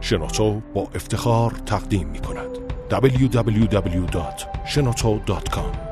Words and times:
شنوتو 0.00 0.60
با 0.74 0.88
افتخار 0.94 1.50
تقدیم 1.50 2.08
می 2.08 2.18
کند. 2.18 2.58
www.shenoto.com 2.90 5.88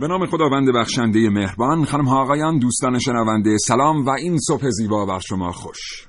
به 0.00 0.08
نام 0.08 0.26
خداوند 0.26 0.74
بخشنده 0.74 1.30
مهربان 1.30 1.84
خانم 1.84 2.04
ها 2.04 2.22
آقایان 2.22 2.58
دوستان 2.58 2.98
شنونده 2.98 3.58
سلام 3.58 4.06
و 4.06 4.10
این 4.10 4.38
صبح 4.38 4.70
زیبا 4.70 5.06
بر 5.06 5.18
شما 5.18 5.52
خوش. 5.52 6.08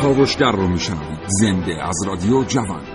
کاوشگر 0.00 0.52
رو 0.52 0.68
میشنوید. 0.68 1.18
زنده 1.26 1.82
از 1.82 1.96
رادیو 2.06 2.44
جوان. 2.44 2.93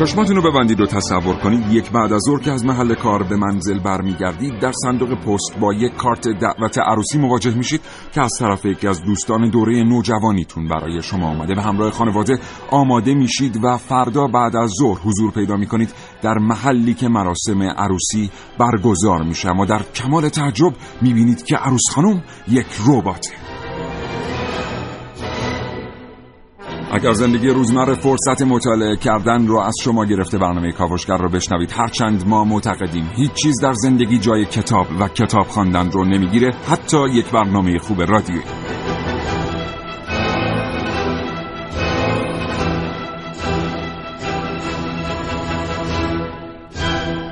چشماتون 0.00 0.36
رو 0.36 0.50
ببندید 0.50 0.80
و 0.80 0.86
تصور 0.86 1.36
کنید 1.36 1.72
یک 1.72 1.90
بعد 1.90 2.12
از 2.12 2.20
ظهر 2.26 2.40
که 2.40 2.52
از 2.52 2.64
محل 2.64 2.94
کار 2.94 3.22
به 3.22 3.36
منزل 3.36 3.78
برمیگردید 3.78 4.58
در 4.60 4.72
صندوق 4.72 5.14
پست 5.14 5.58
با 5.60 5.74
یک 5.74 5.96
کارت 5.96 6.28
دعوت 6.28 6.78
عروسی 6.78 7.18
مواجه 7.18 7.54
میشید 7.54 7.80
که 8.12 8.20
از 8.20 8.32
طرف 8.38 8.64
یکی 8.64 8.86
از 8.88 9.02
دوستان 9.02 9.50
دوره 9.50 9.82
نوجوانیتون 9.82 10.68
برای 10.68 11.02
شما 11.02 11.28
آمده. 11.28 11.54
به 11.54 11.62
همراه 11.62 11.90
خانواده 11.90 12.38
آماده 12.70 13.14
میشید 13.14 13.64
و 13.64 13.76
فردا 13.76 14.26
بعد 14.26 14.56
از 14.56 14.70
ظهر 14.80 14.98
حضور 15.04 15.30
پیدا 15.30 15.56
می‌کنید 15.56 15.90
در 16.22 16.38
محلی 16.38 16.94
که 16.94 17.08
مراسم 17.08 17.62
عروسی 17.62 18.30
برگزار 18.58 19.22
میشه. 19.22 19.48
اما 19.48 19.64
در 19.64 19.82
کمال 19.94 20.28
تعجب 20.28 20.72
می‌بینید 21.02 21.44
که 21.44 21.56
عروس 21.56 21.90
خانم 21.90 22.22
یک 22.48 22.66
رباته. 22.88 23.49
اگر 26.92 27.12
زندگی 27.12 27.48
روزمره 27.48 27.94
فرصت 27.94 28.42
مطالعه 28.42 28.96
کردن 28.96 29.46
رو 29.46 29.58
از 29.58 29.74
شما 29.82 30.04
گرفته 30.04 30.38
برنامه 30.38 30.72
کاوشگر 30.72 31.16
رو 31.16 31.28
بشنوید 31.28 31.72
هرچند 31.72 32.28
ما 32.28 32.44
معتقدیم 32.44 33.10
هیچ 33.16 33.32
چیز 33.32 33.60
در 33.62 33.72
زندگی 33.72 34.18
جای 34.18 34.44
کتاب 34.44 34.86
و 35.00 35.08
کتاب 35.08 35.46
خواندن 35.46 35.90
رو 35.90 36.04
نمی‌گیره 36.04 36.50
حتی 36.68 37.08
یک 37.12 37.30
برنامه 37.30 37.78
خوب 37.78 38.02
رادیویی 38.02 38.42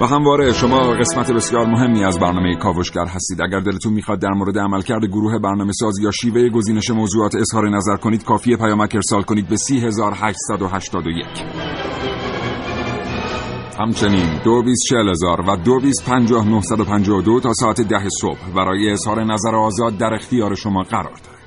و 0.01 0.07
همواره 0.07 0.53
شما 0.53 0.79
قسمت 0.79 1.33
بسیار 1.33 1.67
مهمی 1.67 2.05
از 2.05 2.19
برنامه 2.19 2.57
کاوشگر 2.57 3.07
هستید. 3.07 3.43
اگر 3.43 3.61
دلتون 3.61 3.93
می‌خواد 3.93 4.21
در 4.21 4.31
مورد 4.31 4.59
عملکرد 4.59 5.05
گروه 5.05 5.39
برنامه 5.39 5.73
ساز 5.73 5.99
یا 5.99 6.11
شیوه 6.11 6.49
گزینش 6.49 6.91
موضوعات 6.91 7.35
اظهار 7.35 7.69
نظر 7.69 7.97
کنید 7.97 8.25
کافی 8.25 8.57
پیامک 8.57 8.95
ارسال 8.95 9.23
کنید 9.23 9.49
به 9.49 9.57
3881 9.57 11.27
همچنین 13.81 14.41
دو 14.45 14.63
و 17.13 17.23
دو 17.23 17.41
تا 17.41 17.53
ساعت 17.53 17.81
ده 17.81 18.09
صبح 18.21 18.51
برای 18.57 18.91
اظهار 18.91 19.25
نظر 19.25 19.55
آزاد 19.55 19.97
در 19.97 20.15
اختیار 20.15 20.55
شما 20.55 20.83
قرار 20.83 21.05
داره 21.05 21.39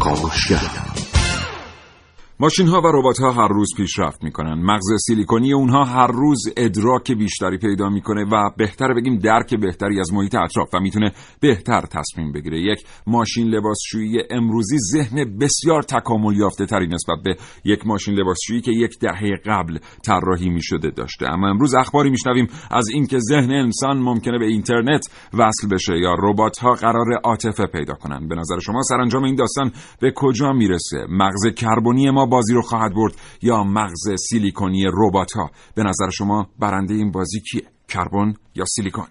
کاوشگر. 0.00 0.93
ماشین 2.40 2.66
ها 2.68 2.80
و 2.80 2.86
ربات 2.86 3.18
ها 3.18 3.32
هر 3.32 3.48
روز 3.48 3.68
پیشرفت 3.76 4.24
می‌کنن. 4.24 4.54
مغز 4.54 4.86
سیلیکونی 5.06 5.52
اونها 5.52 5.84
هر 5.84 6.06
روز 6.06 6.42
ادراک 6.56 7.12
بیشتری 7.12 7.58
پیدا 7.58 7.88
می‌کنه 7.88 8.24
و 8.24 8.50
بهتر 8.56 8.94
بگیم 8.94 9.18
درک 9.18 9.54
بهتری 9.54 10.00
از 10.00 10.12
محیط 10.12 10.34
اطراف 10.34 10.74
و 10.74 10.80
می‌تونه 10.80 11.12
بهتر 11.40 11.80
تصمیم 11.80 12.32
بگیره. 12.32 12.60
یک 12.60 12.78
ماشین 13.06 13.46
لباسشویی 13.46 14.18
امروزی 14.30 14.76
ذهن 14.92 15.38
بسیار 15.38 15.82
تکامل 15.82 16.36
یافته 16.36 16.66
تری 16.66 16.86
نسبت 16.86 17.18
به 17.24 17.36
یک 17.64 17.86
ماشین 17.86 18.14
لباسشویی 18.14 18.60
که 18.60 18.72
یک 18.72 18.98
دهه 19.00 19.36
قبل 19.46 19.78
طراحی 20.06 20.50
می‌شده 20.50 20.90
داشته. 20.90 21.32
اما 21.32 21.48
امروز 21.48 21.74
اخباری 21.74 22.10
میشنویم 22.10 22.48
از 22.70 22.88
اینکه 22.88 23.18
ذهن 23.18 23.50
انسان 23.50 23.98
ممکنه 23.98 24.38
به 24.38 24.46
اینترنت 24.46 25.06
وصل 25.34 25.68
بشه 25.72 25.98
یا 25.98 26.14
ربات 26.18 26.58
ها 26.58 26.72
قرار 26.72 27.06
عاطفه 27.24 27.66
پیدا 27.66 27.94
کنن. 27.94 28.28
به 28.28 28.34
نظر 28.34 28.58
شما 28.58 28.82
سرانجام 28.82 29.24
این 29.24 29.34
داستان 29.34 29.72
به 30.00 30.12
کجا 30.16 30.52
می‌رسه؟ 30.52 31.06
مغز 31.08 31.54
کربنی 31.56 32.10
ما 32.10 32.23
بازی 32.26 32.54
رو 32.54 32.62
خواهد 32.62 32.94
برد 32.94 33.14
یا 33.42 33.64
مغز 33.64 34.20
سیلیکونی 34.28 34.84
ربات 34.92 35.32
ها 35.32 35.50
به 35.74 35.82
نظر 35.82 36.10
شما 36.10 36.46
برنده 36.58 36.94
این 36.94 37.10
بازی 37.10 37.40
کیه؟ 37.40 37.62
کربن 37.88 38.34
یا 38.54 38.64
سیلیکون؟ 38.64 39.06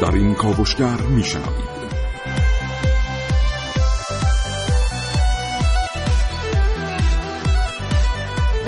در 0.00 0.14
این 0.14 0.34
کاوشگر 0.34 1.00
میشنوید. 1.00 1.67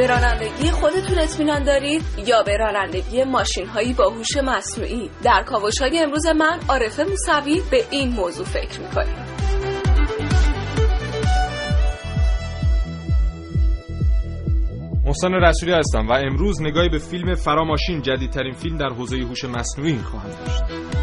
به 0.01 0.07
رانندگی 0.07 0.71
خودتون 0.71 1.19
اطمینان 1.19 1.65
دارید 1.65 2.03
یا 2.27 2.43
به 2.43 2.57
رانندگی 2.57 3.25
ماشین 3.25 3.67
هایی 3.67 3.93
با 3.93 4.11
مصنوعی؟ 4.37 5.11
در 5.23 5.43
کاوش 5.43 5.79
های 5.81 5.99
امروز 5.99 6.27
من 6.27 6.61
عارفه 6.69 7.05
موسوی 7.05 7.63
به 7.71 7.85
این 7.91 8.09
موضوع 8.09 8.47
فکر 8.47 8.81
می‌کنیم. 8.81 9.17
محسن 15.05 15.35
رسولی 15.35 15.73
هستم 15.73 16.09
و 16.09 16.13
امروز 16.13 16.63
نگاهی 16.63 16.89
به 16.89 16.99
فیلم 16.99 17.35
فراماشین 17.35 18.03
جدیدترین 18.03 18.53
فیلم 18.53 18.77
در 18.77 18.89
حوزه 18.89 19.17
هوش 19.17 19.45
مصنوعی 19.45 19.99
خواهم 19.99 20.31
داشت. 20.31 21.00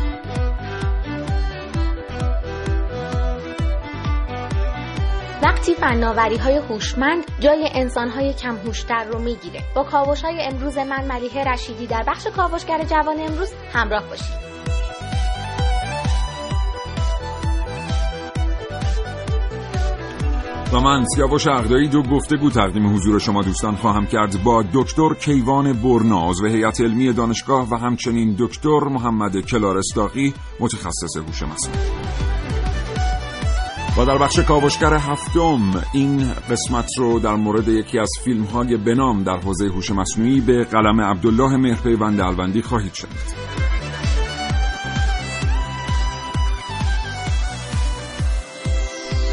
وقتی 5.48 5.74
فناوری 5.74 6.38
های 6.38 6.58
هوشمند 6.58 7.24
جای 7.40 7.70
انسان 7.74 8.10
های 8.10 8.34
کم 8.34 8.56
هوشتر 8.56 9.04
رو 9.04 9.20
می‌گیره. 9.20 9.64
با 9.76 9.84
کاوش 9.84 10.22
های 10.22 10.42
امروز 10.42 10.78
من 10.78 11.08
ملیحه 11.08 11.44
رشیدی 11.44 11.88
در 11.88 12.04
بخش 12.08 12.28
کاوشگر 12.28 12.84
جوان 12.84 13.16
امروز 13.20 13.54
همراه 13.74 14.04
باشید. 14.10 14.48
و 20.74 20.80
من 20.80 21.06
سیاوش 21.16 21.48
اغدایی 21.48 21.88
دو 21.88 22.04
گفتگو 22.04 22.50
تقدیم 22.50 22.96
حضور 22.96 23.20
شما 23.20 23.42
دوستان 23.42 23.76
خواهم 23.76 24.06
کرد 24.08 24.44
با 24.44 24.64
دکتر 24.74 25.14
کیوان 25.14 25.74
برنا 25.74 26.32
و 26.44 26.46
هیئت 26.46 26.82
علمی 26.82 27.14
دانشگاه 27.14 27.70
و 27.72 27.76
همچنین 27.76 28.36
دکتر 28.40 28.80
محمد 28.80 29.40
کلارستاقی 29.40 30.34
متخصص 30.60 31.18
هوش 31.18 31.44
مصنوعی. 31.44 32.37
و 33.98 34.06
در 34.06 34.18
بخش 34.18 34.40
کاوشگر 34.40 34.94
هفتم 34.94 35.84
این 35.94 36.34
قسمت 36.50 36.90
رو 36.98 37.20
در 37.20 37.36
مورد 37.36 37.68
یکی 37.68 38.00
از 38.00 38.10
فیلم 38.24 38.44
های 38.44 38.78
بنام 38.78 39.24
در 39.24 39.38
حوزه 39.38 39.68
هوش 39.68 39.92
مصنوعی 39.92 40.42
به 40.42 40.64
قلم 40.64 41.02
عبدالله 41.02 41.58
مهرپیوند 41.58 42.22
الوندی 42.22 42.62
خواهید 42.62 42.94
شنید. 42.94 43.67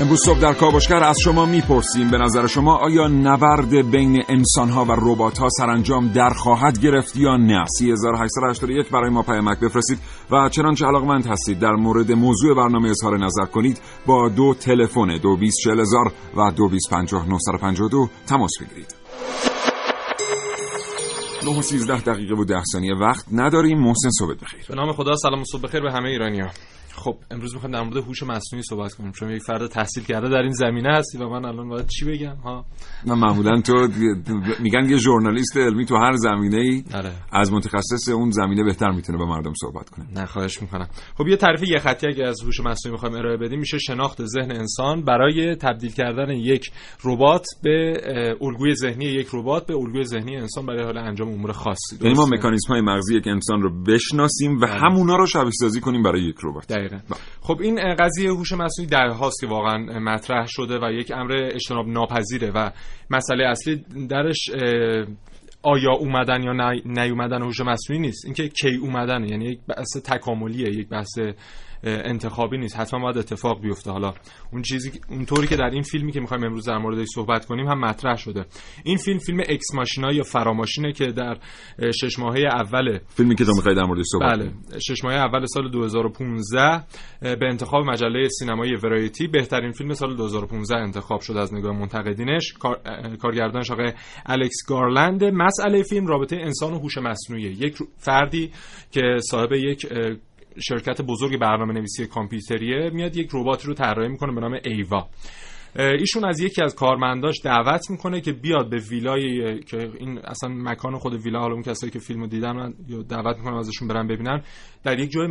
امروز 0.00 0.24
صبح 0.24 0.38
در 0.38 0.54
کاوشگر 0.54 1.04
از 1.04 1.16
شما 1.24 1.46
می‌پرسیم 1.46 2.10
به 2.10 2.18
نظر 2.18 2.46
شما 2.46 2.76
آیا 2.76 3.08
نبرد 3.08 3.90
بین 3.90 4.22
انسانها 4.28 4.84
و 4.84 4.92
ربات 4.92 5.38
ها 5.38 5.48
سرانجام 5.48 6.08
در 6.08 6.30
خواهد 6.30 6.78
گرفت 6.78 7.16
یا 7.16 7.36
نه؟ 7.36 7.64
3881 7.78 8.90
برای 8.90 9.10
ما 9.10 9.22
پیامک 9.22 9.60
بفرستید 9.60 9.98
و 10.30 10.48
چنانچه 10.48 10.86
علاقمند 10.86 11.26
هستید 11.26 11.58
در 11.58 11.72
مورد 11.72 12.12
موضوع 12.12 12.56
برنامه 12.56 12.90
اظهار 12.90 13.18
نظر 13.18 13.44
کنید 13.44 13.80
با 14.06 14.28
دو 14.28 14.54
تلفن 14.54 15.18
224000 15.18 16.12
و 16.36 16.50
225952 16.50 18.08
تماس 18.26 18.52
بگیرید. 18.60 18.94
9 21.46 21.62
13 21.62 22.00
دقیقه 22.00 22.34
و 22.34 22.44
10 22.44 22.62
ثانیه 22.72 22.94
وقت 22.94 23.24
نداریم 23.32 23.78
محسن 23.78 24.10
صبح 24.18 24.34
بخیر. 24.42 24.64
به 24.68 24.74
نام 24.74 24.92
خدا 24.92 25.16
سلام 25.16 25.40
و 25.40 25.44
صبح 25.44 25.62
بخیر 25.62 25.80
به 25.80 25.92
همه 25.92 26.08
ایرانیان 26.08 26.50
خب 26.96 27.16
امروز 27.30 27.54
می‌خوایم 27.54 27.72
در 27.74 27.82
مورد 27.82 27.96
هوش 27.96 28.22
مصنوعی 28.22 28.62
صحبت 28.62 28.92
کنیم 28.92 29.12
چون 29.12 29.30
یک 29.30 29.42
فرد 29.42 29.66
تحصیل 29.66 30.04
کرده 30.04 30.28
در 30.28 30.42
این 30.42 30.52
زمینه 30.52 30.96
هستی 30.96 31.18
و 31.18 31.28
من 31.28 31.44
الان 31.44 31.68
باید 31.68 31.86
چی 31.86 32.04
بگم؟ 32.04 32.36
ها؟ 32.36 32.64
من 33.06 33.18
معمولا 33.18 33.60
تو 33.60 33.88
میگن 34.60 34.90
یه 34.90 34.96
ژورنالیست 34.96 35.56
علمی 35.56 35.86
تو 35.86 35.96
هر 35.96 36.12
زمینه 36.12 36.56
ای 36.56 36.84
آره. 36.94 37.12
از 37.32 37.52
متخصص 37.52 38.08
اون 38.08 38.30
زمینه 38.30 38.64
بهتر 38.64 38.90
می‌تونه 38.90 39.18
با 39.18 39.26
مردم 39.26 39.52
صحبت 39.60 39.90
کنه. 39.90 40.06
نه 40.14 40.26
خواهش 40.26 40.62
می‌کنم. 40.62 40.88
خب 41.18 41.28
یه 41.28 41.36
تعریف 41.36 41.62
یه 41.68 41.78
خطی 41.78 42.06
اگه 42.06 42.24
از 42.24 42.42
هوش 42.42 42.60
مصنوعی 42.60 42.92
می‌خوایم 42.92 43.14
ارائه 43.14 43.36
بدیم. 43.36 43.58
میشه 43.58 43.78
شناخت 43.78 44.24
ذهن 44.24 44.50
انسان 44.52 45.04
برای 45.04 45.56
تبدیل 45.56 45.92
کردن 45.92 46.30
یک 46.30 46.70
ربات 47.04 47.46
به 47.62 47.94
الگوی 48.40 48.74
ذهنی 48.74 49.04
یک 49.04 49.28
ربات 49.32 49.66
به 49.66 49.74
الگوی 49.74 50.04
ذهنی 50.04 50.36
انسان 50.36 50.66
برای 50.66 50.84
حال 50.84 50.98
انجام 50.98 51.28
امور 51.28 51.52
خاصی. 51.52 51.96
یعنی 52.00 52.14
ما 52.16 52.26
مکانیزم 52.26 52.72
های 52.72 52.80
مغزی 52.80 53.16
یک 53.16 53.26
انسان 53.26 53.62
رو 53.62 53.82
بشناسیم 53.82 54.56
و 54.56 54.60
بله. 54.60 54.80
همونا 54.80 55.16
رو 55.16 55.26
شبیه 55.26 55.50
سازی 55.50 55.80
کنیم 55.80 56.02
برای 56.02 56.22
یک 56.22 56.36
ربات. 56.44 56.66
دقیقاً 56.88 57.04
بله. 57.10 57.18
خب 57.40 57.60
این 57.60 57.94
قضیه 57.94 58.30
هوش 58.30 58.52
مصنوعی 58.52 58.90
در 58.90 59.08
هاست 59.08 59.40
که 59.40 59.46
واقعا 59.46 59.78
مطرح 59.78 60.46
شده 60.48 60.78
و 60.78 60.92
یک 60.92 61.12
امر 61.14 61.32
اجتناب 61.32 61.88
ناپذیره 61.88 62.50
و 62.50 62.70
مسئله 63.10 63.44
اصلی 63.44 63.84
درش 64.08 64.50
آیا 65.62 65.92
اومدن 65.92 66.42
یا 66.42 66.80
نیومدن 66.84 67.42
هوش 67.42 67.60
مصنوعی 67.60 68.02
نیست 68.02 68.24
اینکه 68.24 68.48
کی 68.48 68.76
اومدن 68.76 69.24
یعنی 69.24 69.44
یک 69.44 69.58
بحث 69.68 69.96
تکاملیه 70.04 70.68
یک 70.68 70.88
بحث 70.88 71.18
انتخابی 71.84 72.58
نیست. 72.58 72.76
حتما 72.76 73.00
باید 73.00 73.18
اتفاق 73.18 73.60
بیفته. 73.62 73.90
حالا 73.90 74.12
اون 74.52 74.62
چیزی 74.62 74.92
اونطوری 75.08 75.46
که 75.46 75.56
در 75.56 75.70
این 75.72 75.82
فیلمی 75.82 76.12
که 76.12 76.20
می‌خوایم 76.20 76.44
امروز 76.44 76.68
در 76.68 76.78
موردش 76.78 77.08
صحبت 77.14 77.44
کنیم 77.44 77.66
هم 77.66 77.80
مطرح 77.80 78.16
شده. 78.16 78.44
این 78.84 78.96
فیلم 78.96 79.18
فیلم 79.18 79.40
Ex 79.40 79.74
Machina 79.74 80.12
یا 80.12 80.22
فراماشینه 80.22 80.92
که 80.92 81.06
در 81.06 81.38
شش 82.00 82.18
ماهه 82.18 82.40
اول 82.40 82.98
فیلمی 83.08 83.34
که 83.34 83.44
تو 83.44 83.52
می‌خوای 83.56 83.74
در 83.74 83.84
موردش 83.84 84.04
صحبت 84.12 84.38
بله. 84.38 84.52
شش 84.78 85.04
ماهه 85.04 85.16
اول 85.16 85.46
سال 85.46 85.70
2015 85.70 86.84
به 87.20 87.46
انتخاب 87.46 87.84
مجله 87.84 88.28
سینمایی 88.28 88.74
Variety 88.74 89.26
بهترین 89.26 89.72
فیلم 89.72 89.94
سال 89.94 90.16
2015 90.16 90.76
انتخاب 90.76 91.20
شد 91.20 91.36
از 91.36 91.54
نگاه 91.54 91.78
منتقدینش. 91.78 92.52
کار... 92.52 92.80
کارگردانش 93.22 93.70
آقای 93.70 93.92
الکس 94.26 94.56
گارلند. 94.68 95.24
مسئله 95.24 95.82
فیلم 95.82 96.06
رابطه 96.06 96.36
انسان 96.36 96.72
و 96.72 96.78
هوش 96.78 96.98
مصنوعی 96.98 97.42
یک 97.42 97.78
فردی 97.98 98.50
که 98.90 99.02
صاحب 99.30 99.52
یک 99.52 99.86
شرکت 100.60 101.02
بزرگ 101.02 101.38
برنامه 101.38 101.74
نویسی 101.74 102.06
کامپیوتریه 102.06 102.90
میاد 102.90 103.16
یک 103.16 103.30
ربات 103.32 103.64
رو 103.64 103.74
طراحی 103.74 104.08
می‌کنه 104.08 104.34
به 104.34 104.40
نام 104.40 104.58
ایوا. 104.64 105.08
ایشون 105.78 106.24
از 106.24 106.40
یکی 106.40 106.62
از 106.62 106.74
کارمنداش 106.74 107.40
دعوت 107.44 107.90
می‌کنه 107.90 108.20
که 108.20 108.32
بیاد 108.32 108.70
به 108.70 108.76
ویلای 108.76 109.60
که 109.62 109.90
این 109.98 110.18
اصلا 110.18 110.50
مکان 110.50 110.98
خود 110.98 111.14
ویلا 111.14 111.40
حالا 111.40 111.54
اون 111.54 111.62
کسایی 111.62 111.92
که 111.92 111.98
فیلمو 111.98 112.26
دیدن 112.26 112.74
یا 112.88 113.02
دعوت 113.02 113.36
می‌کنم 113.36 113.56
ازشون 113.56 113.88
برن 113.88 114.06
ببینن. 114.06 114.42
در 114.84 114.98
یک 114.98 115.10
جای 115.10 115.28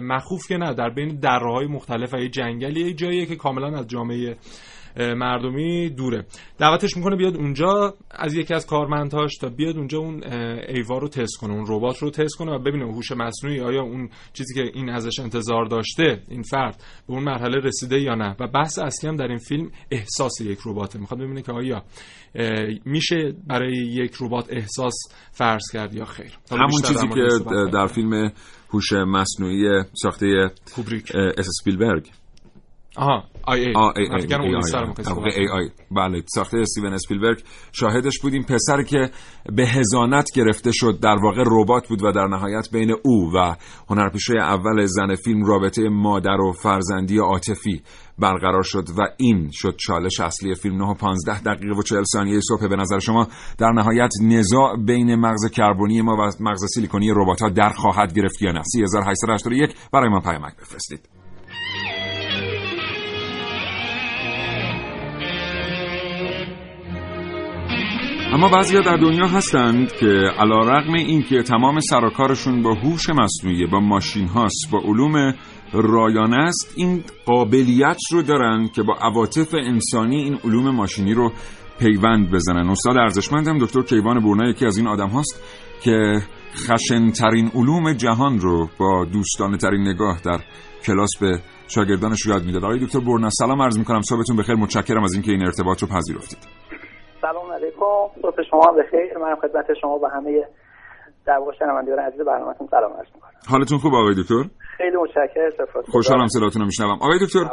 مخوف 0.00 0.48
که 0.48 0.56
نه 0.56 0.74
در 0.74 0.90
بین 0.90 1.20
دره‌های 1.20 1.66
مختلف 1.66 2.14
و 2.14 2.18
یه 2.18 2.28
جنگلی 2.28 2.80
یک 2.80 2.98
جاییه 2.98 3.26
که 3.26 3.36
کاملا 3.36 3.78
از 3.78 3.88
جامعه 3.88 4.36
مردمی 4.96 5.90
دوره. 5.90 6.26
دعوتش 6.58 6.96
می‌کنه 6.96 7.16
بیاد 7.16 7.36
اونجا 7.36 7.94
از 8.10 8.34
یکی 8.34 8.54
از 8.54 8.66
کارمندهاش 8.66 9.36
تا 9.36 9.48
بیاد 9.48 9.76
اونجا 9.76 9.98
اون 9.98 10.24
ایوا 10.68 10.98
رو 10.98 11.08
تست 11.08 11.36
کنه 11.40 11.52
اون 11.52 11.64
ربات 11.68 11.98
رو 11.98 12.10
تست 12.10 12.36
کنه 12.36 12.52
و 12.52 12.58
ببینه 12.58 12.84
هوش 12.84 13.12
مصنوعی 13.12 13.60
آیا 13.60 13.82
اون 13.82 14.08
چیزی 14.32 14.54
که 14.54 14.70
این 14.74 14.90
ازش 14.90 15.20
انتظار 15.20 15.64
داشته 15.64 16.22
این 16.28 16.42
فرد 16.42 16.84
به 17.08 17.14
اون 17.14 17.22
مرحله 17.22 17.56
رسیده 17.56 18.00
یا 18.00 18.14
نه. 18.14 18.36
و 18.40 18.46
بحث 18.46 18.78
اصلی 18.78 19.10
هم 19.10 19.16
در 19.16 19.26
این 19.26 19.38
فیلم 19.38 19.70
احساس 19.90 20.40
یک 20.40 20.58
رباته. 20.66 20.98
می‌خواد 20.98 21.20
ببینه 21.20 21.42
که 21.42 21.52
آیا 21.52 21.82
میشه 22.84 23.34
برای 23.46 23.72
یک 23.72 24.12
ربات 24.20 24.46
احساس 24.50 24.94
فرض 25.32 25.62
کرد 25.72 25.94
یا 25.94 26.04
خیر. 26.04 26.38
همون 26.50 26.82
چیزی 26.84 27.08
که 27.08 27.28
در 27.72 27.86
فیلم 27.86 28.32
هوش 28.70 28.92
مصنوعی 28.92 29.82
ساخته 30.02 30.50
کوبریک. 30.74 31.12
اسپیلبرگ 31.14 32.10
آها. 32.96 33.24
آی 33.46 33.72
ای 35.36 35.70
بله 35.90 36.22
ساخته 36.26 36.58
استیون 36.58 36.92
اسپیلبرگ. 36.92 37.42
شاهدش 37.72 38.18
بودیم 38.22 38.42
پسر 38.42 38.82
که 38.82 39.10
به 39.56 39.66
هزانت 39.66 40.30
گرفته 40.34 40.70
شد. 40.72 41.00
در 41.02 41.16
واقع 41.22 41.44
ربات 41.46 41.88
بود 41.88 42.04
و 42.04 42.12
در 42.12 42.26
نهایت 42.26 42.68
بین 42.72 42.94
او 43.04 43.32
و 43.34 43.56
هنرپیشه 43.88 44.34
اول 44.38 44.86
زن 44.86 45.14
فیلم 45.14 45.44
رابطه 45.44 45.88
مادر 45.88 46.40
و 46.40 46.52
فرزندی 46.52 47.18
عاطفی 47.18 47.82
برقرار 48.18 48.62
شد 48.62 48.88
و 48.98 49.02
این 49.16 49.50
شد 49.52 49.76
چالش 49.86 50.20
اصلی 50.20 50.54
فیلم. 50.54 50.76
9 50.76 50.84
و 50.84 50.94
15 50.94 51.40
دقیقه 51.40 51.78
و 51.78 51.82
40 51.82 52.02
ثانیه 52.12 52.40
صبح 52.40 52.68
به 52.68 52.76
نظر 52.76 52.98
شما. 52.98 53.28
در 53.58 53.70
نهایت 53.70 54.10
نزاع 54.22 54.76
بین 54.86 55.14
مغز 55.14 55.50
کربنی 55.50 56.02
ما 56.02 56.12
و 56.12 56.30
مغز 56.40 56.64
سیلیکونی 56.74 57.10
ربات 57.16 57.42
ها 57.42 57.48
در 57.48 57.70
خواهد 57.70 58.14
گرفت 58.14 58.42
یا 58.42 58.52
نه. 58.52 58.62
3881 58.62 59.74
برای 59.92 60.08
ما 60.08 60.20
پیامک 60.20 60.56
بفرستید. 60.56 61.25
اما 68.36 68.48
بعضیا 68.48 68.80
در 68.80 68.96
دنیا 68.96 69.26
هستند 69.26 69.92
که 69.92 70.06
علا 70.38 70.58
رقم 70.58 70.94
این 70.94 71.22
که 71.22 71.42
تمام 71.42 71.80
سراکارشون 71.80 72.62
با 72.62 72.74
هوش 72.74 73.10
مصنوعی 73.10 73.66
با 73.66 73.80
ماشین 73.80 74.26
هاست 74.26 74.70
با 74.70 74.78
علوم 74.78 75.34
رایانه 75.72 76.36
است 76.36 76.74
این 76.76 77.04
قابلیت 77.26 77.96
رو 78.12 78.22
دارن 78.22 78.68
که 78.68 78.82
با 78.82 78.94
عواطف 79.00 79.54
انسانی 79.54 80.16
این 80.16 80.38
علوم 80.44 80.70
ماشینی 80.70 81.14
رو 81.14 81.32
پیوند 81.78 82.30
بزنن. 82.30 82.68
استاد 82.68 82.96
ارزشمندم 82.96 83.58
دکتر 83.58 83.82
کیوان 83.82 84.20
برنا 84.20 84.50
یکی 84.50 84.66
از 84.66 84.76
این 84.78 84.86
آدم 84.86 85.08
هاست 85.08 85.42
که 85.82 86.22
خشنترین 86.56 87.50
علوم 87.54 87.92
جهان 87.92 88.40
رو 88.40 88.68
با 88.78 89.04
دوستانه 89.12 89.56
ترین 89.56 89.88
نگاه 89.88 90.20
در 90.24 90.40
کلاس 90.84 91.10
به 91.20 91.40
شاگردانش 91.68 92.26
یاد 92.26 92.44
می‌داد. 92.44 92.64
آقای 92.64 92.78
دکتر 92.78 93.00
برنا 93.00 93.30
سلام 93.30 93.62
عرض 93.62 93.78
می‌کنم. 93.78 94.00
صحبتون 94.00 94.36
بخیر. 94.36 94.54
متشکرم 94.54 95.04
از 95.04 95.12
اینکه 95.12 95.32
این 95.32 95.42
ارتباط 95.42 95.82
رو 95.82 95.88
پذیرفتید. 95.88 96.65
سلام 97.26 97.52
علیکم. 97.52 98.22
صبح 98.22 98.42
شما 98.50 98.72
بخیر 98.78 99.18
من 99.18 99.34
خدمت 99.42 99.66
شما 99.80 99.98
و 99.98 100.06
همه 100.14 100.44
در 101.26 101.38
واقع 101.38 101.52
شنوندگان 101.58 101.98
عزیز 101.98 102.20
برنامه‌تون 102.20 102.68
سلام 102.70 102.92
عرض 102.92 103.06
می‌کنم. 103.14 103.30
حالتون 103.48 103.78
خوب 103.78 103.94
آقای 103.94 104.14
دکتر؟ 104.14 104.42
خیلی 104.76 104.96
متشکرم. 105.02 105.82
خوشحالم 105.92 106.26
صداتون 106.26 106.62
رو 106.62 106.66
میشنوم. 106.66 106.98
آقای 107.00 107.18
دکتر 107.22 107.44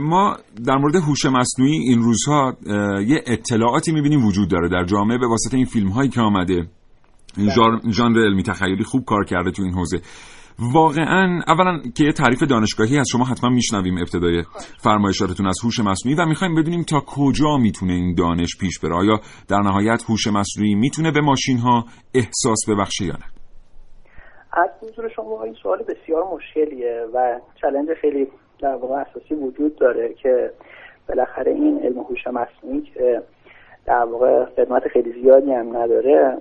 ما 0.00 0.36
در 0.66 0.76
مورد 0.76 0.94
هوش 0.94 1.26
مصنوعی 1.26 1.78
این 1.88 2.02
روزها 2.02 2.52
یه 3.06 3.20
اطلاعاتی 3.26 3.92
می‌بینیم 3.92 4.26
وجود 4.26 4.50
داره 4.50 4.68
در 4.68 4.84
جامعه 4.84 5.18
به 5.18 5.26
واسطه 5.26 5.56
این 5.56 5.66
فیلم 5.66 5.88
هایی 5.88 6.08
که 6.08 6.20
آمده. 6.20 6.66
بله. 7.36 7.92
ژانر 7.92 8.18
علمی 8.18 8.42
تخیلی 8.42 8.84
خوب 8.84 9.04
کار 9.04 9.24
کرده 9.24 9.50
تو 9.50 9.62
این 9.62 9.74
حوزه. 9.74 9.98
واقعا 10.60 11.40
اولا 11.48 11.78
که 11.96 12.04
یه 12.04 12.12
تعریف 12.12 12.42
دانشگاهی 12.42 12.98
از 12.98 13.06
شما 13.12 13.24
حتما 13.24 13.50
میشنویم 13.50 13.98
ابتدای 13.98 14.42
فرمایشاتتون 14.78 15.46
از 15.46 15.58
هوش 15.64 15.80
مصنوعی 15.80 16.18
و 16.18 16.26
می‌خوایم 16.26 16.54
بدونیم 16.54 16.82
تا 16.82 17.00
کجا 17.06 17.56
می‌تونه 17.56 17.92
این 17.92 18.14
دانش 18.14 18.56
پیش 18.60 18.78
بره. 18.78 18.94
آیا 18.94 19.20
در 19.48 19.60
نهایت 19.60 20.02
هوش 20.08 20.26
مصنوعی 20.26 20.74
می‌تونه 20.74 21.10
به 21.10 21.20
ماشین 21.20 21.58
ها 21.58 21.84
احساس 22.14 22.60
ببخشه 22.68 23.04
یا 23.04 23.12
نه؟ 23.12 23.26
از 24.52 24.70
حضور 24.82 25.08
شما 25.16 25.42
این 25.44 25.54
سوال 25.62 25.78
بسیار 25.82 26.24
مشکلیه 26.34 27.06
و 27.14 27.40
چلنج 27.60 27.88
خیلی 28.00 28.26
در 28.62 28.74
واقع 28.74 28.94
اساسی 28.94 29.34
وجود 29.34 29.78
داره 29.78 30.14
که 30.22 30.50
بالاخره 31.08 31.52
این 31.52 31.80
علم 31.84 31.98
هوش 31.98 32.26
مصنوعی 32.26 32.80
که 32.80 33.22
در 33.86 34.04
واقع 34.04 34.44
خدمت 34.56 34.82
خیلی 34.92 35.22
زیادی 35.22 35.52
هم 35.52 35.76
نداره 35.76 36.38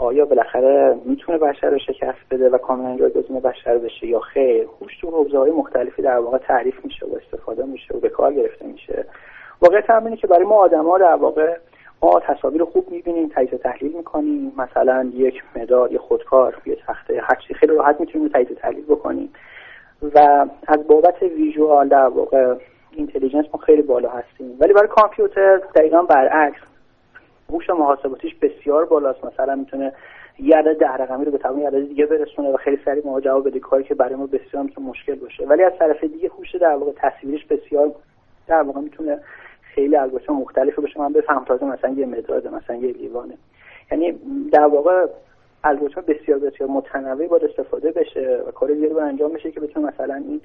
آیا 0.00 0.24
بالاخره 0.24 0.98
می‌تونه 1.04 1.38
بشر 1.38 1.70
رو 1.70 1.78
شکست 1.78 2.18
بده 2.30 2.48
و 2.48 2.58
کاملا 2.58 2.98
جایگزین 2.98 3.40
بشر 3.40 3.78
بشه 3.78 4.06
یا 4.06 4.20
خیر؟ 4.20 4.66
هوش 4.80 4.98
تو 5.00 5.10
حوزه 5.10 5.38
مختلفی 5.38 6.02
در 6.02 6.18
واقع 6.18 6.38
تعریف 6.38 6.84
میشه 6.84 7.06
و 7.06 7.16
استفاده 7.16 7.64
میشه 7.64 7.94
و 7.94 8.00
به 8.00 8.08
کار 8.08 8.32
گرفته 8.32 8.66
میشه. 8.66 9.04
واقعیت 9.62 9.90
هم 9.90 10.16
که 10.16 10.26
برای 10.26 10.44
ما 10.44 10.54
آدما 10.54 10.98
در 10.98 11.14
واقع 11.14 11.56
ما 12.02 12.20
تصاویر 12.20 12.64
خوب 12.64 12.90
می‌بینیم 12.90 13.30
تجزیه 13.34 13.58
تحلیل 13.58 13.96
می‌کنیم. 13.96 14.52
مثلا 14.56 15.10
یک 15.14 15.42
مداد 15.56 15.92
یا 15.92 15.98
خودکار 15.98 16.56
یه 16.66 16.76
تخته 16.86 17.20
هر 17.22 17.36
خیلی 17.54 17.74
راحت 17.74 18.00
می‌تونیم 18.00 18.28
تجزیه 18.28 18.56
تحلیل 18.56 18.84
بکنیم. 18.84 19.32
و 20.14 20.46
از 20.68 20.86
بابت 20.86 21.22
ویژوال 21.22 21.88
در 21.88 22.08
واقع 22.08 22.54
اینتلیجنس 22.90 23.46
ما 23.54 23.60
خیلی 23.60 23.82
بالا 23.82 24.08
هستیم. 24.08 24.56
ولی 24.60 24.72
برای 24.72 24.88
کامپیوتر 24.88 25.56
دقیقا 25.56 26.02
برعکس. 26.02 26.69
هوش 27.50 27.70
محاسباتیش 27.70 28.34
بسیار 28.34 28.84
بالاست. 28.84 29.24
مثلا 29.24 29.54
می‌تونه 29.54 29.92
یه 30.38 30.56
عدد 30.56 30.78
ده 30.78 30.92
رقمی 30.92 31.24
رو 31.24 31.32
به 31.32 31.38
تمام 31.38 31.66
عدد 31.66 31.88
دیگه 31.88 32.06
برسونه 32.06 32.48
و 32.48 32.56
خیلی 32.56 32.78
سریع 32.84 33.06
ما 33.06 33.20
جواب 33.20 33.48
بده 33.48 33.60
کاری 33.60 33.84
که 33.84 33.94
برای 33.94 34.14
ما 34.14 34.26
بسیار 34.26 34.62
می‌تونه 34.62 34.88
مشکل 34.88 35.14
باشه. 35.14 35.46
ولی 35.46 35.62
از 35.62 35.72
طرف 35.78 36.04
دیگه 36.04 36.28
هوش 36.28 36.54
در 36.54 36.74
واقع 36.74 36.92
تصویرش 36.96 37.44
بسیار 37.44 37.92
در 38.46 38.62
واقع 38.62 38.80
می‌تونه 38.80 39.18
خیلی 39.62 39.96
الگوریتم 39.96 40.32
مختلف 40.32 40.78
باشه. 40.78 41.00
من 41.00 41.12
بفهم 41.12 41.44
تازه 41.44 41.64
مثلا 41.64 41.90
یه 41.90 42.06
مداد 42.06 42.46
مثلا 42.48 42.76
یه 42.76 42.92
لیوانه 42.92 43.34
یعنی 43.92 44.12
در 44.52 44.66
واقع 44.66 45.06
الگوریتم 45.64 46.00
بسیار 46.00 46.38
بسیار 46.38 46.70
متنوعی 46.70 47.28
باید 47.28 47.44
استفاده 47.44 47.90
بشه 47.92 48.42
و 48.46 48.50
کار 48.50 48.68
دیگه 48.68 49.02
انجام 49.02 49.32
بشه 49.32 49.50
که 49.50 49.60
بتونه 49.60 49.86
مثلا 49.86 50.14
این 50.14 50.40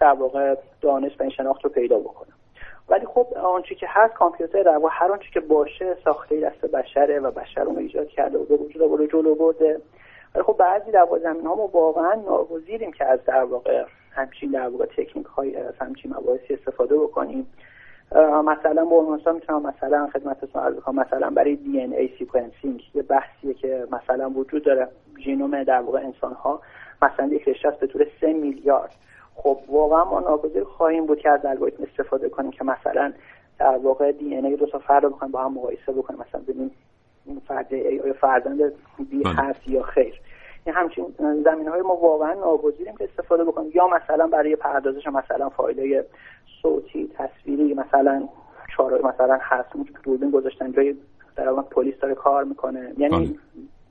در 0.00 0.12
واقع 0.12 0.54
دانش 0.80 1.12
و 1.20 1.22
این 1.22 1.30
شناخت 1.30 1.64
رو 1.64 1.70
پیدا 1.70 1.98
بکنه. 1.98 2.32
ولی 2.88 3.06
خب 3.06 3.26
آنچه 3.34 3.74
که 3.74 3.86
هست 3.88 4.14
کامپیوتر 4.14 4.62
در 4.62 4.76
واقع 4.76 4.88
هر 4.92 5.12
آنچه 5.12 5.30
که 5.34 5.40
باشه 5.40 5.96
ساخته 6.04 6.40
دست 6.40 6.60
بشره 6.60 7.20
و 7.20 7.30
بشر 7.30 7.62
اون 7.62 7.78
ایجاد 7.78 8.08
کرده 8.08 8.38
و 8.38 8.44
به 8.44 8.56
وجود 8.56 8.82
آورده 8.82 9.06
جلو 9.06 9.34
برده. 9.34 9.80
ولی 10.34 10.44
خب 10.44 10.56
بعضی 10.58 10.90
در 10.90 11.02
واقع 11.02 11.18
زمین 11.18 11.46
ها 11.46 11.54
ما 11.54 11.66
واقعا 11.66 12.14
ناگزیریم 12.14 12.92
که 12.92 13.04
از 13.04 13.24
در 13.24 13.44
واقع 13.44 13.84
همچین 14.10 14.50
در 14.50 14.68
واقع 14.68 14.86
تکنیک 14.86 15.26
های 15.26 15.56
از 15.56 15.74
همچین 15.80 16.14
مباحثی 16.16 16.54
استفاده 16.54 16.96
بکنیم. 16.96 17.46
مثلا 18.44 18.84
برنامه‌نویسا 18.84 19.32
می‌تونم 19.32 19.62
مثلا 19.66 20.08
خدمتتون 20.12 20.62
عرض 20.62 20.74
کنم 20.74 21.00
مثلا 21.00 21.30
برای 21.30 21.56
DNA 21.56 21.92
sequencing 21.92 22.82
یه 22.94 23.02
بحثیه 23.02 23.54
که 23.54 23.86
مثلا 23.90 24.30
وجود 24.30 24.64
داره. 24.64 24.88
ژنوم 25.24 25.64
در 25.64 25.80
واقع 25.80 25.98
انسان 25.98 26.32
ها 26.32 26.60
مثلا 27.02 27.26
یک 27.26 27.48
رشته 27.48 27.70
به 27.80 27.86
طور 27.86 28.06
3 28.20 28.32
میلیارد. 28.32 28.90
خب 29.36 29.58
واقعا 29.68 30.04
ما 30.04 30.20
ناگزیر 30.20 30.64
خواهیم 30.64 31.06
بود 31.06 31.18
که 31.18 31.30
از 31.30 31.44
الگوریتم 31.44 31.82
استفاده 31.82 32.28
کنیم 32.28 32.50
که 32.50 32.64
مثلا 32.64 33.12
در 33.58 33.76
واقع 33.76 34.12
DNA 34.12 34.56
دو 34.56 34.66
تا 34.66 34.78
فرد 34.78 35.04
رو 35.04 35.10
بخوایم 35.10 35.32
با 35.32 35.44
هم 35.44 35.54
مقایسه 35.54 35.92
بکنیم. 35.92 36.20
مثلا 36.20 36.40
ببینیم 36.40 36.70
این 37.26 37.42
فرد 37.48 37.74
A 37.74 38.12
فرزند 38.12 38.72
B 39.10 39.22
بله. 39.22 39.34
هست 39.34 39.68
یا 39.68 39.82
خیر. 39.82 40.20
این 40.66 40.74
همچین 40.74 41.04
زمین 41.44 41.68
های 41.68 41.82
ما 41.82 41.96
واقعا 41.96 42.34
ناگزیریم 42.34 42.96
که 42.96 43.04
استفاده 43.04 43.44
بکنیم. 43.44 43.70
یا 43.74 43.88
مثلا 43.88 44.26
برای 44.26 44.56
پردازش 44.56 45.06
مثلا 45.06 45.48
فایل 45.48 46.02
صوتی 46.62 47.10
تصویری 47.18 47.74
مثلا 47.74 48.28
چهار 48.76 49.02
مثلا 49.02 49.38
هست. 49.40 49.68
دوربین 50.02 50.30
گذاشتن 50.30 50.72
جای 50.72 50.94
در 51.36 51.52
پلیس 51.52 51.94
داره 52.00 52.14
کار 52.14 52.44
می‌کنه. 52.44 52.92
یعنی 52.98 53.26
بله. 53.26 53.38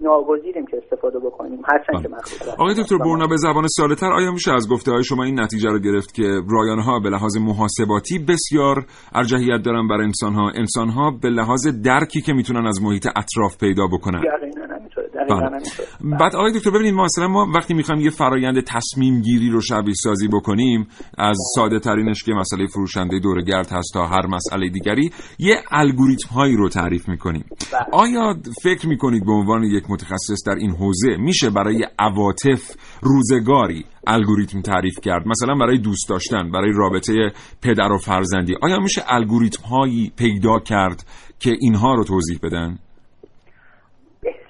ناگزیریم 0.02 0.66
که 0.66 0.78
استفاده 0.84 1.20
بکنیم. 1.20 1.62
هرچند 1.66 2.02
که 2.02 2.08
بله. 2.08 2.54
آقای 2.58 2.74
دکتر 2.74 2.98
برنا 2.98 3.28
به 3.28 3.38
زبان 3.38 3.68
ساده 3.68 3.96
تر 3.96 4.14
آیا 4.14 4.32
میشه 4.32 4.52
از 4.54 4.70
گفته 4.70 4.92
های 4.92 5.04
شما 5.04 5.24
این 5.24 5.40
نتیجه 5.40 5.70
رو 5.70 5.80
گرفت 5.80 6.14
که 6.14 6.24
رایانه 6.24 6.84
ها 6.84 7.00
به 7.00 7.10
لحاظ 7.10 7.38
محاسباتی 7.38 8.20
بسیار 8.20 8.86
ارجحیت 9.16 9.62
دارن 9.66 9.88
برای 9.88 10.06
انسان 10.06 10.34
ها 10.34 10.50
انسان 10.56 10.90
ها 10.90 11.12
به 11.22 11.30
لحاظ 11.30 11.68
درکی 11.84 12.22
که 12.22 12.34
می‌تونن 12.34 12.68
از 12.68 12.82
محیط 12.84 13.08
اطراف 13.08 13.58
پیدا 13.58 13.88
بکنن. 13.88 14.24
یقینا. 14.24 14.75
بله. 15.24 15.48
همینطوره. 15.48 15.88
بعد 16.20 16.36
آقای 16.36 16.52
دکتر 16.52 16.72
ببینید 16.72 16.94
ما 16.94 17.04
مثلا 17.04 17.28
ما 17.28 17.48
وقتی 17.56 17.74
می‌خوایم 17.74 18.02
یه 18.02 18.10
فرایند 18.10 18.64
تصمیم 18.64 19.22
گیری 19.22 19.50
رو 19.50 19.62
شبیه 19.62 19.94
سازی 19.94 20.28
بکنیم 20.28 20.88
از 21.18 21.38
ساده 21.56 21.80
ترینش 21.80 22.24
که 22.24 22.34
مسئله 22.34 22.68
فروشنده 22.68 23.20
دورگرد 23.20 23.72
هست 23.72 23.94
تا 23.94 24.08
هر 24.08 24.28
مسئله 24.28 24.70
دیگری 24.70 25.12
یه 25.40 25.56
الگوریتم 25.72 26.30
هایی 26.30 26.56
رو 26.56 26.70
تعریف 26.70 27.10
می‌کنیم. 27.10 27.46
آیا 27.94 28.36
فکر 28.64 28.88
می‌کنید 28.88 29.26
به 29.26 29.32
عنوان 29.32 29.64
یک 29.64 29.84
متخصص 29.90 30.48
در 30.48 30.56
این 30.56 30.72
حوزه 30.72 31.18
میشه 31.18 31.50
برای 31.50 31.86
عواطف 32.00 32.72
روزگاری 33.02 33.86
الگوریتم 34.08 34.62
تعریف 34.62 35.00
کرد؟ 35.00 35.28
مثلا 35.28 35.56
برای 35.56 35.78
دوست 35.78 36.10
داشتن 36.10 36.52
برای 36.52 36.72
رابطه 36.76 37.32
پدر 37.62 37.92
و 37.92 37.98
فرزندی. 37.98 38.56
آیا 38.62 38.80
میشه 38.80 39.04
الگوریتم 39.08 39.64
هایی 39.64 40.12
پیدا 40.18 40.60
کرد 40.60 41.06
که 41.40 41.52
اینها 41.60 41.94
رو 41.94 42.04
توضیح 42.04 42.40
بدن؟ 42.44 42.80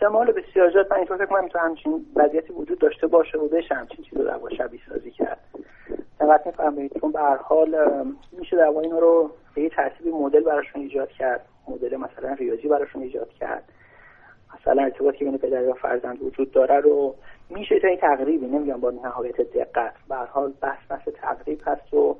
احتمال 0.06 0.32
بسیار 0.32 0.72
زیاد 0.72 0.92
من 0.92 0.98
اینطور 0.98 1.18
فکر 1.18 1.26
کنم 1.26 1.48
تو 1.48 1.60
همچین 1.60 2.06
وضعیتی 2.16 2.54
وجود 2.54 2.80
داشته 2.80 3.08
باشه 3.08 3.38
و 3.38 3.48
بشه 3.48 3.76
همچین 3.76 4.06
چیزی 4.06 4.22
رو 4.22 4.24
در 4.24 4.56
شبیه 4.58 4.80
سازی 4.90 5.12
کرد. 5.12 5.40
دقت 6.20 6.46
میفرمایید 6.46 7.00
چون 7.02 7.12
به 7.12 7.20
هر 7.20 7.38
حال 7.38 7.76
میشه 8.32 8.58
در 8.58 8.68
اینا 8.68 9.00
رو 9.00 9.32
به 9.56 9.62
یه 9.62 9.70
ترتیبی 9.70 10.12
مدل 10.12 10.44
براشون 10.44 10.82
ایجاد 10.82 11.10
کرد. 11.10 11.46
مدل 11.68 11.98
مثلا 11.98 12.34
ریاضی 12.34 12.68
براشون 12.68 13.02
ایجاد 13.02 13.30
کرد. 13.30 13.64
مثلا 14.56 14.84
ارتباطی 14.84 15.18
که 15.18 15.26
بین 15.26 15.38
پدر 15.38 15.70
و 15.70 15.74
فرزند 15.74 16.24
وجود 16.24 16.52
داره 16.52 16.80
رو 16.80 17.16
میشه 17.50 17.80
تا 17.80 17.88
این 17.88 17.98
تقریبی 17.98 18.48
نمیگم 18.48 18.80
با 18.80 18.92
نهایت 18.92 19.42
دقت. 19.42 19.94
به 20.10 20.16
هر 20.16 20.26
حال 20.26 20.54
بحث 20.62 20.80
بحث 20.90 21.08
تقریب 21.22 21.62
هست 21.66 21.94
و 21.94 22.18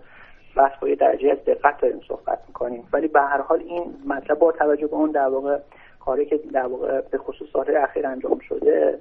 بحث 0.56 0.80
با 0.80 0.88
یه 0.90 0.96
درجه 0.96 1.32
از 1.32 1.46
دقت 1.46 1.82
داریم 1.82 2.02
صحبت 2.08 2.40
می‌کنیم. 2.48 2.88
ولی 2.94 3.08
به 3.08 3.22
هر 3.22 3.42
حال 3.42 3.60
این 3.60 3.96
مطلب 4.06 4.40
با 4.40 4.52
توجه 4.52 4.88
به 4.88 4.96
اون 4.96 5.12
در 5.12 5.28
واقع 5.28 5.60
کاری 6.06 6.26
که 6.26 6.38
در 6.38 6.68
واقع 6.68 7.02
به 7.02 7.18
خصوص 7.18 7.48
سالهای 7.54 7.76
اخیر 7.76 8.08
انجام 8.08 8.40
شده 8.40 9.00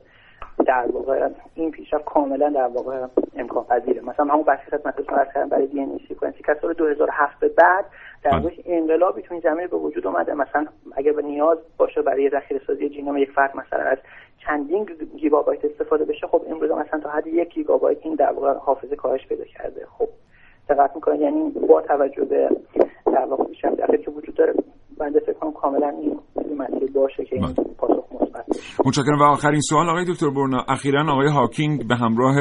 در 0.66 0.86
واقع 0.92 1.28
این 1.54 1.70
پیشرفت 1.70 2.04
کاملا 2.04 2.50
در 2.50 2.66
واقع 2.66 3.06
امکان 3.36 3.64
پذیره. 3.64 4.00
مثلا 4.00 4.24
همون 4.24 4.42
بحثی 4.42 4.70
خدمت 4.70 5.02
شما 5.06 5.16
عرض 5.16 5.28
کردم 5.34 5.48
برای 5.48 5.66
DNA 5.66 6.00
sequencing 6.08 6.42
که 6.42 6.56
سال 6.62 6.72
2007 6.72 7.38
به 7.40 7.48
بعد 7.48 7.84
در 8.22 8.30
بله. 8.30 8.40
واقع 8.40 8.54
انقلابی 8.66 9.22
تو 9.22 9.34
این 9.34 9.42
زمینه 9.42 9.66
به 9.66 9.76
وجود 9.76 10.06
اومده. 10.06 10.34
مثلا 10.34 10.66
اگر 10.96 11.12
به 11.12 11.22
نیاز 11.22 11.58
باشه 11.78 12.02
برای 12.02 12.30
ذخیره 12.30 12.60
سازی 12.66 12.88
ژنوم 12.88 13.16
یک 13.16 13.30
فرد 13.30 13.56
مثلا 13.56 13.82
از 13.82 13.98
چندین 14.38 14.88
گیگابایت 15.16 15.64
استفاده 15.64 16.04
بشه 16.04 16.26
خب 16.26 16.42
امروز 16.50 16.70
مثلا 16.70 17.00
تا 17.00 17.10
حد 17.10 17.26
یک 17.26 17.54
گیگابایت 17.54 17.98
این 18.02 18.14
در 18.14 18.32
واقع 18.32 18.52
حافظه 18.52 18.96
کاهش 18.96 19.26
پیدا 19.26 19.44
کرده. 19.44 19.86
خب 19.98 20.08
دقت 20.68 20.90
می‌کنه 20.94 21.18
یعنی 21.18 21.50
با 21.50 21.80
توجه 21.80 22.24
به 22.24 22.48
در 23.06 23.24
واقع 23.24 23.44
پیشرفت 23.44 24.02
که 24.04 24.10
وجود 24.10 24.34
داره 24.34 24.54
بنده 24.98 25.20
فکر 25.20 25.32
کنم 25.32 25.52
کاملا 25.52 25.88
این 25.88 26.18
این 26.44 26.62
مسئله 26.62 26.86
باشه 26.94 27.24
که 27.24 27.36
این 27.36 27.46
بله. 27.46 27.54
پاسخ 27.78 28.04
مثبت 28.12 28.44
متشکرم. 28.86 29.20
و 29.20 29.22
آخرین 29.22 29.60
سوال 29.60 29.88
آقای 29.88 30.04
دکتر 30.08 30.30
برنا. 30.30 30.64
اخیرا 30.68 31.12
آقای 31.12 31.28
هاکینگ 31.28 31.88
به 31.88 31.96
همراه 31.96 32.36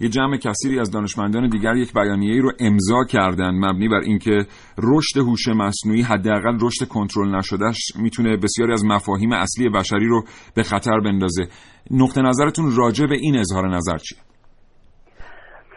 یه 0.00 0.08
جمع 0.08 0.36
کثیری 0.36 0.80
از 0.80 0.90
دانشمندان 0.90 1.48
دیگر 1.48 1.74
یک 1.74 1.92
بیانیه‌ای 1.94 2.40
رو 2.40 2.52
امضا 2.60 3.04
کردن 3.04 3.50
مبنی 3.50 3.88
بر 3.88 4.00
اینکه 4.04 4.46
رشد 4.78 5.18
هوش 5.18 5.48
مصنوعی 5.48 6.02
حداقل 6.02 6.58
رشد 6.62 6.88
کنترل 6.88 7.34
نشدهش 7.36 7.92
می‌تونه 8.02 8.36
بسیاری 8.36 8.72
از 8.72 8.84
مفاهیم 8.84 9.32
اصلی 9.32 9.68
بشری 9.68 10.06
رو 10.06 10.22
به 10.56 10.62
خطر 10.62 11.00
بندازه. 11.00 11.42
نقطه 11.90 12.22
نظرتون 12.22 12.76
راجع 12.76 13.06
به 13.06 13.14
این 13.14 13.38
اظهار 13.38 13.68
نظر 13.68 13.96
چیه؟ 13.96 14.18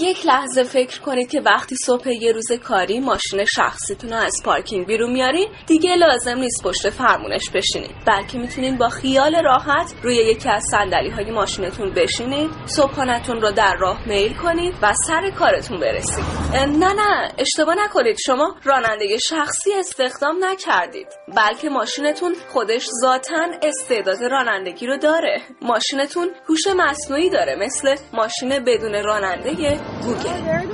یک 0.00 0.26
لحظه 0.26 0.62
فکر 0.62 1.00
کنید 1.00 1.30
که 1.30 1.40
وقتی 1.40 1.76
صبح 1.86 2.08
یه 2.08 2.32
روز 2.32 2.52
کاری 2.52 3.00
ماشین 3.00 3.44
شخصیتون 3.44 4.10
رو 4.10 4.16
از 4.16 4.34
پارکینگ 4.44 4.86
بیرون 4.86 5.12
میارین 5.12 5.48
دیگه 5.66 5.96
لازم 5.96 6.38
نیست 6.38 6.62
پشت 6.64 6.90
فرمونش 6.90 7.50
بشینید. 7.50 7.90
بلکه 8.06 8.38
می‌تونین 8.38 8.78
با 8.78 8.88
خیال 8.88 9.42
راحت 9.44 9.94
روی 10.02 10.16
یکی 10.16 10.48
از 10.48 10.62
صندلی 10.70 11.10
های 11.10 11.30
ماشینتون 11.30 11.90
بشینید 11.90 12.50
صبحانتون 12.66 13.40
رو 13.40 13.50
در 13.52 13.76
راه 13.80 14.08
میل 14.08 14.34
کنید 14.34 14.74
و 14.82 14.92
سر 15.06 15.30
کارتون 15.30 15.80
برسید. 15.80 16.24
نه 16.54 16.92
نه 16.92 17.32
اشتباه 17.38 17.74
نکنید. 17.84 18.16
شما 18.26 18.56
راننده 18.64 19.16
شخصی 19.28 19.72
استخدام 19.78 20.44
نکردید. 20.44 21.06
بلکه 21.36 21.68
ماشینتون 21.68 22.34
خودش 22.48 22.86
ذاتا 23.02 23.46
استعداد 23.62 24.24
رانندگی 24.24 24.86
رو 24.86 24.96
داره. 24.96 25.42
ماشینتون 25.62 26.30
هوش 26.48 26.66
مصنوعی 26.76 27.30
داره 27.30 27.56
مثل 27.56 27.96
ماشین 28.12 28.64
بدون 28.64 29.04
راننده 29.04 29.78
گوگل. 30.02 30.66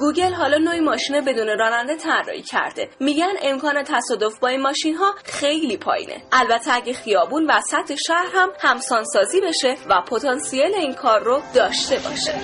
گوگل 0.00 0.32
حالا 0.34 0.58
نوعی 0.58 0.80
ماشین 0.80 1.20
بدون 1.20 1.48
راننده 1.58 1.96
طراحی 1.96 2.42
کرده. 2.42 2.88
میگن 3.00 3.32
امکان 3.42 3.82
تصادف 3.82 4.38
با 4.38 4.48
این 4.48 4.62
ماشین 4.62 4.94
ها 4.94 5.14
خیلی 5.24 5.76
پایینه. 5.76 6.22
البته 6.32 6.74
اگه 6.74 6.92
خیابون 6.92 7.50
وسط 7.50 7.94
شهر 8.06 8.26
هم 8.34 8.48
همسانسازی 8.60 9.40
بشه 9.40 9.76
و 9.88 10.00
پتانسیل 10.00 10.74
این 10.74 10.94
کار 10.94 11.22
رو 11.22 11.40
داشته 11.54 11.98
باشه. 11.98 12.34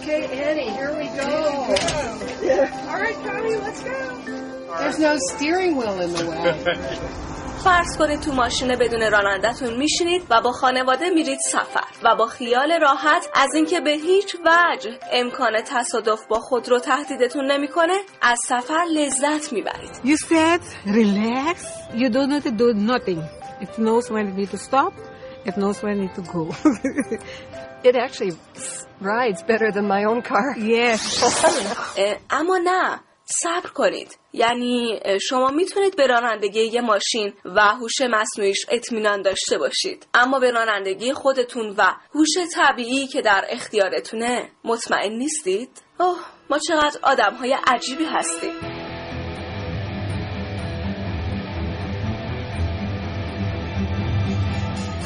Okay, 0.00 0.22
فرض 7.58 7.98
کنید 7.98 8.20
تو 8.20 8.32
ماشین 8.32 8.68
بدون 8.68 9.10
رانندهتون 9.10 9.76
میشینید 9.76 10.22
و 10.30 10.40
با 10.40 10.52
خانواده 10.52 11.10
میرید 11.10 11.38
سفر 11.50 11.84
و 12.02 12.16
با 12.16 12.26
خیال 12.26 12.80
راحت 12.80 13.28
از 13.34 13.48
اینکه 13.54 13.80
به 13.80 13.90
هیچ 13.90 14.36
وجه 14.44 14.98
امکان 15.12 15.52
تصادف 15.66 16.26
با 16.28 16.40
خود 16.40 16.68
رو 16.68 16.78
تهدیدتون 16.78 17.50
نمی‌کنه 17.50 17.98
از 18.22 18.38
سفر 18.46 18.84
لذت 18.94 19.52
می‌برید. 19.52 19.90
You 20.04 20.16
said 20.16 20.60
relax. 20.86 21.56
You 21.94 22.08
don't 22.08 22.30
need 22.30 22.44
to 22.44 22.50
do 22.50 22.72
nothing. 22.74 23.22
It 23.60 23.78
knows 23.78 24.10
when 24.10 24.24
you 24.28 24.34
need 24.40 24.50
to 24.50 24.58
stop. 24.58 24.92
It 25.48 25.54
knows 25.56 25.82
when 25.82 25.96
you 25.96 26.02
need 26.02 26.14
to 26.14 26.24
go. 26.32 26.42
It 27.88 27.94
actually 27.96 28.32
rides 29.00 29.42
better 29.42 29.70
than 29.70 29.86
my 29.86 30.04
own 30.04 30.20
car. 30.22 30.56
Yes. 30.58 31.00
Eh, 31.98 32.16
اما 32.30 32.58
نه 32.64 33.00
صبر 33.42 33.70
کنید. 33.70 34.18
یعنی 34.32 35.00
شما 35.28 35.50
می‌تونید 35.50 35.96
به 35.96 36.06
رانندگی 36.06 36.60
یه 36.60 36.80
ماشین 36.80 37.34
و 37.44 37.60
هوش 37.60 38.00
مصنوعیش 38.10 38.66
اطمینان 38.70 39.22
داشته 39.22 39.58
باشید. 39.58 40.06
اما 40.14 40.38
به 40.38 40.50
رانندگی 40.50 41.12
خودتون 41.12 41.74
و 41.78 41.82
هوش 42.14 42.28
طبیعی 42.54 43.06
که 43.06 43.22
در 43.22 43.44
اختیارتونه 43.48 44.50
مطمئن 44.64 45.12
نیستید؟ 45.12 45.70
اوه 46.00 46.18
ما 46.50 46.58
چقدر 46.58 47.00
آدم 47.02 47.34
های 47.34 47.56
عجیبی 47.66 48.04
هستیم. 48.04 48.54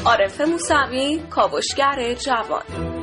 عارف 0.06 0.40
موسوی 0.40 1.22
کاوشگر 1.30 2.14
جوان. 2.14 3.01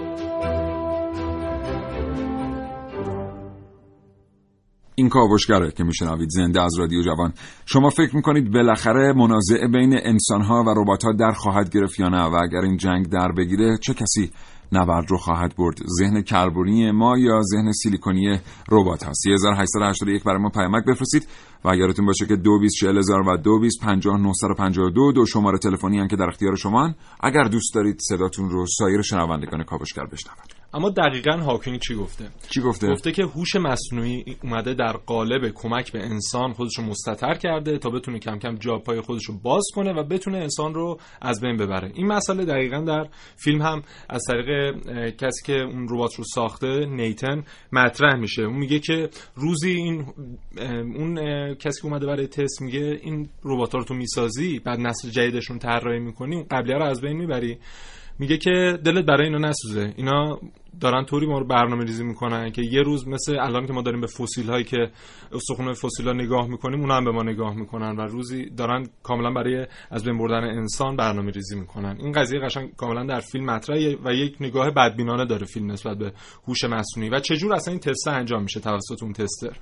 این 5.00 5.10
کاوشگره 5.10 5.72
که 5.72 5.84
میشنوید 5.84 6.30
زنده 6.30 6.62
از 6.62 6.80
رادیو 6.80 7.02
جوان. 7.02 7.34
شما 7.66 7.90
فکر 7.90 8.16
می‌کنید 8.16 8.52
بالاخره 8.54 9.14
منازعه 9.14 9.68
بین 9.68 10.00
انسانها 10.04 10.64
و 10.64 10.70
رباتها 10.70 11.12
در 11.12 11.32
خواهد 11.32 11.70
گرفت 11.70 12.00
یا 12.00 12.10
نه؟ 12.10 12.24
و 12.24 12.36
اگر 12.44 12.58
این 12.58 12.78
جنگ 12.78 13.10
در 13.10 13.32
بگیره 13.32 13.78
چه 13.78 13.94
کسی 13.94 14.32
نبرد 14.72 15.12
رو 15.12 15.18
خواهد 15.18 15.56
برد؟ 15.58 15.78
ذهن 16.00 16.22
کربونی 16.22 16.92
ما 16.92 17.18
یا 17.18 17.42
ذهن 17.42 17.72
سیلیکونی 17.72 18.40
ربات 18.72 19.04
ها 19.04 19.14
3881 19.14 20.24
برای 20.24 20.42
ما 20.42 20.50
پیامک 20.50 20.86
بفرستید. 20.86 21.28
و 21.66 21.76
یادتون 21.76 22.06
باشه 22.06 22.26
که 22.26 22.36
224000 22.36 23.20
و 23.20 23.38
225952 23.38 25.12
دو 25.12 25.26
شماره 25.26 25.58
تلفنی 25.58 26.08
که 26.08 26.16
در 26.16 26.28
اختیار 26.28 26.56
شما 26.56 26.94
اگر 27.20 27.44
دوست 27.44 27.76
دارید 27.76 28.00
صداتون 28.00 28.50
رو 28.50 28.66
سایر 28.78 29.02
شنوندگان 29.02 29.64
کاوشگر 29.64 30.06
بشنوند. 30.06 30.59
اما 30.74 30.90
دقیقا 30.90 31.32
هاکینگ 31.32 31.80
چی 31.80 31.96
گفته؟ 31.96 32.26
چی 32.50 32.62
گفته؟ 32.62 32.88
گفته 32.88 33.12
که 33.12 33.24
هوش 33.24 33.56
مصنوعی 33.56 34.38
اومده 34.44 34.74
در 34.74 34.92
قالب 34.92 35.52
کمک 35.56 35.92
به 35.92 36.00
انسان 36.00 36.54
خودش 36.54 36.78
رو 36.78 36.84
مستتر 36.84 37.34
کرده 37.34 37.78
تا 37.78 37.90
بتونه 37.90 38.20
کم 38.20 38.40
کم 38.40 38.56
جا 38.56 38.78
پای 38.78 39.02
خودش 39.02 39.26
رو 39.26 39.40
باز 39.44 39.64
کنه 39.76 39.94
و 39.94 40.04
بتونه 40.04 40.38
انسان 40.38 40.74
رو 40.74 41.00
از 41.22 41.42
بین 41.42 41.58
ببره. 41.58 41.92
این 41.94 42.08
مسئله 42.08 42.46
دقیقا 42.46 42.78
در 42.82 43.08
فیلم 43.36 43.62
هم 43.62 43.82
از 44.10 44.24
طریق 44.28 44.76
کسی 45.16 45.46
که 45.46 45.54
اون 45.54 45.88
ربات 45.90 46.16
رو 46.16 46.24
ساخته 46.24 46.86
نیتن 46.86 47.44
مطرح 47.72 48.16
میشه. 48.16 48.42
اون 48.42 48.56
میگه 48.58 48.80
که 48.80 49.10
روزی 49.36 49.72
این 49.72 50.06
اون 50.96 51.16
کسی 51.56 51.82
که 51.82 51.88
اومده 51.88 52.06
برای 52.06 52.28
تست 52.28 52.62
میگه 52.62 53.00
این 53.04 53.30
ربات 53.44 53.74
رو 53.74 53.84
تو 53.84 53.94
می‌سازی 53.94 54.60
بعد 54.60 54.80
نسل 54.80 55.10
جدیدشون 55.10 55.60
طراحی 55.60 56.00
می‌کنی 56.00 56.36
اون 56.36 56.46
قبلی 56.52 56.74
رو 56.74 56.84
از 56.84 57.02
بین 57.02 57.18
می‌بری. 57.18 57.58
میگه 58.20 58.38
که 58.38 58.80
دلت 58.86 59.06
برای 59.06 59.28
اینا 59.28 59.50
نسوزه. 59.50 59.94
اینا 59.98 60.40
دارن 60.82 61.06
طوری 61.06 61.28
ما 61.28 61.40
رو 61.40 61.48
برنامه 61.48 61.84
ریزی 61.84 62.04
می‌کنن 62.04 62.52
که 62.52 62.62
یه 62.62 62.82
روز 62.82 63.08
مثل 63.08 63.40
الان 63.40 63.68
که 63.68 63.74
ما 63.74 63.82
داریم 63.82 64.02
به 64.02 64.08
فسیل 64.08 64.50
هایی 64.50 64.64
که 64.64 64.92
استخون 65.32 65.74
فسیل 65.74 66.08
ها 66.08 66.14
نگاه 66.14 66.48
می‌کنیم 66.48 66.80
اونا 66.80 66.96
هم 66.96 67.06
به 67.06 67.12
ما 67.12 67.24
نگاه 67.24 67.56
می‌کنن 67.56 67.96
و 67.98 68.02
روزی 68.02 68.50
دارن 68.50 68.86
کاملا 69.04 69.32
برای 69.32 69.68
از 69.92 70.06
بین 70.06 70.18
بردن 70.18 70.44
انسان 70.44 70.96
برنامه 70.96 71.32
ریزی 71.32 71.60
می‌کنن. 71.60 71.98
این 72.00 72.12
قضیه 72.12 72.40
قشنگ 72.40 72.76
کاملا 72.76 73.06
در 73.06 73.20
فیلم 73.20 73.46
مطرحه 73.46 73.98
و 74.06 74.14
یک 74.14 74.36
نگاه 74.40 74.72
بدبینانه 74.72 75.26
داره 75.26 75.46
فیلم 75.46 75.72
نسبت 75.72 75.98
به 75.98 76.14
هوش 76.48 76.64
مصنوعی 76.64 77.10
و 77.10 77.20
چجور 77.20 77.54
اصلا 77.54 77.72
این 77.72 77.80
تست 77.80 78.08
انجام 78.08 78.44
میشه 78.44 78.60
توسط 78.60 79.04
اون 79.04 79.14
تستر. 79.14 79.58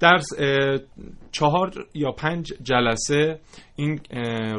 در 0.00 0.20
چهار 1.32 1.70
یا 1.94 2.12
پنج 2.12 2.52
جلسه 2.62 3.40
این 3.76 4.00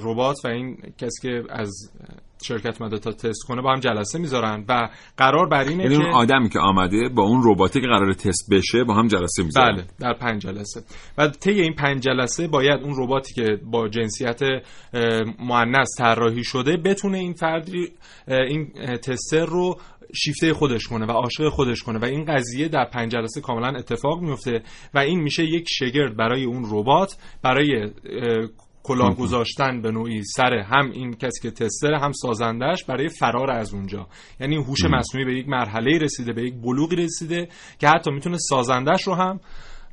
ربات 0.01 0.37
و 0.45 0.47
این 0.47 0.77
کسی 0.97 1.21
که 1.21 1.43
از 1.49 1.91
شرکت 2.43 2.81
مده 2.81 2.99
تا 2.99 3.11
تست 3.11 3.43
کنه 3.47 3.61
با 3.61 3.73
هم 3.73 3.79
جلسه 3.79 4.19
می‌ذارن 4.19 4.65
و 4.69 4.89
قرار 5.17 5.49
بر 5.49 5.63
اینه 5.63 5.83
یعنی 5.83 5.97
که 5.97 6.03
اون 6.03 6.13
آدمی 6.13 6.49
که 6.49 6.59
آمده 6.59 7.09
با 7.15 7.23
اون 7.23 7.41
رباتی 7.45 7.81
که 7.81 7.87
قرار 7.87 8.13
تست 8.13 8.49
بشه 8.51 8.83
با 8.83 8.93
هم 8.93 9.07
جلسه 9.07 9.43
می‌ذارن. 9.43 9.75
بله 9.75 9.85
در 9.99 10.13
پنج 10.13 10.41
جلسه. 10.41 10.81
و 11.17 11.27
طی 11.27 11.61
این 11.61 11.73
پنج 11.73 12.03
جلسه 12.03 12.47
باید 12.47 12.81
اون 12.81 12.93
رباتی 12.97 13.33
که 13.33 13.59
با 13.71 13.87
جنسیت 13.87 14.39
مؤنث 15.39 15.87
طراحی 15.97 16.43
شده 16.43 16.77
بتونه 16.77 17.17
این 17.17 17.33
فردی 17.33 17.91
این 18.27 18.67
تستر 18.97 19.45
رو 19.45 19.77
شیفته 20.15 20.53
خودش 20.53 20.87
کنه 20.87 21.05
و 21.05 21.11
عاشق 21.11 21.49
خودش 21.49 21.83
کنه. 21.83 21.99
و 21.99 22.05
این 22.05 22.25
قضیه 22.25 22.67
در 22.67 22.85
پنج 22.85 23.11
جلسه 23.11 23.41
کاملا 23.41 23.79
اتفاق 23.79 24.21
میفته 24.21 24.61
و 24.93 24.99
این 24.99 25.19
میشه 25.19 25.43
یک 25.43 25.65
شگرد 25.69 26.17
برای 26.17 26.43
اون 26.43 26.65
ربات 26.71 27.17
برای 27.43 27.89
کلاه 28.87 29.15
گذاشتن 29.15 29.81
به 29.81 29.91
نوعی 29.91 30.23
سر 30.23 30.53
هم 30.53 30.91
این 30.91 31.13
کسی 31.13 31.41
که 31.41 31.51
تستر 31.51 31.93
هم 31.93 32.11
سازندش 32.11 32.83
برای 32.83 33.09
فرار 33.09 33.51
از 33.51 33.73
اونجا. 33.73 34.07
یعنی 34.39 34.55
هوش 34.55 34.85
مصنوعی 34.85 35.25
به 35.25 35.39
یک 35.39 35.49
مرحله 35.49 35.97
رسیده 35.97 36.33
به 36.33 36.43
یک 36.43 36.53
بلوغی 36.61 36.95
رسیده 36.95 37.47
که 37.79 37.87
حتی 37.87 38.11
می‌تونه 38.11 38.37
سازندش 38.37 39.07
رو 39.07 39.15
هم 39.15 39.39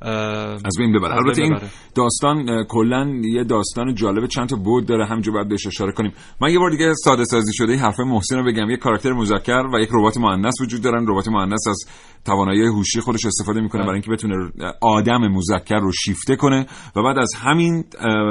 از 0.01 0.77
بین 0.77 0.93
ببره. 0.93 1.15
البته 1.15 1.41
این 1.41 1.57
داستان 1.95 2.63
کلا 2.63 3.21
یه 3.23 3.43
داستان 3.43 3.95
جالب 3.95 4.27
چند 4.27 4.49
تا 4.49 4.55
بود 4.55 4.85
داره 4.85 5.05
همینجا 5.05 5.31
باید 5.31 5.47
بهش 5.47 5.67
اشاره 5.67 5.91
کنیم. 5.91 6.13
من 6.41 6.51
یه 6.51 6.59
بار 6.59 6.69
دیگه 6.69 6.93
ساده 6.93 7.25
سازی 7.25 7.53
شده 7.53 7.77
حرف 7.77 7.99
محسن 7.99 8.37
رو 8.37 8.43
بگم. 8.45 8.69
یه 8.69 8.77
کاراکتر 8.77 9.13
مذکر 9.13 9.63
و 9.73 9.79
یک 9.79 9.89
ربات 9.93 10.17
مؤنث 10.17 10.61
وجود 10.61 10.81
دارن. 10.81 11.05
ربات 11.07 11.27
مؤنث 11.27 11.67
از 11.67 11.85
توانایی 12.25 12.65
هوشی 12.65 12.99
خودش 12.99 13.25
استفاده 13.25 13.61
می‌کنه 13.61 13.81
برای 13.81 13.93
اینکه 13.93 14.11
بتونه 14.11 14.51
آدم 14.81 15.27
مذکر 15.27 15.79
رو 15.79 15.91
شیفته 15.91 16.35
کنه 16.35 16.65
و 16.95 17.03
بعد 17.03 17.17
از 17.17 17.33
همین 17.35 17.83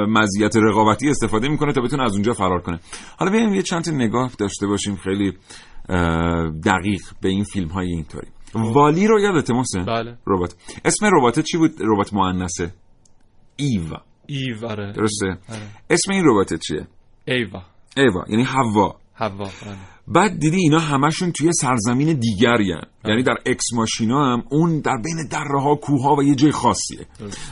مزیت 0.07 0.55
رقابتی 0.55 1.09
استفاده 1.09 1.47
می‌کنه 1.47 1.73
تا 1.73 1.81
بتونه 1.81 2.03
از 2.03 2.13
اونجا 2.13 2.33
فرار 2.33 2.61
کنه. 2.61 2.79
حالا 3.19 3.31
بیایم 3.31 3.53
یه 3.53 3.61
چند 3.61 3.89
نگاه 3.89 4.31
داشته 4.39 4.67
باشیم 4.67 4.95
خیلی 4.95 5.33
دقیق 6.65 7.01
به 7.21 7.29
این 7.29 7.43
فیلم 7.43 7.67
های 7.67 7.87
اینطوری. 7.87 8.27
والی 8.53 9.07
رو 9.07 9.19
یادته 9.19 9.53
محسن؟ 9.53 9.85
بله. 9.85 10.17
ربات. 10.27 10.55
اسم 10.85 11.05
ربات 11.05 11.39
چی 11.39 11.57
بود؟ 11.57 11.71
ربات 11.79 12.13
مؤنثه. 12.13 12.73
ایو 13.55 13.81
ایو 14.25 14.65
آره. 14.65 14.93
درسته؟ 14.93 15.27
آره. 15.27 15.69
اسم 15.89 16.11
این 16.11 16.23
ربات 16.25 16.53
چیه؟ 16.53 16.87
ایوا. 17.25 17.61
ایوا 17.97 18.25
یعنی 18.27 18.43
حوا. 18.43 18.95
حوا 19.13 19.45
بله. 19.45 19.77
بعد 20.07 20.39
دیدی 20.39 20.57
اینا 20.57 20.79
همشون 20.79 21.31
توی 21.31 21.53
سرزمین 21.53 22.19
دیگری 22.19 22.71
هن. 22.71 22.81
یعنی 23.05 23.23
در 23.23 23.35
اکس 23.45 23.73
ماشینا 23.73 24.33
هم 24.33 24.43
اون 24.51 24.79
در 24.79 24.97
بین 25.03 25.27
دره 25.31 25.61
ها 25.61 25.75
کوه 25.75 26.03
ها 26.03 26.15
و 26.15 26.23
یه 26.23 26.35
جای 26.35 26.51
خاصیه. 26.51 27.05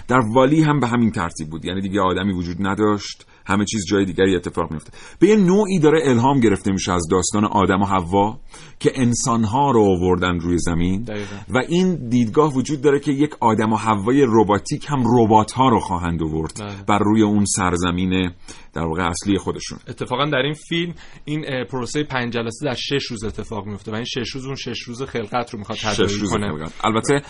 در 0.07 0.19
والی 0.33 0.61
هم 0.61 0.79
به 0.79 0.87
همین 0.87 1.11
ترتیب 1.11 1.49
بود. 1.49 1.65
یعنی 1.65 1.81
دیگه 1.81 2.01
آدمی 2.01 2.33
وجود 2.33 2.57
نداشت. 2.59 3.25
همه 3.45 3.65
چیز 3.65 3.85
جای 3.89 4.05
دیگری 4.05 4.35
اتفاق 4.35 4.71
میفته 4.71 4.91
به 5.19 5.27
یه 5.27 5.35
نوعی 5.35 5.79
داره 5.79 5.99
الهام 6.03 6.39
گرفته 6.39 6.71
میشه 6.71 6.91
از 6.91 7.07
داستان 7.11 7.45
آدم 7.45 7.81
و 7.81 7.85
حوا 7.85 8.39
که 8.79 8.91
انسانها 8.95 9.71
رو 9.71 9.81
آوردن 9.81 10.39
روی 10.39 10.57
زمین 10.57 11.03
دقیقا. 11.03 11.35
و 11.49 11.57
این 11.67 12.09
دیدگاه 12.09 12.53
وجود 12.53 12.81
داره 12.81 12.99
که 12.99 13.11
یک 13.11 13.31
آدم 13.39 13.73
و 13.73 13.75
حوای 13.75 14.25
رباتیک 14.29 14.85
هم 14.89 15.03
ربات 15.05 15.51
ها 15.51 15.69
رو 15.69 15.79
خواهند 15.79 16.23
آورد 16.23 16.53
بله. 16.59 16.73
بر 16.87 16.99
روی 16.99 17.21
اون 17.21 17.45
سرزمین 17.45 18.31
در 18.73 18.81
واقع 18.81 19.03
اصلی 19.03 19.37
خودشون. 19.37 19.79
اتفاقا 19.87 20.25
در 20.25 20.37
این 20.37 20.53
فیلم 20.53 20.93
این 21.25 21.65
پروسه 21.65 22.03
پنج 22.03 22.33
جلسه 22.33 22.65
در 22.65 22.73
شش 22.73 23.05
روز 23.05 23.23
اتفاق 23.23 23.65
میفته 23.65 23.91
و 23.91 23.95
این 23.95 24.03
شش 24.03 24.29
روز 24.29 24.45
اون 24.45 24.55
شش 24.55 24.81
روز 24.81 25.03
خلقت 25.03 25.53
رو 25.53 25.59
می‌خواد 25.59 25.77
روز 25.99 26.31
کنه. 26.31 26.51
میگن. 26.51 26.71
البته 26.83 27.21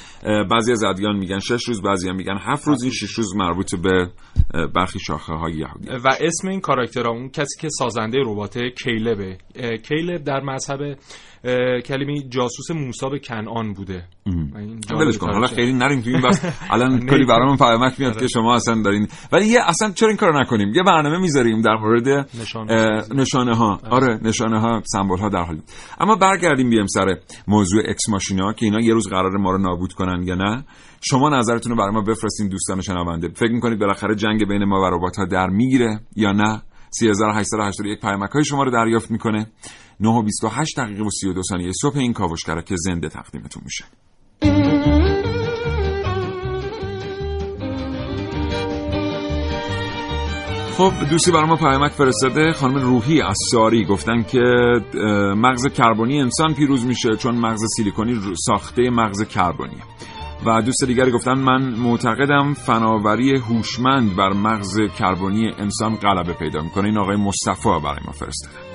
بعضی 0.51 0.71
از 0.71 0.83
ادیان 0.83 1.17
میگن 1.17 1.39
شش 1.39 1.67
روز 1.67 1.81
بعضی 1.81 2.09
هم 2.09 2.15
میگن 2.15 2.37
هفت 2.41 2.67
روز. 2.67 2.83
این 2.83 2.91
شش 2.91 3.11
روز. 3.11 3.35
مربوط 3.35 3.75
به 3.75 4.09
برخی 4.75 4.99
شاخه 4.99 5.33
های 5.33 5.53
یهودی. 5.53 5.89
و 5.89 6.07
اسم 6.21 6.47
این 6.47 6.59
کاراکتر 6.59 7.07
اون 7.07 7.29
کسی 7.29 7.61
که 7.61 7.67
سازنده 7.69 8.17
ربات 8.25 8.57
کیلبه. 8.83 9.37
کیلب 9.87 10.23
در 10.23 10.39
مذهب 10.39 10.97
کلمه 11.85 12.21
جاسوس 12.29 12.71
موسی 12.71 13.09
به 13.09 13.19
کنعان 13.19 13.73
بوده. 13.73 14.03
ولش 14.99 15.17
کن 15.17 15.33
حالا 15.33 15.47
خیلی 15.47 15.73
نریم 15.73 16.01
تو 16.01 16.09
این 16.09 16.21
بس 16.21 16.45
الان 16.73 17.05
کلی 17.05 17.25
برامون 17.25 17.57
پیامک 17.57 17.99
میاد 17.99 18.19
که 18.19 18.27
شما 18.27 18.55
اصلا 18.55 18.81
دارین. 18.81 19.07
ولی 19.31 19.45
یه 19.45 19.59
اصلا 19.65 19.91
چرا 19.91 20.07
این 20.09 20.17
کارو 20.17 20.39
نکنیم؟ 20.41 20.73
یه 20.75 20.83
برنامه 20.83 21.17
می‌ذاریم 21.17 21.61
در 21.61 21.75
مورد 21.75 22.29
نشانه. 23.15 23.55
ها 23.55 23.79
آره. 23.91 24.19
نشانه 24.21 24.59
ها 24.59 24.81
سمبل 24.85 25.17
ها 25.17 25.29
در 25.29 25.43
حال. 25.43 25.59
اما 25.99 26.15
برگردیم 26.15 26.69
بیام 26.69 26.87
سر 26.87 27.17
موضوع 27.47 27.83
اکس 27.87 28.09
ماشینا 28.09 28.53
که 28.53 28.65
اینا 28.65 28.79
یه 28.79 28.93
روز 28.93 29.09
قرار 29.09 29.37
ما 29.37 29.51
رو 29.51 29.57
نابود 29.57 29.93
کنن 29.93 30.23
یا 30.23 30.35
نه. 30.35 30.63
شما 31.01 31.29
نظرتون 31.29 31.71
رو 31.71 31.77
برای 31.77 31.93
ما 31.93 32.01
بفرستین 32.01 32.47
دوستان 32.49 32.81
شنونده. 32.81 33.27
فکر 33.27 33.51
می‌کنید 33.51 33.79
بالاخره 33.79 34.15
جنگ 34.15 34.47
بین 34.47 34.63
ما 34.63 34.81
و 34.81 34.85
ربات 34.85 35.17
ها 35.17 35.25
در 35.25 35.47
می‌گیره 35.47 35.99
یا 36.15 36.31
نه؟ 36.31 36.61
3881 36.89 38.01
پیامک 38.01 38.29
های 38.29 38.45
شما 38.45 38.63
رو 38.63 38.71
دریافت 38.71 39.11
می‌کنه. 39.11 39.47
9 40.03 40.09
و 40.09 40.21
28 40.21 40.79
دقیقه 40.79 41.03
و 41.03 41.09
32 41.09 41.41
ثانیه 41.49 41.71
صبح 41.81 41.97
این 41.97 42.13
کاوشگره 42.13 42.61
که 42.61 42.75
زنده 42.77 43.09
تقدیمتون 43.09 43.63
میشه. 43.65 43.85
خب 50.77 50.91
دوستی 51.09 51.31
برای 51.31 51.45
ما 51.45 51.55
پیامک 51.55 51.91
فرستاده 51.91 52.51
خانم 52.51 52.75
روحی 52.75 53.21
از 53.21 53.37
ساری 53.51 53.85
گفتن 53.85 54.23
که 54.23 54.39
مغز 55.35 55.67
کربنی 55.67 56.21
انسان 56.21 56.53
پیروز 56.53 56.85
میشه 56.85 57.15
چون 57.15 57.35
مغز 57.35 57.61
سیلیکونی 57.75 58.21
ساخته 58.35 58.89
مغز 58.89 59.27
کربنیه 59.27 59.83
و 60.45 60.61
دوست 60.61 60.83
دیگری 60.83 61.11
گفتن 61.11 61.33
من 61.33 61.75
معتقدم 61.75 62.53
فناوری 62.53 63.37
هوشمند 63.37 64.15
بر 64.15 64.33
مغز 64.33 64.77
کربنی 64.99 65.51
انسان 65.57 65.95
غلبه 65.95 66.33
پیدا 66.33 66.61
می‌کنه. 66.61 66.85
این 66.85 66.97
آقای 66.97 67.15
مصطفی 67.15 67.69
برای 67.83 67.99
ما 68.05 68.11
فرستاده. 68.11 68.72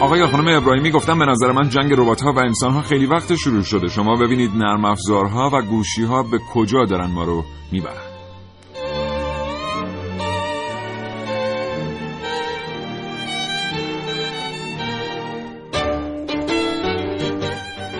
آقای 0.00 0.26
خانم 0.26 0.56
ابراهیمی 0.56 0.90
گفتن 0.90 1.18
به 1.18 1.24
نظر 1.24 1.52
من 1.52 1.68
جنگ 1.68 1.92
ربات 1.92 2.22
ها 2.22 2.32
و 2.32 2.38
انسان 2.38 2.72
ها 2.72 2.82
خیلی 2.82 3.06
وقت 3.06 3.34
شروع 3.34 3.62
شده. 3.62 3.88
شما 3.88 4.16
ببینید 4.16 4.50
نرم 4.56 4.84
افزارها 4.84 5.50
و 5.52 5.62
گوشی 5.62 6.04
ها 6.04 6.22
به 6.22 6.38
کجا 6.54 6.84
دارن 6.84 7.10
ما 7.10 7.24
رو 7.24 7.44
می‌برن. 7.72 8.14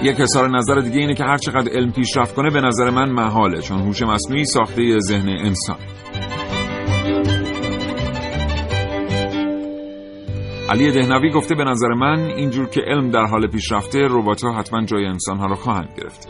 یک 0.02 0.20
اظهار 0.20 0.56
نظر 0.56 0.74
دیگه 0.74 0.98
اینه 0.98 1.14
که 1.14 1.24
هر 1.24 1.36
چقدر 1.36 1.72
علم 1.72 1.92
پیشرفت 1.92 2.34
کنه 2.34 2.50
به 2.50 2.60
نظر 2.60 2.90
من 2.90 3.10
محاله 3.10 3.60
چون 3.60 3.80
هوش 3.80 4.02
مصنوعی 4.02 4.44
ساخته 4.44 4.98
ذهن 4.98 5.28
انسان. 5.28 5.76
علی 10.70 10.92
دهنوی 10.92 11.30
گفته 11.30 11.54
به 11.54 11.64
نظر 11.64 11.88
من 11.88 12.20
اینجور 12.20 12.68
که 12.68 12.80
علم 12.80 13.10
در 13.10 13.24
حال 13.24 13.46
پیشرفته 13.46 13.98
روبات 13.98 14.44
ها 14.44 14.52
حتما 14.52 14.84
جای 14.84 15.06
انسان 15.06 15.38
ها 15.38 15.46
رو 15.46 15.54
خواهند 15.54 15.88
گرفت. 15.96 16.28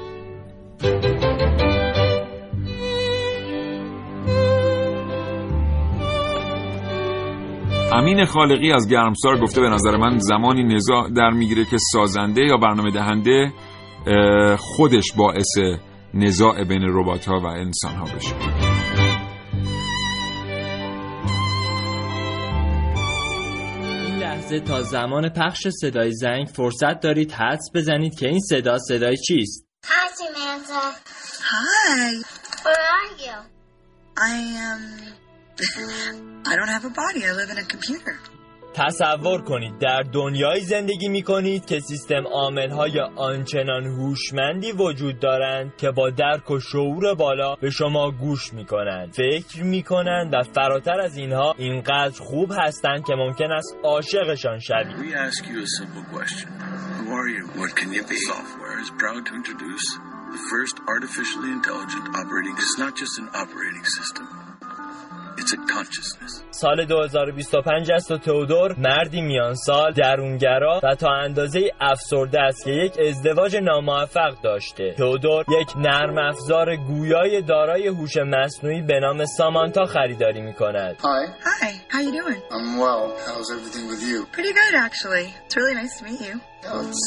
امین 7.93 8.25
خالقی 8.25 8.73
از 8.73 8.89
گرمسار 8.89 9.41
گفته 9.41 9.61
به 9.61 9.69
نظر 9.69 9.97
من 9.97 10.19
زمانی 10.19 10.75
نزاع 10.75 11.09
در 11.17 11.31
می‌گیره 11.31 11.65
که 11.65 11.77
سازنده 11.93 12.43
یا 12.45 12.57
برنامه 12.57 12.91
دهنده 12.91 13.53
خودش 14.59 15.13
باعث 15.17 15.59
نزاع 16.15 16.65
بین 16.65 16.83
ربات 16.83 17.29
ها 17.29 17.41
و 17.41 17.47
انسان 17.47 17.95
ها 17.95 18.05
بشه. 18.05 18.64
لحظه 24.45 24.61
تا 24.61 24.83
زمان 24.83 25.29
پخش 25.29 25.69
صدای 25.81 26.13
زنگ 26.13 26.47
فرصت 26.47 27.01
دارید 27.01 27.33
حدس 27.33 27.71
بزنید 27.75 28.19
که 28.19 28.29
این 28.29 28.41
صدا 28.41 28.79
صدای 28.79 29.17
چیست 29.17 29.65
Hi, 29.87 30.09
Samantha. 30.21 30.83
Hi. 31.53 32.11
Where 32.65 32.85
are 32.99 33.13
you? 33.25 33.37
I 34.33 34.37
am. 34.69 34.83
I 36.51 36.57
don't 36.59 36.73
have 36.77 36.85
a 36.85 36.95
body. 37.03 37.21
I 37.31 37.33
live 37.41 37.51
in 37.55 37.59
a 37.65 37.67
computer. 37.75 38.17
تصور 38.75 39.43
کنید 39.43 39.79
در 39.79 40.03
دنیایی 40.03 40.65
زندگی 40.65 41.09
می 41.09 41.23
کنید 41.23 41.67
که 41.67 41.81
سیستم 41.81 42.27
عاملهای 42.27 43.01
آنچنان 43.17 43.87
هوشمندی 43.87 44.73
وجود 44.73 45.19
دارند 45.19 45.77
که 45.77 45.91
با 45.91 46.11
درک 46.11 46.51
و 46.51 46.61
شعور 46.61 47.15
بالا 47.15 47.55
به 47.55 47.71
شما 47.71 48.11
گوش 48.11 48.53
می 48.53 48.65
کنند 48.65 49.13
فکر 49.13 49.63
می 49.63 49.83
کنند 49.83 50.35
و 50.35 50.43
فراتر 50.43 51.01
از 51.01 51.17
اینها 51.17 51.55
اینقدر 51.59 52.23
خوب 52.23 52.53
هستند 52.59 53.05
که 53.07 53.15
ممکن 53.15 53.53
است 53.53 53.77
عاشقشان 53.85 54.59
شوید 54.59 54.87
We 54.87 55.15
ask 55.15 55.47
you 55.47 55.63
a 55.63 55.71
simple 55.81 56.05
question. 56.15 56.49
Who 56.99 57.13
are 57.19 57.29
you? 57.37 57.45
What 57.61 57.77
can 57.77 57.93
you 57.93 58.03
be? 58.13 58.17
Software 58.17 58.79
is 58.85 58.91
proud 59.03 59.21
to 59.27 59.33
introduce 59.41 59.87
the 60.35 60.43
first 60.53 60.77
artificially 60.95 61.51
intelligent 61.59 62.07
operating. 62.21 62.55
It's 62.65 62.79
not 62.85 62.93
just 63.03 63.15
an 63.23 63.29
operating 63.43 63.85
system. 63.99 64.44
It's 65.37 65.53
a 65.53 65.57
consciousness. 65.75 66.43
سال 66.51 66.85
2025 66.85 67.91
است 67.91 68.11
و 68.11 68.19
تئودور 68.19 68.75
مردی 68.79 69.23
میان 69.23 69.55
سال 69.55 69.93
درونگرا 69.93 70.81
و 70.83 70.95
تا 70.95 71.11
اندازه 71.11 71.61
افسرده 71.81 72.41
است 72.41 72.65
که 72.65 72.71
یک 72.71 72.93
ازدواج 73.09 73.57
ناموفق 73.57 74.41
داشته 74.43 74.95
تئودور 74.99 75.45
یک 75.61 75.69
نرم 75.77 76.19
افزار 76.19 76.77
گویای 76.77 77.43
دارای 77.43 77.87
هوش 77.89 78.17
مصنوعی 78.17 78.83
به 78.83 79.01
نام 79.01 79.25
سامانتا 79.25 79.85
خریداری 79.85 80.41
می 80.41 80.55
کند 80.55 80.97
Hi. 80.99 81.27
Hi. 81.45 81.71
How 81.93 82.01
you 82.01 82.13
doing? 82.23 82.41
I'm 82.57 82.69
well. 82.85 83.05
How's 83.27 83.51
everything 83.57 83.87
with 83.93 84.03
you? 84.11 84.19
Pretty 84.37 84.53
good, 84.61 84.75
actually. 84.87 85.27
It's 85.47 85.57
really 85.57 85.75
nice 85.83 85.95
to 85.99 86.05
meet 86.09 86.21
you. 86.29 86.35
Oh, 86.71 86.89
it's 86.89 87.05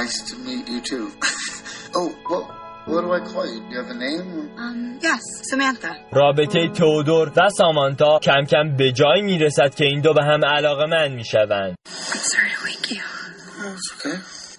nice 0.00 0.16
to 0.30 0.34
meet 0.48 0.64
you 0.72 0.80
too. 0.90 1.04
oh, 1.98 2.08
well, 2.30 2.44
what 2.86 3.02
do 3.02 3.12
I 3.12 3.20
call 3.20 3.46
you? 3.52 3.60
Do 3.60 3.66
you 3.70 3.78
have 3.82 3.90
a 3.90 3.94
name? 3.94 4.50
Um, 4.58 4.98
yes, 5.02 5.20
Samantha. 5.50 5.96
رابطه 6.12 6.68
تئودور 6.68 7.32
و 7.36 7.48
سامانتا 7.50 8.18
کم 8.22 8.44
کم 8.44 8.76
به 8.76 8.92
جای 8.92 9.22
می 9.22 9.38
رسد 9.38 9.74
که 9.74 9.84
این 9.84 10.00
دو 10.00 10.14
به 10.14 10.24
هم 10.24 10.44
علاقه 10.44 10.86
من 10.86 11.08
می 11.12 11.24
شوند 11.24 11.74
I'm 11.86 12.18
sorry 12.32 12.50
to 12.50 12.64
wake 12.64 12.90
you. 12.94 13.02
Oh, 13.62 13.74
it's 13.74 13.92
okay. 13.96 14.16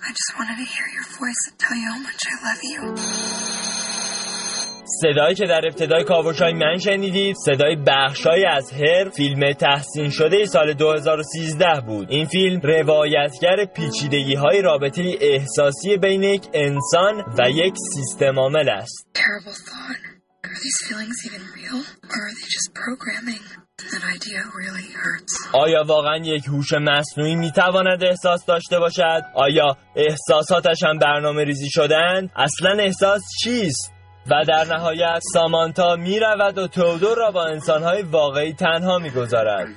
I 0.07 0.09
just 0.19 0.31
wanted 0.39 0.57
to 0.57 0.67
hear 0.75 0.87
your 0.97 1.07
voice 1.19 1.41
and 1.49 1.59
tell 1.59 1.77
you 1.77 1.87
how 1.93 1.99
much 2.09 2.21
I 2.31 2.35
love 2.47 2.61
you. 2.71 3.70
صدایی 5.01 5.35
که 5.35 5.45
در 5.45 5.61
ابتدای 5.65 6.03
کاوشای 6.03 6.53
من 6.53 6.77
شنیدید 6.77 7.35
صدای 7.45 7.75
بخشای 7.87 8.45
از 8.45 8.71
هر 8.71 9.09
فیلم 9.09 9.53
تحسین 9.53 10.09
شده 10.09 10.45
سال 10.45 10.73
2013 10.73 11.81
بود 11.87 12.07
این 12.09 12.25
فیلم 12.25 12.59
روایتگر 12.63 13.65
پیچیدگی 13.65 14.35
های 14.35 14.61
رابطه 14.61 15.17
احساسی 15.21 15.97
بین 15.97 16.23
یک 16.23 16.41
انسان 16.53 17.23
و 17.39 17.49
یک 17.49 17.73
سیستم 17.95 18.39
عامل 18.39 18.69
است. 18.69 19.07
آیا 25.53 25.83
واقعا 25.87 26.17
یک 26.17 26.45
هوش 26.47 26.73
مصنوعی 26.73 27.35
می‌تواند 27.35 28.03
احساس 28.03 28.45
داشته 28.45 28.79
باشد؟ 28.79 29.21
آیا 29.35 29.77
احساساتش 29.95 30.83
هم 30.83 30.97
برنامه 30.97 31.43
ریزی 31.43 31.69
شدن؟ 31.69 32.29
اصلا 32.35 32.83
احساس 32.83 33.21
چیست؟ 33.43 34.00
و 34.29 34.45
در 34.47 34.63
نهایت 34.63 35.19
سامانتا 35.33 35.95
می 35.95 36.19
رود 36.19 36.57
و 36.57 36.67
تودور 36.67 37.17
را 37.17 37.31
با 37.31 37.45
انسانهای 37.45 38.01
واقعی 38.01 38.53
تنها 38.53 38.99
می 38.99 39.09
گذارد. 39.09 39.67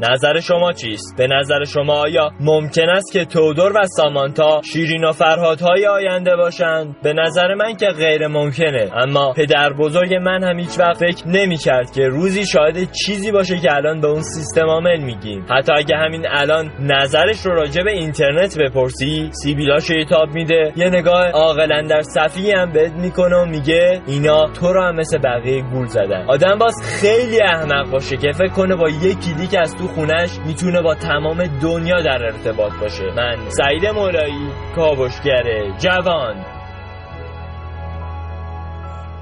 نظر 0.00 0.40
شما 0.40 0.72
چیست؟ 0.72 1.14
به 1.18 1.26
نظر 1.26 1.64
شما 1.64 1.92
آیا 1.92 2.30
ممکن 2.40 2.88
است 2.88 3.12
که 3.12 3.24
تودور 3.24 3.72
و 3.72 3.86
سامانتا 3.86 4.60
شیرین 4.72 5.04
و 5.04 5.12
فرهادهای 5.12 5.86
آینده 5.86 6.36
باشند؟ 6.36 6.96
به 7.02 7.12
نظر 7.12 7.54
من 7.54 7.76
که 7.76 7.86
غیر 7.86 8.26
ممکنه. 8.26 8.90
اما 8.96 9.32
پدر 9.36 9.72
بزرگ 9.72 10.14
من 10.14 10.44
هم 10.44 10.58
هیچ 10.58 10.78
وقت 10.78 10.98
فکر 10.98 11.28
نمی 11.28 11.56
کرد 11.56 11.90
که 11.90 12.08
روزی 12.08 12.46
شاهد 12.46 12.92
چیزی 12.92 13.32
باشه 13.32 13.58
که 13.58 13.74
الان 13.74 14.00
به 14.00 14.06
اون 14.06 14.22
سیستم 14.22 14.66
عامل 14.66 15.00
میگیم. 15.00 15.46
حتی 15.50 15.72
اگه 15.76 15.96
همین 15.96 16.26
الان 16.28 16.70
نظرش 16.80 17.40
رو 17.46 17.54
راجع 17.54 17.82
به 17.82 17.90
اینترنت 17.90 18.58
بپرسی 18.58 19.30
سیبیلاش 19.32 19.90
یه 19.90 20.06
میده. 20.34 20.72
یه 20.76 20.88
نگاه 20.88 21.30
عاقلا 21.30 21.82
در 21.82 22.02
صفی 22.02 22.52
هم 22.52 22.72
بهت 22.72 22.92
می‌کنه 22.92 23.36
و 23.36 23.44
میگه 23.44 24.02
اینا 24.06 24.52
تو 24.52 24.72
رو 24.72 24.82
هم 24.82 24.96
مثل 24.96 25.18
بقیه 25.18 25.62
گول 25.62 25.86
زدن. 25.86 26.26
آدم 26.28 26.58
باز 26.58 26.74
خیلی 27.00 27.42
احمق 27.42 27.90
باشه 27.90 28.16
که 28.16 28.32
فکر 28.32 28.52
کنه 28.52 28.76
با 28.76 28.89
یه 28.90 29.14
کلیک 29.14 29.54
از 29.62 29.74
تو 29.74 29.88
خونش 29.88 30.38
می‌تونه 30.46 30.82
با 30.82 30.94
تمام 30.94 31.46
دنیا 31.46 32.02
در 32.02 32.24
ارتباط 32.24 32.72
باشه. 32.80 33.04
من 33.16 33.48
سعید 33.48 33.86
مولایی 33.86 34.48
کاوشگر 34.76 35.76
جوان. 35.78 36.44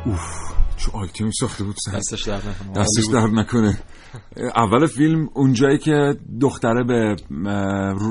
اوف 0.07 0.49
چه 0.77 0.93
آیتمی 0.93 1.31
ساخته 1.41 1.65
بود 1.65 1.77
سن 1.85 1.99
دستش 1.99 2.23
در 2.23 2.37
نکنه. 2.37 2.73
دستش 2.77 3.07
در 3.13 3.27
نکنه. 3.27 3.79
اول 4.57 4.87
فیلم 4.87 5.29
اونجایی 5.35 5.79
که 5.79 6.15
دختره 6.41 6.85
به 6.85 7.17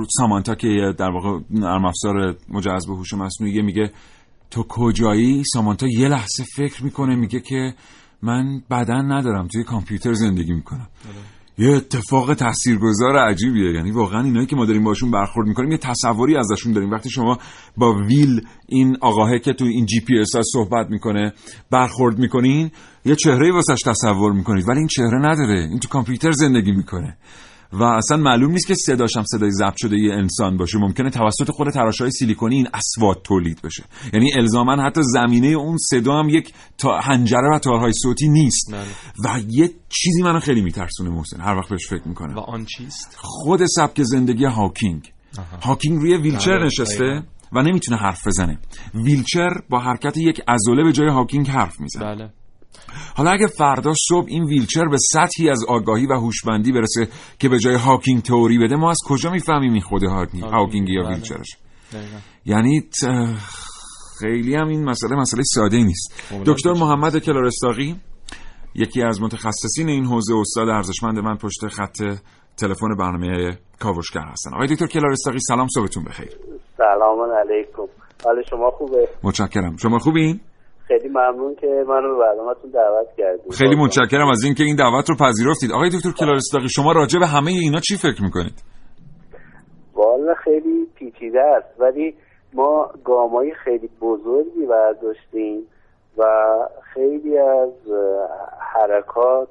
سامانتا 0.10 0.56
که 0.56 0.68
در 0.98 1.10
واقع 1.10 1.40
نرم 1.52 1.86
افزار 1.86 2.36
مجهز 2.50 2.88
به 2.88 2.94
هوش 2.94 3.14
مصنوعی 3.14 3.62
میگه 3.62 3.92
تو 4.52 4.64
کجایی؟ 4.70 5.44
سامانتا 5.54 5.88
یه 5.88 6.08
لحظه 6.08 6.44
فکر 6.56 6.84
می‌کنه 6.84 7.16
میگه 7.16 7.40
که 7.40 7.74
من 8.22 8.62
بدن 8.72 9.12
ندارم 9.12 9.48
توی 9.48 9.64
کامپیوتر 9.64 10.14
زندگی 10.14 10.54
می‌کنم. 10.54 10.88
یه 11.58 11.76
اتفاق 11.76 12.34
تاثیرگذار 12.34 13.18
عجیبیه. 13.18 13.72
یعنی 13.72 13.92
واقعا 13.92 14.22
اینایی 14.22 14.46
که 14.46 14.56
ما 14.56 14.66
داریم 14.66 14.84
باشون 14.84 15.12
برخورد 15.12 15.48
می‌کنیم 15.48 15.72
یه 15.72 15.78
تصوری 15.78 16.38
ازشون 16.38 16.74
داریم. 16.74 16.92
وقتی 16.92 17.10
شما 17.10 17.38
با 17.78 17.94
ویل 17.94 18.42
این 18.68 18.98
آقاهه 19.02 19.40
که 19.40 19.54
تو 19.54 19.66
این 19.66 19.86
جی 19.86 20.00
پی 20.00 20.20
اس 20.20 20.32
صحبت 20.54 20.88
می‌کنه 20.90 21.34
برخورد 21.72 22.20
می‌کنین 22.20 22.72
یه 23.06 23.16
چهره 23.16 23.52
واسش 23.52 23.82
تصور 23.86 24.32
می‌کنید. 24.32 24.70
ولی 24.70 24.78
این 24.78 24.88
چهره 24.88 25.20
نداره. 25.20 25.60
این 25.60 25.80
تو 25.80 25.88
کامپیوتر 25.88 26.32
زندگی 26.32 26.72
می‌کنه. 26.72 27.18
و 27.74 27.84
اصلا 27.84 28.18
معلوم 28.18 28.52
نیست 28.52 28.68
که 28.68 28.76
صداش 28.76 29.18
هم 29.18 29.24
صدای 29.24 29.52
ضبط 29.52 29.76
شده 29.78 29.98
یه 29.98 30.14
انسان 30.14 30.58
باشه. 30.58 30.78
ممکنه 30.78 31.10
توسط 31.10 31.52
خود 31.52 31.70
تراشهای 31.70 32.12
سیلیکونی 32.12 32.56
این 32.56 32.68
اصوات 32.74 33.24
تولید 33.24 33.62
بشه. 33.62 33.84
یعنی 34.14 34.34
الزاما 34.34 34.84
حتی 34.84 35.02
زمینه 35.04 35.48
اون 35.48 35.78
صدا 35.78 36.20
هم 36.20 36.30
یک 36.30 36.54
تا 36.78 37.00
هنجره 37.00 37.56
و 37.56 37.60
تارهای 37.60 37.94
صوتی 37.94 38.30
نیست. 38.30 38.74
و 39.26 39.40
یه 39.50 39.70
چیزی 39.90 40.22
منو 40.24 40.40
خیلی 40.40 40.62
میترسونه 40.62 41.10
محسن. 41.10 41.42
هر 41.42 41.56
وقت 41.56 41.70
بهش 41.70 41.88
فکر 41.90 42.08
می‌کنم. 42.08 42.36
و 42.36 42.40
آن 42.40 42.66
چیست؟ 42.66 43.18
خود 43.18 43.66
سبک 43.66 44.04
زندگی 44.04 44.46
هاکینگ. 44.46 45.12
هاکینگ 45.62 46.02
روی 46.02 46.18
ویلچر 46.18 46.58
بله، 46.58 46.66
نشسته. 46.66 47.24
و 47.54 47.62
نمی‌تونه 47.62 47.98
حرف 47.98 48.28
بزنه. 48.28 48.60
ویلچر 48.94 49.50
با 49.70 49.80
حرکت 49.80 50.18
یک 50.18 50.42
عضله 50.48 50.84
به 50.84 50.92
جای 50.92 51.10
هاکینگ 51.10 51.48
حرف 51.48 51.80
می‌زنه. 51.80 52.06
بله. 52.06 52.30
حالا 53.16 53.32
اگه 53.32 53.48
فردا 53.48 53.94
صبح 54.10 54.26
این 54.28 54.44
ویلچر 54.44 54.86
به 54.86 54.98
سطحی 54.98 55.50
از 55.50 55.66
آگاهی 55.68 56.06
و 56.06 56.14
هوشمندی 56.14 56.72
برسه 56.72 57.08
که 57.40 57.50
به 57.50 57.60
جای 57.60 57.76
هاکینگ 57.76 58.22
تئوری 58.22 58.58
بده 58.58 58.76
ما 58.76 58.90
از 58.90 58.98
کجا 59.08 59.30
می‌فهمیم 59.30 59.74
این 59.74 59.82
خود 59.82 60.04
هاکینگ, 60.04 60.44
هاکینگ؟ 60.44 60.90
یا 60.90 61.04
بله. 61.04 61.14
ویلچرش. 61.14 61.58
یعنی 62.46 62.82
خیلی 64.20 64.56
هم 64.56 64.68
این 64.68 64.84
مسئله 64.84 65.16
مسئله 65.16 65.44
ساده 65.44 65.78
نیست. 65.78 66.14
کاملاً 66.30 66.54
دکتر. 66.54 66.74
محمد 66.74 67.18
کلارستاقی 67.18 67.96
یکی 68.76 69.02
از 69.02 69.22
متخصصین 69.22 69.90
این 69.90 70.06
حوزه 70.06 70.34
استاد 70.36 70.70
ارزشمند 70.70 71.20
من 71.20 71.38
پشت 71.38 71.68
خط 71.68 71.98
تلفن 72.58 72.96
برنامه 73.00 73.58
کاوشگر 73.80 74.26
هستن. 74.32 74.54
آقای 74.54 74.68
دکتر 74.68 74.88
کلارستاقی 74.88 75.40
سلام 75.40 75.68
صبحتون 75.68 76.04
بخیر. 76.04 76.30
سلام 76.78 77.20
علیکم. 77.42 77.84
حال 78.26 78.44
شما 78.50 78.72
خوبه؟ 78.72 79.10
متشکرم. 79.24 79.78
شما 79.78 80.00
خوبین؟ 80.00 80.40
خیلی 80.88 81.10
ممنون 81.10 81.56
که 81.56 81.68
من 81.88 82.04
رو 82.04 82.18
به 82.18 82.24
برنامه‌تون 82.24 82.72
دعوت 82.72 83.08
کردید. 83.18 83.54
خیلی 83.54 83.76
متشکرم 83.76 84.30
از 84.30 84.44
اینکه 84.44 84.64
این 84.64 84.76
دعوت 84.76 85.10
رو 85.10 85.16
پذیرفتید. 85.16 85.72
آقای 85.72 85.90
دکتر 85.90 86.12
کلارستاقی 86.20 86.70
شما 86.70 86.92
راجع 86.92 87.20
به 87.20 87.28
همه 87.28 87.52
اینا 87.52 87.80
چی 87.80 87.96
فکر 87.98 88.24
می‌کنید؟ 88.24 88.64
والا 89.94 90.34
خیلی 90.34 90.88
پیچیده 90.96 91.42
است. 91.42 91.82
ولی 91.82 92.16
ما 92.54 92.92
گامایی 93.04 93.54
خیلی 93.64 93.90
بزرگی 94.02 94.66
برداشتیم 94.66 95.68
و 96.18 96.24
خیلی 96.94 97.38
از 97.38 97.74
حرکات 98.74 99.48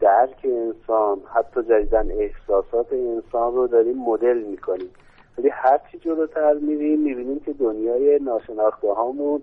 درک 0.00 0.40
انسان 0.44 1.18
حتی 1.34 1.62
جدیدن 1.62 2.10
احساسات 2.10 2.92
انسان 2.92 3.54
رو 3.54 3.66
داریم 3.66 3.98
مدل 3.98 4.38
می‌کنیم. 4.50 4.90
ولی 5.38 5.48
هرچی 5.52 5.98
جلوتر 5.98 6.52
میریم 6.52 7.00
می‌بینیم 7.00 7.40
که 7.40 7.52
دنیای 7.52 8.18
ناشناخته 8.22 8.88
هامون 8.88 9.42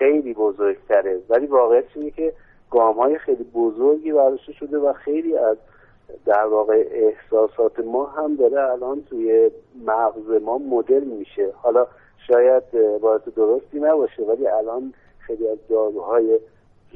خیلی 0.00 0.34
بزرگتره. 0.34 1.20
ولی 1.28 1.46
واقعیت 1.46 1.84
اینه 1.94 2.10
که 2.10 2.32
گام 2.70 2.96
های 2.96 3.18
خیلی 3.18 3.44
بزرگی 3.44 4.12
برداشته 4.12 4.52
شده 4.52 4.78
و 4.78 4.92
خیلی 4.92 5.36
از 5.36 5.56
در 6.26 6.44
واقع 6.44 6.88
احساسات 6.90 7.80
ما 7.80 8.06
هم 8.06 8.36
داره 8.36 8.70
الان 8.72 9.02
توی 9.10 9.50
مغز 9.86 10.42
ما 10.42 10.58
مدل 10.58 11.04
میشه. 11.04 11.52
حالا 11.54 11.86
شاید 12.28 12.62
عبارت 12.96 13.34
درستی 13.34 13.80
نباشه 13.80 14.22
ولی 14.22 14.46
الان 14.46 14.94
خیلی 15.18 15.48
از 15.48 15.58
داروهای 15.68 16.40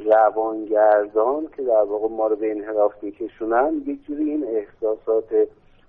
روانگردان 0.05 1.49
که 1.57 1.63
در 1.63 1.83
واقع 1.83 2.09
ما 2.09 2.27
رو 2.27 2.37
به 2.37 2.51
انحراف 2.51 2.93
میکشونن 3.03 3.83
یک 3.87 4.07
جوری 4.07 4.31
این 4.31 4.45
احساسات 4.45 5.49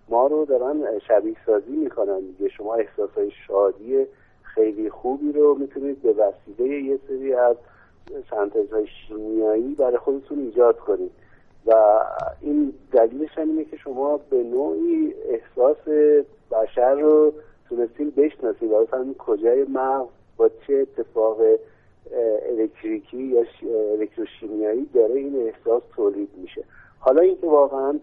ما 0.10 0.28
رو 0.28 0.45
دارن 0.45 0.99
شبیه 1.08 1.36
سازی 1.45 1.75
می‌کنن. 1.75 2.19
دیگه 2.19 2.49
شما 2.49 2.75
احساسات 2.75 3.30
شادی 3.47 4.06
خیلی 4.56 4.89
خوبی 4.89 5.32
رو 5.32 5.56
می‌تونید 5.56 6.02
به 6.02 6.13
وسیله 6.13 6.82
یه 6.82 7.00
سری 7.08 7.34
از 7.34 7.56
سنتزهای 8.30 8.88
شیمیایی 9.08 9.76
برای 9.76 9.98
خودتون 9.98 10.39
ایجاد 10.39 10.80
کنید. 10.80 11.12
و 11.65 11.74
این 12.41 12.74
دلیلش 12.91 13.38
هم 13.38 13.50
اینه 13.50 13.65
که 13.65 13.78
شما 13.78 14.20
به 14.30 14.44
نوعی 14.44 15.13
احساس 15.30 15.78
بشر 16.52 16.94
رو 16.94 17.34
تونستین 17.70 18.10
بشناسید 18.10 18.72
و 18.72 18.86
بفهمید 18.86 19.18
کجای 19.18 19.63
مغز 19.63 20.08
با 20.38 20.50
چه 20.68 20.74
اتفاق 20.74 21.38
الکتریکی 22.50 23.24
یا 23.24 23.44
الکتروشیمیایی 23.91 24.89
داره 24.94 25.13
این 25.13 25.36
احساس 25.36 25.84
تولید 25.96 26.30
میشه. 26.38 26.63
حالا 27.00 27.22
اینکه 27.22 27.48
واقعا 27.48 28.00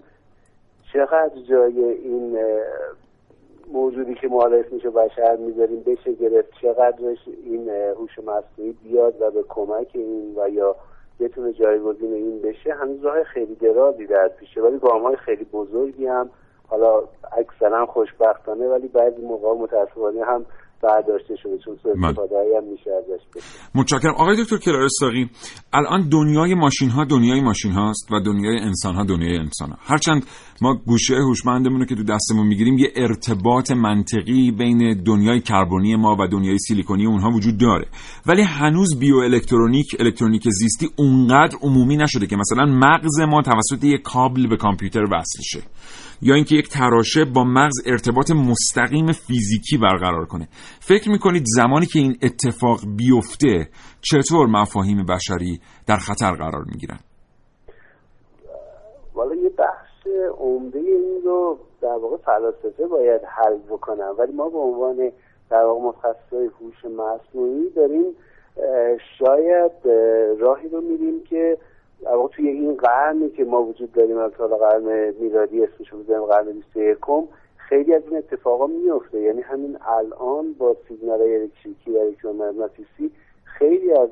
چقدر 0.93 1.41
جای 1.49 1.85
این 1.85 2.39
موجودی 3.73 4.15
که 4.15 4.29
ما 4.29 4.49
میشه 4.73 4.91
بشر 4.91 5.37
می‌ذاریم 5.37 5.83
بشه 5.83 6.13
گرفت. 6.13 6.49
چقدرش 6.63 7.19
این 7.45 7.71
هوش 7.71 8.19
مصنوعی 8.19 8.73
بیاد 8.83 9.15
و 9.21 9.31
به 9.31 9.45
کمک 9.49 9.91
این 9.95 10.35
و 10.37 10.49
یا 10.49 10.77
بتونه 11.21 11.53
جایگزین 11.53 12.13
این 12.13 12.43
بشه 12.43 12.75
هنوز 12.75 13.05
راه 13.05 13.25
خیلی 13.25 13.55
درازی 13.55 14.07
در 14.07 14.29
پیشه. 14.29 14.63
ولی 14.63 14.79
گام 14.79 15.03
های 15.03 15.17
خیلی 15.17 15.45
بزرگی 15.45 16.07
هم 16.07 16.31
حالا 16.69 17.03
اکثرا 17.39 17.87
خوشبختانه 17.87 18.69
ولی 18.69 18.89
بعضی 18.89 19.23
موقع 19.23 19.55
متاسفانه 19.55 20.25
هم 20.25 20.47
برداشته 20.83 21.37
شده 21.43 21.59
چون 21.65 21.77
سوء 21.83 21.93
استفاده 21.93 22.35
هم 22.57 22.65
میشه 22.73 22.91
ازش 22.91 23.23
متشکرم. 23.75 24.15
آقای 24.15 24.43
دکتر 24.43 24.57
کلارستاقی 24.57 25.31
الان 25.73 26.09
دنیای 26.09 26.55
ماشین 26.55 26.91
ها 26.91 27.05
دنیای 27.05 27.41
ماشین 27.41 27.73
هاست 27.73 28.13
و 28.13 28.21
دنیای 28.21 28.59
انسان 28.59 28.95
ها 28.95 29.05
دنیای 29.05 29.37
انسان 29.39 29.71
ها 29.71 29.77
هرچند 29.81 30.27
ما 30.61 30.75
گوشه 30.87 31.15
هوشمندمون 31.15 31.81
رو 31.81 31.87
که 31.87 31.95
تو 31.95 32.03
دستمون 32.03 32.47
می‌گیریم 32.47 32.79
یه 32.79 32.93
ارتباط 32.97 33.71
منطقی 33.71 34.51
بین 34.51 35.03
دنیای 35.03 35.41
کربنی 35.41 35.97
ما 35.97 36.17
و 36.21 36.27
دنیای 36.27 36.59
سیلیکونی 36.59 37.07
اونها 37.07 37.31
وجود 37.31 37.59
داره. 37.59 37.87
ولی 38.27 38.43
هنوز 38.43 38.99
بیو 38.99 39.17
الکترونیک 39.17 39.97
الکترونیک 40.01 40.43
زیستی 40.49 40.89
اونقدر 40.97 41.57
عمومی 41.63 41.97
نشده 41.97 42.27
که 42.27 42.37
مثلا 42.37 42.65
مغز 42.67 43.21
ما 43.21 43.43
توسط 43.43 43.85
یک 43.85 44.03
کابل 44.03 44.47
به 44.47 44.57
کامپیوتر 44.57 45.03
وصل 45.03 45.43
شه. 45.43 45.63
یا 46.23 46.35
اینکه 46.35 46.55
یک 46.55 46.69
تراشه 46.69 47.25
با 47.35 47.45
مغز 47.45 47.87
ارتباط 47.87 48.31
مستقیم 48.31 49.13
فیزیکی 49.13 49.79
برقرار 49.79 50.27
کنه. 50.27 50.49
فکر 50.81 51.11
می‌کنید 51.11 51.43
زمانی 51.47 51.87
که 51.87 51.99
این 51.99 52.17
اتفاق 52.23 52.81
بیفته 52.97 53.69
چطور 54.01 54.47
مفاهیم 54.47 55.07
بشری 55.07 55.61
در 55.89 55.97
خطر 55.97 56.33
قرار 56.33 56.65
می‌گیرن 56.73 56.99
والا 59.15 59.35
یه 59.35 59.49
بحث 59.49 60.07
عمده 60.39 60.79
این 60.79 61.21
رو 61.25 61.59
در 61.83 61.89
واقع 62.03 62.17
فلاسفه 62.17 62.87
باید 62.87 63.21
حل 63.25 63.59
بکنن 63.71 64.11
ولی 64.19 64.33
ما 64.33 64.49
به 64.49 64.59
عنوان 64.59 65.13
در 65.51 65.65
واقع 65.65 65.81
متخصصای 65.81 66.51
هوش 66.61 66.85
مصنوعی 66.85 67.71
داریم 67.71 68.05
شاید 69.19 69.73
راهی 70.41 70.69
رو 70.69 70.81
میریم 70.81 71.25
که 71.25 71.59
در 72.03 72.15
واقع 72.15 72.35
توی 72.35 72.49
این 72.49 72.75
قرنی 72.75 73.31
که 73.31 73.45
ما 73.45 73.63
وجود 73.63 73.93
داریم 73.93 74.19
از 74.19 74.33
سال 74.39 74.49
قرن 74.49 75.15
میلادی 75.21 75.65
اسمش 75.65 75.89
رو 75.89 75.99
بزنیم 75.99 76.25
قرن 76.25 76.53
21 76.53 76.99
خیلی 77.57 77.95
از 77.95 78.03
این 78.09 78.17
اتفاقا 78.17 78.67
میفته 78.67 79.21
یعنی 79.21 79.41
همین 79.41 79.79
الان 79.87 80.53
با 80.53 80.77
سیگنال 80.89 81.21
الکتریکی 81.21 81.91
و 81.91 81.99
الکترومغناطیسی 81.99 83.11
خیلی 83.45 83.93
از 83.93 84.09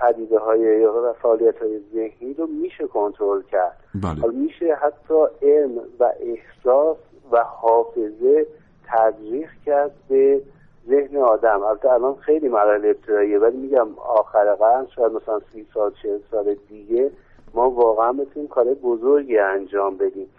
پدیده 0.00 0.38
های 0.38 0.60
یا 0.60 1.16
فعالیت 1.22 1.58
های 1.58 1.80
ذهنی 1.94 2.34
رو 2.34 2.46
میشه 2.46 2.86
کنترل 2.86 3.42
کرد 3.42 3.76
بله. 3.94 4.32
میشه 4.32 4.74
حتی 4.74 5.14
علم 5.42 5.80
و 6.00 6.12
احساس 6.20 6.96
و 7.32 7.44
حافظه 7.44 8.46
تدریخ 8.86 9.50
کرد 9.66 9.90
به 10.08 10.40
ذهن 10.88 11.16
آدم. 11.16 11.62
البته 11.62 11.92
الان 11.92 12.14
خیلی 12.14 12.48
مراحل 12.48 12.86
ابتداییه 12.86 13.38
ولی 13.38 13.56
میگم 13.56 13.88
آخر 13.98 14.54
قرن 14.54 14.86
شاید 14.96 15.12
مثلا 15.12 15.40
سی 15.52 15.66
سال 15.74 15.92
چه 16.02 16.20
سال 16.30 16.56
دیگه 16.68 17.10
ما 17.54 17.70
واقعا 17.70 18.12
بتونیم 18.12 18.48
کار 18.48 18.74
بزرگی 18.74 19.38
انجام 19.38 19.96
بدیم. 19.96 20.30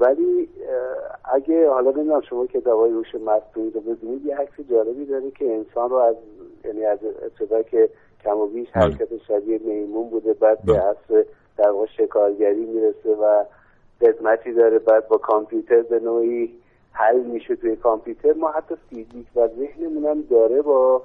ولی 0.00 0.48
اگه 1.24 1.70
حالا 1.70 1.90
نمی‌دونم 1.90 2.20
شما 2.20 2.46
کتابای 2.46 2.90
هوش 2.90 3.14
مصنوعی 3.14 3.70
رو 3.70 3.80
ببینید 3.80 4.26
یه 4.26 4.36
عکس 4.36 4.60
جالبی 4.70 5.06
داره 5.06 5.30
که 5.30 5.54
انسان 5.54 5.90
رو 5.90 5.96
از 5.96 6.16
یعنی 6.64 6.84
از 6.84 6.98
ابتدا 7.22 7.62
که 7.62 7.90
کم 8.24 8.38
و 8.38 8.46
بیش 8.46 8.68
بله. 8.74 8.82
حرکت 8.84 9.08
شبیه 9.28 9.58
میمون 9.64 10.10
بوده 10.10 10.32
بعد 10.32 10.58
به 10.64 10.82
اصل 10.84 11.24
در 11.56 11.70
واقع 11.70 11.86
شکارگری 11.86 12.64
می‌رسه 12.66 13.14
و 13.14 13.44
خدمتی 14.00 14.52
داره 14.52 14.78
بعد 14.78 15.08
با 15.08 15.18
کامپیوتر 15.18 15.82
به 15.82 16.00
نوعی 16.00 16.61
حل 16.92 17.20
میشه 17.20 17.56
توی 17.56 17.76
کامپیوتر 17.76 18.32
ما 18.32 18.50
حتی 18.50 18.74
فیزیک 18.90 19.26
و 19.36 19.48
ذهنمون 19.48 20.04
هم 20.04 20.22
داره 20.22 20.62
با 20.62 21.02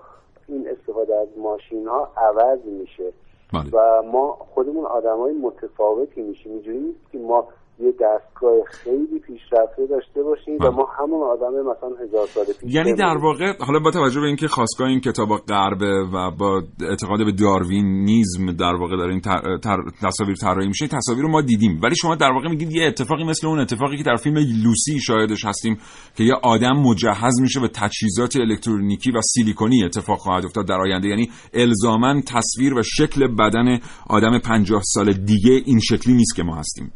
این 0.47 0.67
استفاده 0.69 1.15
از 1.15 1.27
ماشین 1.37 1.87
ها 1.87 2.11
عوض 2.17 2.59
میشه 2.65 3.13
بله. 3.53 3.69
و 3.73 4.01
ما 4.01 4.31
خودمون 4.53 4.85
آدم 4.85 5.17
های 5.17 5.33
متفاوتی 5.33 6.21
میشیم 6.21 6.51
اینجوری 6.51 6.77
نیست 6.77 7.11
که 7.11 7.17
ما 7.17 7.47
یه 7.79 7.91
دستگاه 7.91 8.53
خیلی 8.67 9.19
پیشرفته 9.19 9.87
داشته 9.89 10.23
باشیم 10.23 10.57
و 10.61 10.71
ما 10.71 10.87
همون 10.99 11.21
آدم 11.23 11.51
مثلا 11.61 12.03
هزار 12.03 12.27
سال 12.27 12.45
پیش 12.45 12.73
یعنی 12.75 12.93
در. 12.93 13.17
واقع 13.21 13.53
حالا 13.59 13.79
با 13.79 13.91
توجه 13.91 14.19
به 14.21 14.27
اینکه 14.27 14.47
خواستگاه 14.47 14.87
این 14.87 14.99
کتاب 14.99 15.29
غربه 15.47 16.05
و 16.13 16.31
با 16.31 16.63
اعتقاد 16.89 17.25
به 17.25 17.31
داروینیزم 17.31 18.51
در 18.51 18.75
واقع 18.75 18.97
در 18.97 19.09
این 19.09 19.21
تر... 19.21 19.57
تر... 19.57 19.77
تصاویر 20.03 20.35
طراحی 20.35 20.67
میشه 20.67 20.87
تصاویر 20.87 21.23
رو 21.23 21.31
ما 21.31 21.41
دیدیم. 21.41 21.79
ولی 21.83 21.95
شما 21.95 22.15
در 22.15 22.31
واقع 22.31 22.49
میگید 22.49 22.71
یه 22.71 22.87
اتفاقی 22.87 23.23
مثل 23.23 23.47
اون 23.47 23.59
اتفاقی 23.59 23.97
که 23.97 24.03
در 24.03 24.15
فیلم 24.15 24.37
لوسی 24.37 24.99
شاهدش 24.99 25.45
هستیم 25.45 25.77
که 26.15 26.23
یه 26.23 26.33
آدم 26.43 26.73
مجهز 26.73 27.41
میشه 27.41 27.59
به 27.59 27.67
تجهیزات 27.67 28.35
الکترونیکی 28.35 29.11
و 29.11 29.21
سیلیکونی 29.21 29.83
اتفاق 29.83 30.17
خواهد 30.17 30.45
افتاد 30.45 30.67
در 30.67 30.81
آینده. 30.81 31.07
یعنی 31.07 31.29
الزاما 31.53 32.21
تصویر 32.21 32.73
و 32.73 32.83
شکل 32.83 33.27
بدن 33.27 33.79
آدم 34.09 34.39
50 34.39 34.81
سال 34.83 35.13
دیگه 35.13 35.61
این 35.65 35.79
شکلی 35.79 36.13
نیست 36.13 36.35
که 36.35 36.43
ما 36.43 36.55
هستیم. 36.55 36.91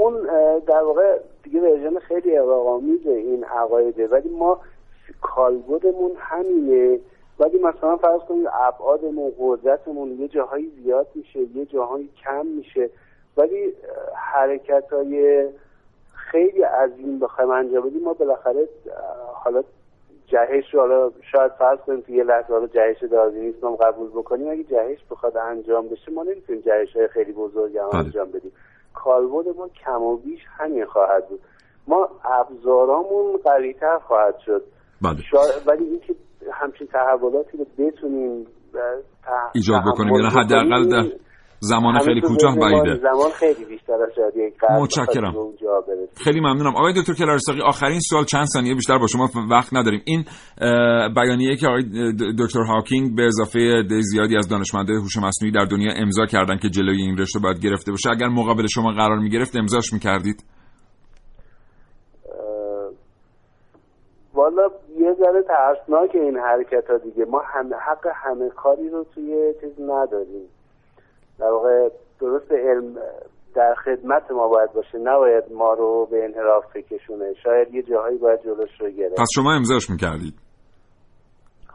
اون 0.00 0.22
در 0.58 0.82
واقع 0.82 1.18
دیگه 1.42 1.60
ورژن 1.60 1.98
خیلی 1.98 2.36
اقاقامیز 2.36 3.06
این 3.06 3.44
عقایده. 3.44 4.06
ولی 4.06 4.28
ما 4.28 4.60
کالبدمون 5.22 6.12
همینه. 6.16 6.98
ولی 7.40 7.58
مثلا 7.58 7.96
فرض 7.96 8.20
کنید 8.20 8.46
ابعادمون 8.52 9.32
قدرتمون 9.38 10.20
یه 10.20 10.28
جاهایی 10.28 10.72
زیاد 10.82 11.06
میشه 11.14 11.40
یه 11.40 11.64
جاهایی 11.64 12.10
کم 12.24 12.46
میشه. 12.46 12.90
ولی 13.36 13.72
حرکت 14.14 14.92
های 14.92 15.48
خیلی 16.14 16.62
عظیم 16.62 17.18
بخوایم 17.18 17.50
انجام 17.50 17.88
بدیم 17.88 18.02
ما 18.02 18.12
بالاخره 18.12 18.68
حالا 19.32 19.62
جهش 20.26 20.74
رو 20.74 20.80
حالا 20.80 21.10
شاید 21.32 21.52
فرض 21.52 21.78
کنیم 21.78 22.00
تو 22.00 22.12
یه 22.12 22.24
لحظه 22.24 22.52
حالا 22.52 22.66
جهش 22.66 23.02
هم 23.62 23.76
قبول 23.76 24.08
بکنیم. 24.08 24.50
اگه 24.50 24.64
جهش 24.64 24.98
بخواد 25.10 25.36
انجام 25.36 25.88
بشه 25.88 26.12
ما 26.12 26.22
نمی‌تونیم 26.22 26.62
جهش 26.62 26.96
های 26.96 27.08
خیلی 27.08 27.32
بزرگ 27.32 27.72
بله. 27.72 27.94
انجام 27.94 28.30
بدیم. 28.30 28.52
کالبد 28.94 29.56
ما 29.56 29.68
کم 29.68 30.02
و 30.02 30.16
بیش 30.16 30.40
همین 30.58 30.84
خواهد 30.84 31.28
بود. 31.28 31.40
ما 31.88 32.08
ابزارامون 32.24 33.36
قویتر 33.44 33.98
خواهد 33.98 34.34
شد. 34.46 34.62
بله. 35.02 35.18
ولی 35.66 35.84
اینکه 35.84 36.14
همچین 36.52 36.86
تحولاتی 36.86 37.58
رو 37.58 37.66
بتونیم 37.78 38.46
ایجاد 39.54 39.82
بکنیم 39.92 40.14
یعنی 40.14 40.28
حداقل 40.28 40.88
در 40.88 41.02
زمان 41.62 41.98
خیلی 41.98 42.20
کوتاه 42.20 42.56
بعیده. 42.58 43.00
زمان 43.02 43.30
خیلی 43.30 43.64
بیشتر 43.64 43.92
از 43.92 44.10
شاید 44.16 44.54
متشکرم. 44.80 45.34
خیلی 46.24 46.40
ممنونم. 46.40 46.76
آقای 46.76 46.92
دکتر 46.92 47.12
کلارساقی 47.12 47.60
آخرین 47.62 48.00
سوال 48.00 48.24
چند 48.24 48.44
ثانیه 48.44 48.74
بیشتر 48.74 48.98
با 48.98 49.06
شما 49.06 49.28
وقت 49.50 49.74
نداریم. 49.74 50.02
این 50.04 50.24
بیانیه 51.14 51.56
که 51.56 51.66
آقای 51.66 51.82
دکتر 52.38 52.60
هاکینگ 52.60 53.16
به 53.16 53.24
اضافه 53.24 53.58
زیادی 54.00 54.36
از 54.36 54.48
دانشمندای 54.48 54.96
هوش 54.96 55.16
مصنوعی 55.16 55.52
در 55.52 55.64
دنیا 55.64 55.92
امضا 55.96 56.26
کردن 56.26 56.56
که 56.56 56.68
جلوی 56.68 57.02
این 57.02 57.18
رشته 57.18 57.38
باید 57.38 57.60
گرفته 57.60 57.92
بشه 57.92 58.10
اگر 58.10 58.28
مقابل 58.28 58.66
شما 58.66 58.92
قرار 58.92 59.18
می 59.18 59.30
گرفت 59.30 59.56
امضاش 59.56 59.92
می‌کردید؟ 59.92 60.44
والا 64.34 64.62
یه 64.98 65.14
ذره 65.14 65.42
ترسناک 65.42 66.10
این 66.14 66.36
حرکت 66.36 66.90
ها 66.90 66.96
دیگه. 66.96 67.24
ما 67.24 67.42
هم 67.54 67.70
حق 67.74 68.06
همه 68.24 68.48
کاری 68.56 68.88
رو 68.88 69.06
توی 69.14 69.54
چیز 69.60 69.80
نداریم. 69.80 70.48
در 71.40 71.50
واقع 71.50 71.88
درست 72.20 72.52
علم 72.52 72.94
در 73.54 73.74
خدمت 73.84 74.30
ما 74.30 74.48
باید 74.48 74.72
باشه 74.72 74.98
نباید 74.98 75.44
ما 75.54 75.72
رو 75.72 76.08
به 76.10 76.24
انحراف 76.24 76.64
بکشونه. 76.74 77.34
شاید 77.44 77.74
یه 77.74 77.82
جاهایی 77.82 78.18
باید 78.18 78.40
جلوش 78.44 78.80
رو 78.80 78.90
گرفت. 78.90 79.14
پس 79.20 79.28
شما 79.34 79.52
امضاش 79.52 79.90
می‌کردید؟ 79.90 80.34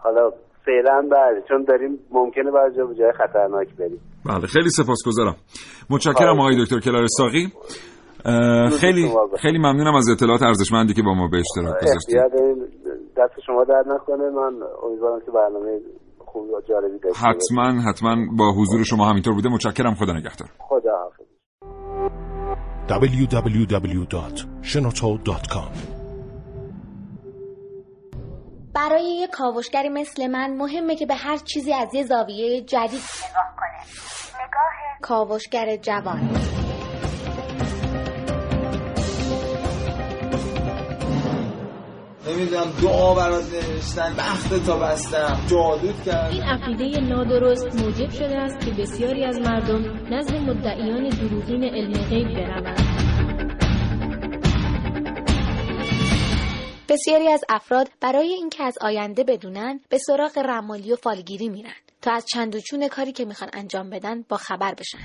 حالا 0.03 0.31
فعلا 0.65 1.07
بله 1.11 1.41
چون 1.47 1.63
داریم 1.63 1.99
ممکنه 2.11 2.51
بعضی 2.51 2.77
جا 2.77 2.85
به 2.85 2.95
جای 2.95 3.11
خطرناک 3.11 3.75
بریم. 3.75 3.99
بله 4.25 4.47
خیلی 4.47 4.69
سپاسگزارم. 4.69 5.35
متشکرم 5.89 6.39
آقای 6.39 6.63
دکتر 6.63 6.79
کلار 6.79 7.07
ساقی. 7.07 7.47
اه، 8.25 8.69
خیلی 8.69 9.09
خیلی 9.41 9.57
ممنونم 9.57 9.95
از 9.95 10.09
اطلاعات 10.09 10.43
ارزشمندی 10.43 10.93
که 10.93 11.01
با 11.01 11.13
ما 11.13 11.27
به 11.27 11.37
اشتراک 11.37 11.81
گذاشتید. 11.83 12.17
دست 13.17 13.39
شما 13.45 13.63
درد 13.63 13.87
نکنه. 13.87 14.29
من 14.29 14.53
امیدوارم 14.83 15.19
که 15.25 15.31
برنامه 15.31 15.79
خوب 16.35 16.49
و 16.49 16.61
جالبی 16.69 16.99
داشته 16.99 17.07
باشیم. 17.07 17.29
حتما 17.29 17.81
حتما 17.89 18.15
با 18.37 18.51
حضور 18.51 18.83
شما 18.83 19.09
همینطور 19.09 19.33
بوده. 19.33 19.49
متشکرم. 19.49 19.95
خدا 19.95 20.13
نگهدار. 20.13 20.49
خدا 20.59 20.91
حافظ. 21.03 21.25
www.shenoto.com 22.89 25.71
برای 28.73 29.03
یک 29.03 29.29
کاوشگری 29.29 29.89
مثل 29.89 30.27
من 30.27 30.57
مهمه 30.57 30.95
که 30.95 31.05
به 31.05 31.15
هر 31.15 31.37
چیزی 31.37 31.73
از 31.73 31.93
یه 31.93 32.03
زاویه 32.03 32.61
جدید 32.61 33.01
نگاه 33.29 33.55
کنه. 33.57 33.79
نگاه 34.45 34.73
کاوشگر 35.01 35.75
جوان. 35.75 36.29
نمی‌دونم 42.27 42.71
دعا 42.83 43.15
برات 43.15 43.53
نوشتن. 43.53 44.15
بخت 44.17 44.65
تا 44.65 44.77
بستم. 44.77 45.45
جادوت 45.49 46.03
کرد 46.05 46.31
این 46.31 46.43
عقیده 46.43 46.99
نادرست 46.99 47.75
موجب 47.75 48.09
شده 48.09 48.37
است 48.37 48.65
که 48.65 48.71
بسیاری 48.71 49.25
از 49.25 49.39
مردم 49.39 50.13
نزد 50.13 50.33
مدعیان 50.35 51.09
دروغین 51.09 51.63
علم 51.63 51.93
غیب 51.93 52.27
بروند. 52.27 53.05
بسیاری 56.89 57.27
از 57.27 57.41
افراد 57.49 57.89
برای 58.01 58.33
اینکه 58.33 58.63
از 58.63 58.77
آینده 58.81 59.23
بدونن 59.23 59.79
به 59.89 59.97
سراغ 59.97 60.37
رمالی 60.37 60.93
و 60.93 60.95
فالگیری 60.95 61.49
میرن 61.49 61.75
تا 62.01 62.11
از 62.11 62.25
چند 62.33 62.55
و 62.55 62.59
چون 62.59 62.87
کاری 62.87 63.11
که 63.11 63.25
می‌خوان 63.25 63.49
انجام 63.53 63.89
بدن 63.89 64.21
با 64.29 64.37
خبر 64.37 64.73
بشن. 64.73 64.99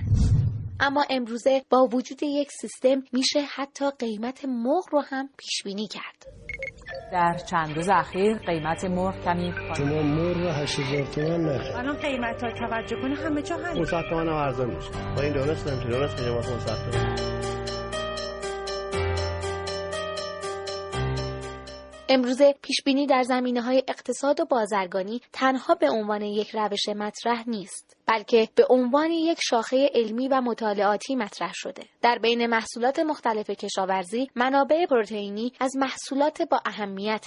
اما 0.81 1.05
امروزه 1.11 1.63
با 1.71 1.89
وجود 1.93 2.23
یک 2.23 2.49
سیستم 2.61 3.03
میشه 3.13 3.41
حتی 3.55 3.85
قیمت 3.99 4.45
مرغ 4.45 4.85
رو 4.93 5.01
هم 5.01 5.29
پیش 5.37 5.63
بینی 5.65 5.89
کرد. 5.89 6.27
در 7.13 7.37
چند 7.47 7.77
روز 7.77 7.89
اخیر 7.89 8.37
قیمت 8.37 8.85
مرغ 8.85 9.25
کمی 9.25 9.55
شما 9.77 10.03
مرغ 10.03 10.37
8000 10.63 11.05
تومان 11.05 11.41
نه 11.41 11.77
الان 11.79 11.97
قیمت 11.97 12.43
ها 12.43 12.51
توجه 12.51 12.97
کنه 13.03 13.15
همه 13.15 13.43
جا 13.43 13.57
همین. 13.57 13.85
500 13.85 14.03
تومان 14.11 14.29
هم 14.29 14.35
ارزان 14.35 14.71
میشه. 14.71 14.91
با 15.17 15.23
این 15.23 15.33
دونست 15.33 15.69
نمیشه 15.69 15.89
دونست 15.89 16.23
قیمت 16.23 16.47
500 16.47 16.91
تومان. 16.91 17.17
امروزه 22.13 22.55
پیشبینی 22.63 23.07
در 23.07 23.23
زمینه 23.23 23.63
های 23.63 23.83
اقتصاد 23.89 24.41
و 24.41 24.45
بازرگانی 24.45 25.21
تنها 25.33 25.75
به 25.75 25.91
عنوان 25.91 26.23
یک 26.23 26.51
روش 26.55 26.89
مطرح 26.89 27.49
نیست 27.49 27.97
بلکه 28.07 28.49
به 28.55 28.67
عنوان 28.71 29.11
یک 29.11 29.39
شاخه 29.41 29.91
علمی 29.95 30.29
و 30.29 30.41
مطالعاتی 30.41 31.17
مطرح 31.17 31.53
شده. 31.55 31.83
در 32.03 32.19
بین 32.19 32.47
محصولات 32.47 32.99
مختلف 32.99 33.51
کشاورزی 33.51 34.31
منابع 34.37 34.87
پروتئینی 34.87 35.53
از 35.61 35.77
محصولات 35.77 36.43
با 36.43 36.61
اهمیت 36.65 37.27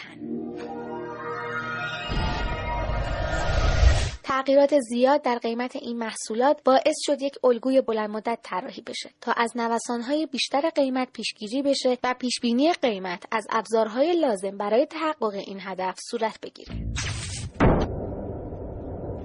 تغییرات 4.33 4.79
زیاد 4.79 5.21
در 5.21 5.37
قیمت 5.37 5.75
این 5.75 5.97
محصولات 5.97 6.63
باعث 6.63 6.95
شد 7.05 7.21
یک 7.21 7.35
الگوی 7.43 7.81
بلند 7.81 8.09
مدت 8.09 8.39
طراحی 8.43 8.81
بشه 8.81 9.09
تا 9.21 9.31
از 9.31 9.57
نوسانهای 9.57 10.25
بیشتر 10.25 10.69
قیمت 10.69 11.07
پیشگیری 11.13 11.61
بشه 11.61 11.97
و 12.03 12.15
پیشبینی 12.19 12.73
قیمت 12.73 13.23
از 13.31 13.47
ابزارهای 13.49 14.19
لازم 14.19 14.57
برای 14.57 14.85
تحقق 14.85 15.33
این 15.33 15.59
هدف 15.61 15.95
صورت 16.09 16.39
بگیره. 16.41 16.75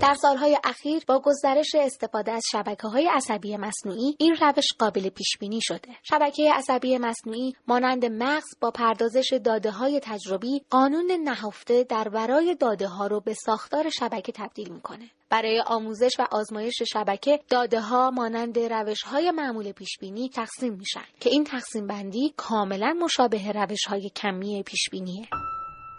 در 0.00 0.14
سالهای 0.14 0.58
اخیر 0.64 1.02
با 1.08 1.20
گسترش 1.24 1.74
استفاده 1.74 2.32
از 2.32 2.42
شبکه 2.52 2.88
های 2.88 3.08
عصبی 3.08 3.56
مصنوعی 3.56 4.16
این 4.18 4.36
روش 4.40 4.66
قابل 4.78 5.08
پیش 5.08 5.38
بینی 5.40 5.60
شده. 5.62 5.88
شبکه 6.02 6.52
عصبی 6.52 6.98
مصنوعی 6.98 7.54
مانند 7.66 8.04
مغز 8.04 8.46
با 8.60 8.70
پردازش 8.70 9.40
داده 9.44 9.70
های 9.70 10.00
تجربی 10.02 10.62
قانون 10.70 11.10
نهفته 11.24 11.84
در 11.84 12.08
ورای 12.08 12.56
داده 12.60 12.88
ها 12.88 13.06
رو 13.06 13.20
به 13.20 13.34
ساختار 13.34 13.90
شبکه 13.90 14.32
تبدیل 14.32 14.72
می‌کنه. 14.72 15.10
برای 15.30 15.62
آموزش 15.66 16.12
و 16.18 16.26
آزمایش 16.30 16.82
شبکه 16.92 17.40
داده 17.48 17.80
ها 17.80 18.10
مانند 18.10 18.58
روش 18.58 19.02
های 19.02 19.30
معمول 19.30 19.72
پیش 19.72 19.98
بینی 20.00 20.28
تقسیم 20.28 20.72
میشن 20.72 21.04
که 21.20 21.30
این 21.30 21.44
تقسیم 21.44 21.86
بندی 21.86 22.34
کاملا 22.36 22.96
مشابه 23.02 23.52
روش 23.52 23.84
های 23.88 24.10
کمی 24.10 24.62
پیش 24.62 24.90
بینیه. 24.90 25.28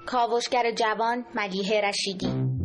کاوشگر 0.06 0.72
جوان 0.72 1.26
ملیحه 1.36 1.82
رشیدی 1.82 2.59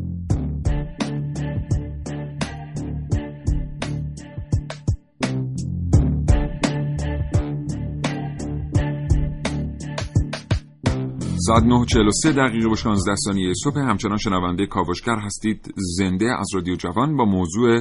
ساعت 11.46 11.62
9:43 11.62 12.32
دقیقه 12.32 12.68
و 12.68 12.76
16 12.76 13.14
ثانیه 13.14 13.52
صبح. 13.64 13.78
همچنان 13.78 14.16
شنونده 14.16 14.66
کاوشگر 14.66 15.16
هستید. 15.16 15.74
زنده 15.76 16.26
از 16.40 16.46
رادیو 16.54 16.74
جوان 16.74 17.16
با 17.16 17.24
موضوع 17.24 17.80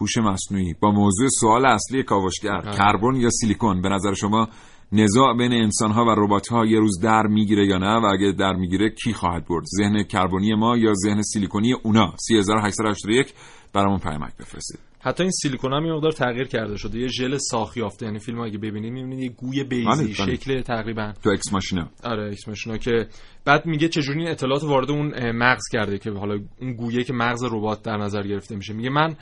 هوش 0.00 0.18
مصنوعی 0.18 0.74
با 0.80 0.90
موضوع 0.90 1.28
سوال 1.40 1.66
اصلی 1.66 2.02
کاوشگر 2.02 2.60
کربن 2.78 3.16
یا 3.16 3.30
سیلیکون؟ 3.30 3.82
به 3.82 3.88
نظر 3.88 4.14
شما 4.14 4.48
نزاع 4.92 5.36
بین 5.36 5.52
انسانها 5.52 6.04
و 6.04 6.10
ربات‌ها 6.10 6.66
یه 6.66 6.78
روز 6.78 7.00
در 7.00 7.26
می‌گیره 7.26 7.66
یا 7.66 7.78
نه؟ 7.78 8.00
و 8.00 8.06
اگه 8.14 8.32
در 8.32 8.52
می‌گیره 8.52 8.90
کی 8.90 9.12
خواهد 9.12 9.46
برد؟ 9.48 9.64
ذهن 9.78 10.02
کربنی 10.02 10.54
ما 10.54 10.76
یا 10.76 10.92
ذهن 10.94 11.22
سیلیکونی 11.22 11.72
اونا؟ 11.72 12.14
3881 12.28 13.34
برامون 13.72 13.98
پیامک 13.98 14.36
بفرستید. 14.36 14.78
حتی 15.06 15.22
این 15.22 15.32
سیلیکون 15.32 15.72
هم 15.72 15.86
یه 15.86 15.92
مقدار 15.92 16.12
تغییر 16.12 16.46
کرده 16.46 16.76
شده. 16.76 16.98
یه 16.98 17.08
ژل 17.08 17.36
ساخت 17.36 17.76
یافته 17.76 18.06
یعنی 18.06 18.18
فیلم 18.18 18.40
اگه 18.40 18.58
ببینید 18.58 18.92
می‌بینید 18.92 19.18
یه 19.20 19.28
گوی 19.28 19.64
بیضی 19.64 20.04
بله. 20.04 20.12
شکل 20.12 20.60
تقریبا. 20.60 21.12
تو 21.22 21.30
Ex 21.30 21.52
Machina. 21.52 21.88
آره 22.04 22.30
Ex 22.30 22.48
Machina 22.48 22.76
که 22.76 23.06
بعد 23.44 23.66
میگه 23.66 23.88
چجوری 23.88 24.18
این 24.20 24.28
اطلاعات 24.28 24.64
وارد 24.64 24.90
اون 24.90 25.30
مغز 25.30 25.62
کرده 25.72 25.98
که 25.98 26.10
حالا 26.10 26.38
اون 26.60 26.74
گویه 26.74 27.04
که 27.04 27.12
مغز 27.12 27.44
ربات 27.44 27.82
در 27.82 27.96
نظر 27.96 28.22
گرفته 28.22 28.56
میشه. 28.56 28.72
میگه 28.72 28.90
من 28.90 29.16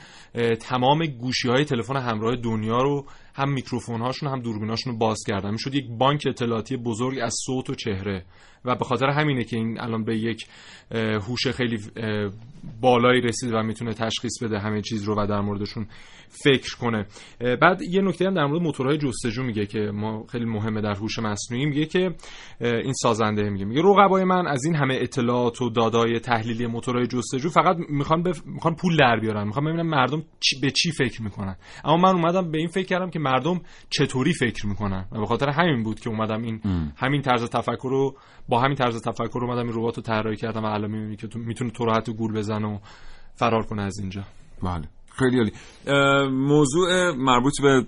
تمام 0.59 1.05
گوشی 1.05 1.49
های 1.49 1.65
تلفن 1.65 1.97
همراه 1.97 2.35
دنیا 2.35 2.81
رو 2.81 3.05
هم 3.35 3.49
میکروفون 3.49 4.01
هاشون 4.01 4.29
هم 4.29 4.41
دوربیناشون 4.41 4.93
رو 4.93 4.99
باز 4.99 5.17
کردم 5.27 5.51
می‌شد 5.51 5.75
یک 5.75 5.85
بانک 5.97 6.23
اطلاعاتی 6.27 6.77
بزرگ 6.77 7.19
از 7.19 7.35
صوت 7.45 7.69
و 7.69 7.75
چهره. 7.75 8.25
و 8.65 8.75
به 8.75 8.85
خاطر 8.85 9.09
همینه 9.09 9.43
که 9.43 9.57
این 9.57 9.81
الان 9.81 10.03
به 10.03 10.17
یک 10.17 10.47
هوش 10.93 11.47
خیلی 11.47 11.79
بالایی 12.81 13.21
رسید 13.21 13.53
و 13.53 13.63
می‌تونه 13.63 13.93
تشخیص 13.93 14.43
بده 14.43 14.59
همه 14.59 14.81
چیز 14.81 15.03
رو 15.03 15.15
و 15.21 15.27
در 15.27 15.41
موردشون 15.41 15.87
فکر 16.43 16.77
کنه. 16.77 17.05
بعد 17.61 17.81
یه 17.81 18.01
نکته 18.01 18.25
هم 18.25 18.33
در 18.33 18.45
مورد 18.45 18.61
موتورهای 18.61 18.97
جستجو 18.97 19.43
میگه 19.43 19.65
که 19.65 19.79
ما 19.79 20.25
خیلی 20.31 20.45
مهمه 20.45 20.81
در 20.81 20.93
هوش 20.93 21.19
مصنوعی. 21.19 21.65
میگه 21.65 21.85
که 21.85 22.15
این 22.61 22.93
سازنده 22.93 23.49
میگه 23.49 23.65
میگه 23.65 23.81
رقبای 23.81 24.23
من 24.23 24.47
از 24.47 24.65
این 24.65 24.75
همه 24.75 24.97
اطلاعات 25.01 25.61
و 25.61 25.69
دادای 25.69 26.19
تحلیلی 26.19 26.67
موتورهای 26.67 27.07
جستجو 27.07 27.49
فقط 27.49 27.77
می‌خوان 27.89 28.23
بف... 28.23 28.45
می‌خوان 28.45 28.75
پول 28.75 28.97
در 28.97 29.19
بیارن 29.19 29.43
می‌خوان 29.47 29.65
ببینن 29.65 29.81
مردم 29.81 30.23
چی... 30.39 30.59
به 30.61 30.71
چی 30.71 30.91
فکر 30.91 31.21
می‌کنن. 31.21 31.55
اما 31.83 31.97
من 31.97 32.15
اومدم 32.15 32.51
به 32.51 32.57
این 32.57 32.67
فکر 32.67 32.85
کردم 32.85 33.09
که 33.09 33.19
مردم 33.19 33.61
چطوری 33.89 34.33
فکر 34.33 34.67
می‌کنن. 34.67 35.05
و 35.11 35.19
به 35.19 35.25
خاطر 35.25 35.49
همین 35.49 35.83
بود 35.83 35.99
که 35.99 36.09
اومدم 36.09 36.41
این 36.41 36.61
همین 36.97 37.21
طرز 37.21 37.49
تفکر 37.49 37.89
رو 37.89 38.15
با 38.49 38.61
همین 38.61 38.75
طرز 38.75 39.01
تفکر 39.01 39.39
اومدم 39.41 39.67
این 39.67 39.73
ربات 39.73 39.97
رو 39.97 40.03
طراحی 40.03 40.37
کردم 40.37 40.63
و 40.63 40.65
الان 40.65 40.91
می‌بینی 40.91 41.15
که 41.15 41.27
تو 41.27 41.39
می‌تونه 41.39 41.71
تو 41.71 41.85
راحت 41.85 42.09
گول 42.09 42.33
بزنه 42.33 42.67
و 42.67 42.79
فرار 43.35 43.65
کنه 43.65 43.81
از 43.81 43.99
اینجا. 43.99 44.23
بله. 44.63 44.83
خیلی 45.19 45.37
عالی. 45.37 45.51
موضوع 46.31 47.11
مربوط 47.11 47.53
به 47.61 47.85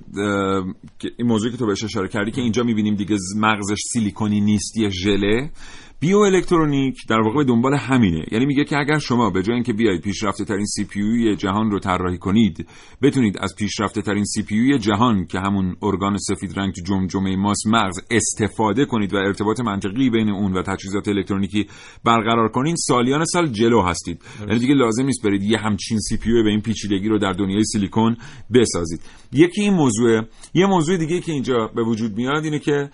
این 1.17 1.27
موضوعی 1.27 1.51
که 1.51 1.57
تو 1.57 1.65
بهش 1.65 1.84
اشاره 1.84 2.07
کردی 2.07 2.32
که 2.32 2.41
اینجا 2.41 2.63
می‌بینیم 2.63 2.95
دیگه 2.95 3.17
مغزش 3.38 3.78
سیلیکونی 3.93 4.41
نیست 4.41 4.78
یه 4.78 4.89
ژله. 4.89 5.51
بیو 6.00 6.18
الکترونیک 6.18 7.08
در 7.10 7.20
واقع 7.20 7.36
به 7.36 7.43
دنبال 7.43 7.74
همینه. 7.74 8.26
یعنی 8.32 8.45
میگه 8.45 8.64
که 8.64 8.78
اگر 8.78 9.00
شما 9.00 9.30
به 9.30 9.43
جای 9.43 9.54
اینکه 9.54 9.74
بیاید 9.74 10.02
پیشرفته 10.02 10.45
ترین 10.45 10.66
سی 10.66 10.86
پی 10.86 11.36
جهان 11.36 11.72
رو 11.72 11.80
طراحی 11.80 12.18
کنید 12.18 12.68
بتونید 13.02 13.38
از 13.39 13.56
پیشرفته 13.56 14.02
ترین 14.02 14.24
CPU 14.26 14.78
جهان 14.78 15.26
که 15.26 15.39
همون 15.39 15.76
ارگان 15.82 16.18
سفید 16.18 16.60
رنگ 16.60 16.74
تو 16.74 16.82
جمجمه 16.82 17.36
ماست 17.36 17.68
مغز 17.68 18.00
استفاده 18.12 18.86
کنید 18.86 19.14
و 19.14 19.18
ارتباط 19.18 19.60
منطقی 19.60 20.10
بین 20.10 20.30
اون 20.30 20.54
و 20.54 20.62
تجهیزات 20.62 21.08
الکترونیکی 21.08 21.68
برقرار 22.04 22.50
کنین 22.50 22.76
سالیان 22.76 23.26
سال 23.26 23.48
جلو 23.48 23.82
هستید. 23.82 24.22
یعنی 24.39 24.60
دیگه 24.60 24.74
لازم 24.74 25.06
نیست 25.06 25.24
برید 25.24 25.43
یه 25.43 25.58
همچین 25.58 26.00
CPU 25.99 26.43
به 26.43 26.50
این 26.50 26.62
پیچیدگی 26.62 27.10
رو 27.10 27.20
در 27.20 27.34
دنیای 27.34 27.64
سیلیکون 27.64 28.18
بسازید. 28.54 29.02
یکی 29.34 29.62
این 29.62 29.74
موضوع 29.74 30.22
یه 30.54 30.66
موضوع 30.66 30.98
دیگه 30.98 31.20
که 31.20 31.32
اینجا 31.32 31.72
به 31.76 31.84
وجود 31.84 32.18
میاد 32.18 32.43
اینه 32.43 32.60
که 32.60 32.89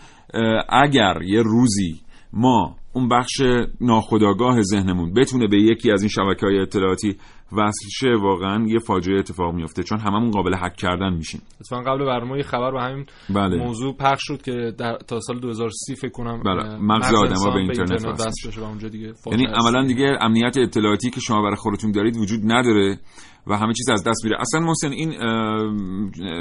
اگر 0.70 1.22
یه 1.24 1.41
روزی 1.41 2.01
ما 2.34 2.76
اون 2.93 3.09
بخش 3.09 3.41
ناخودآگاه 3.81 4.61
ذهنمون 4.61 5.13
بتونه 5.13 5.47
به 5.47 5.57
یکی 5.57 5.91
از 5.91 6.01
این 6.01 6.09
شبکه 6.09 6.45
های 6.45 6.59
اطلاعاتی 6.59 7.17
وصل 7.51 7.89
شه 7.91 8.15
واقعا 8.21 8.65
یه 8.67 8.79
فاجعه 8.79 9.19
اتفاق 9.19 9.53
میفته 9.53 9.83
چون 9.83 9.99
هممون 9.99 10.31
قابل 10.31 10.55
حک 10.55 10.75
کردن 10.75 11.13
میشیم 11.13 11.41
اتفاقا 11.61 11.81
قبل 11.81 12.05
برنامه 12.05 12.37
یه 12.37 12.43
خبر 12.43 12.71
به 12.71 12.81
همین 12.81 13.05
بله. 13.29 13.57
موضوع 13.57 13.95
پخش 13.97 14.21
شد 14.23 14.41
که 14.41 14.73
در 14.77 14.97
تا 15.07 15.19
سال 15.19 15.39
2030 15.39 15.95
فکر 15.95 16.11
کنم 16.11 16.43
بله. 16.43 16.77
مغز 16.77 17.13
آدم‌ها 17.13 17.51
به 17.51 17.59
اینترنت 17.59 18.05
وصل 18.05 18.49
بشه 18.49 18.61
و 18.61 18.63
اونجا 18.63 18.87
دیگه 18.87 19.13
یعنی. 19.31 19.45
عملا 19.45 19.87
دیگه 19.87 20.17
امنیت 20.21 20.57
اطلاعاتی 20.57 21.09
که 21.09 21.19
شما 21.19 21.41
برای 21.41 21.55
خودتون 21.55 21.91
دارید 21.91 22.17
وجود 22.17 22.41
نداره 22.51 22.99
و 23.47 23.57
همه 23.57 23.73
چیز 23.73 23.89
از 23.89 24.03
دست 24.03 24.23
میره 24.23 24.37
اصلا 24.39 24.59
محسن 24.59 24.91
این 24.91 25.13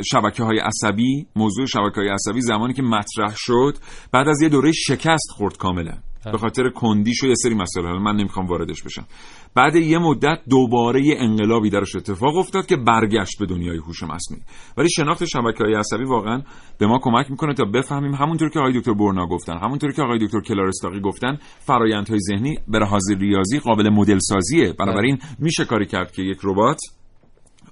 شبکه 0.02 0.42
های 0.42 0.58
عصبی 0.58 1.26
موضوع 1.36 1.66
شبکه 1.66 2.00
های 2.00 2.08
عصبی 2.08 2.40
زمانی 2.40 2.74
که 2.74 2.82
مطرح 2.82 3.34
شد 3.36 3.74
بعد 4.12 4.28
از 4.28 4.42
یه 4.42 4.48
دوره 4.48 4.72
شکست 4.72 5.30
خورد 5.30 5.56
کاملا 5.56 5.94
به 6.24 6.38
خاطر 6.38 6.68
کندیش 6.68 7.24
و 7.24 7.26
یه 7.26 7.34
سری 7.34 7.54
مسائل. 7.54 7.86
حالا 7.86 7.98
من 7.98 8.16
نمی‌خوام 8.16 8.46
واردش 8.46 8.82
بشم. 8.82 9.06
بعد 9.54 9.76
یه 9.76 9.98
مدت 9.98 10.38
دوباره 10.50 11.02
یه 11.02 11.16
انقلابی 11.18 11.70
درش 11.70 11.96
اتفاق 11.96 12.36
افتاد 12.36 12.66
که 12.66 12.76
برگشت 12.76 13.38
به 13.38 13.46
دنیای 13.46 13.76
هوش 13.76 14.02
مصنوعی. 14.02 14.42
ولی 14.76 14.90
شناخت 14.90 15.24
شبکه 15.24 15.64
های 15.64 15.74
عصبی 15.74 16.04
واقعا 16.04 16.42
به 16.78 16.86
ما 16.86 16.98
کمک 17.02 17.30
می‌کنه 17.30 17.54
تا 17.54 17.64
بفهمیم 17.64 18.14
همونطور 18.14 18.48
که 18.48 18.58
آقای 18.58 18.78
دکتر 18.78 18.92
برنا 18.92 19.26
گفتن 19.26 19.58
همونطور 19.58 19.92
که 19.92 20.02
آقای 20.02 20.18
دکتر 20.18 20.40
کلارستاقی 20.40 21.00
گفتن 21.00 21.38
فرایندهای 21.58 22.18
ذهنی 22.20 22.58
به 22.68 22.78
لحاظ 22.78 23.10
ریاضی 23.18 23.58
قابل 23.58 23.90
مدل 23.90 24.18
سازیه 24.18 24.72
بنابراین 24.72 25.18
میشه 25.38 25.64
کاری 25.64 25.86
کرد 25.86 26.12
که 26.12 26.22
یک 26.22 26.38
ربات 26.44 26.80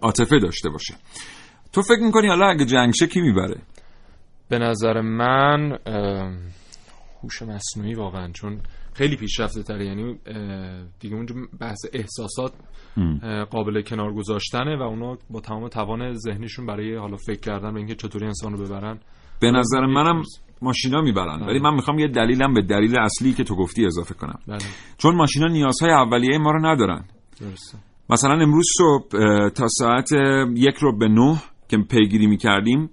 عاطفه 0.03 0.39
داشته 0.39 0.71
باشه. 0.71 0.95
تو 1.73 1.83
فکر 1.83 2.03
می‌کنی 2.03 2.29
حالا 2.29 2.47
اگه 2.47 2.65
جنگ 2.65 2.93
شه 2.95 3.07
کی 3.07 3.21
می‌بره؟ 3.21 3.57
به 4.49 4.59
نظر 4.59 5.01
من 5.01 5.79
اه، 5.87 6.33
هوش 7.23 7.43
مصنوعی 7.43 7.95
واقعا 7.95 8.33
چون 8.33 8.61
خیلی 8.95 9.17
پیشرفته 9.17 9.63
تره. 9.63 9.87
یعنی 9.87 10.19
دیگه 11.01 11.17
اونجا 11.17 11.35
بحث 11.61 11.79
احساسات 11.93 12.53
قابل 13.51 13.83
کنار 13.83 14.15
گذاشتنه 14.15 14.77
و 14.77 14.83
اونا 14.83 15.19
با 15.31 15.41
تمام 15.41 15.69
توان 15.69 16.15
ذهنیشون 16.15 16.67
برای 16.67 16.97
حالا 16.97 17.17
فکر 17.17 17.41
کردن 17.41 17.73
به 17.73 17.79
اینکه 17.79 17.95
چطوری 17.95 18.27
انسان 18.27 18.53
رو 18.53 18.65
ببرن. 18.65 19.01
به 19.41 19.51
نظر 19.51 19.87
منم 19.87 20.23
ماشینا 20.63 21.01
می‌برن. 21.01 21.43
ولی 21.43 21.59
من 21.59 21.75
می‌خوام 21.75 21.99
یه 21.99 22.09
دلیلم 22.09 22.55
به 22.55 22.63
دلیل 22.63 22.99
اصلی 22.99 23.33
که 23.33 23.45
تو 23.45 23.57
گفتی 23.57 23.87
اضافه 23.87 24.15
کنم. 24.15 24.39
بله. 24.49 24.59
چون 24.99 25.15
ماشینا 25.15 25.47
نیازهای 25.47 25.93
اولیه 25.93 26.39
ما 26.39 26.51
رو 26.51 26.67
ندارن. 26.67 27.05
درسته. 27.41 27.79
مثلا 28.11 28.43
امروز 28.43 28.67
صبح 28.79 29.09
تا 29.49 29.67
ساعت 29.69 30.09
یک 30.55 30.77
رو 30.77 30.99
به 30.99 31.09
نه 31.09 31.43
که 31.71 31.79
پیگیری 31.79 32.27
می‌کردیم 32.27 32.91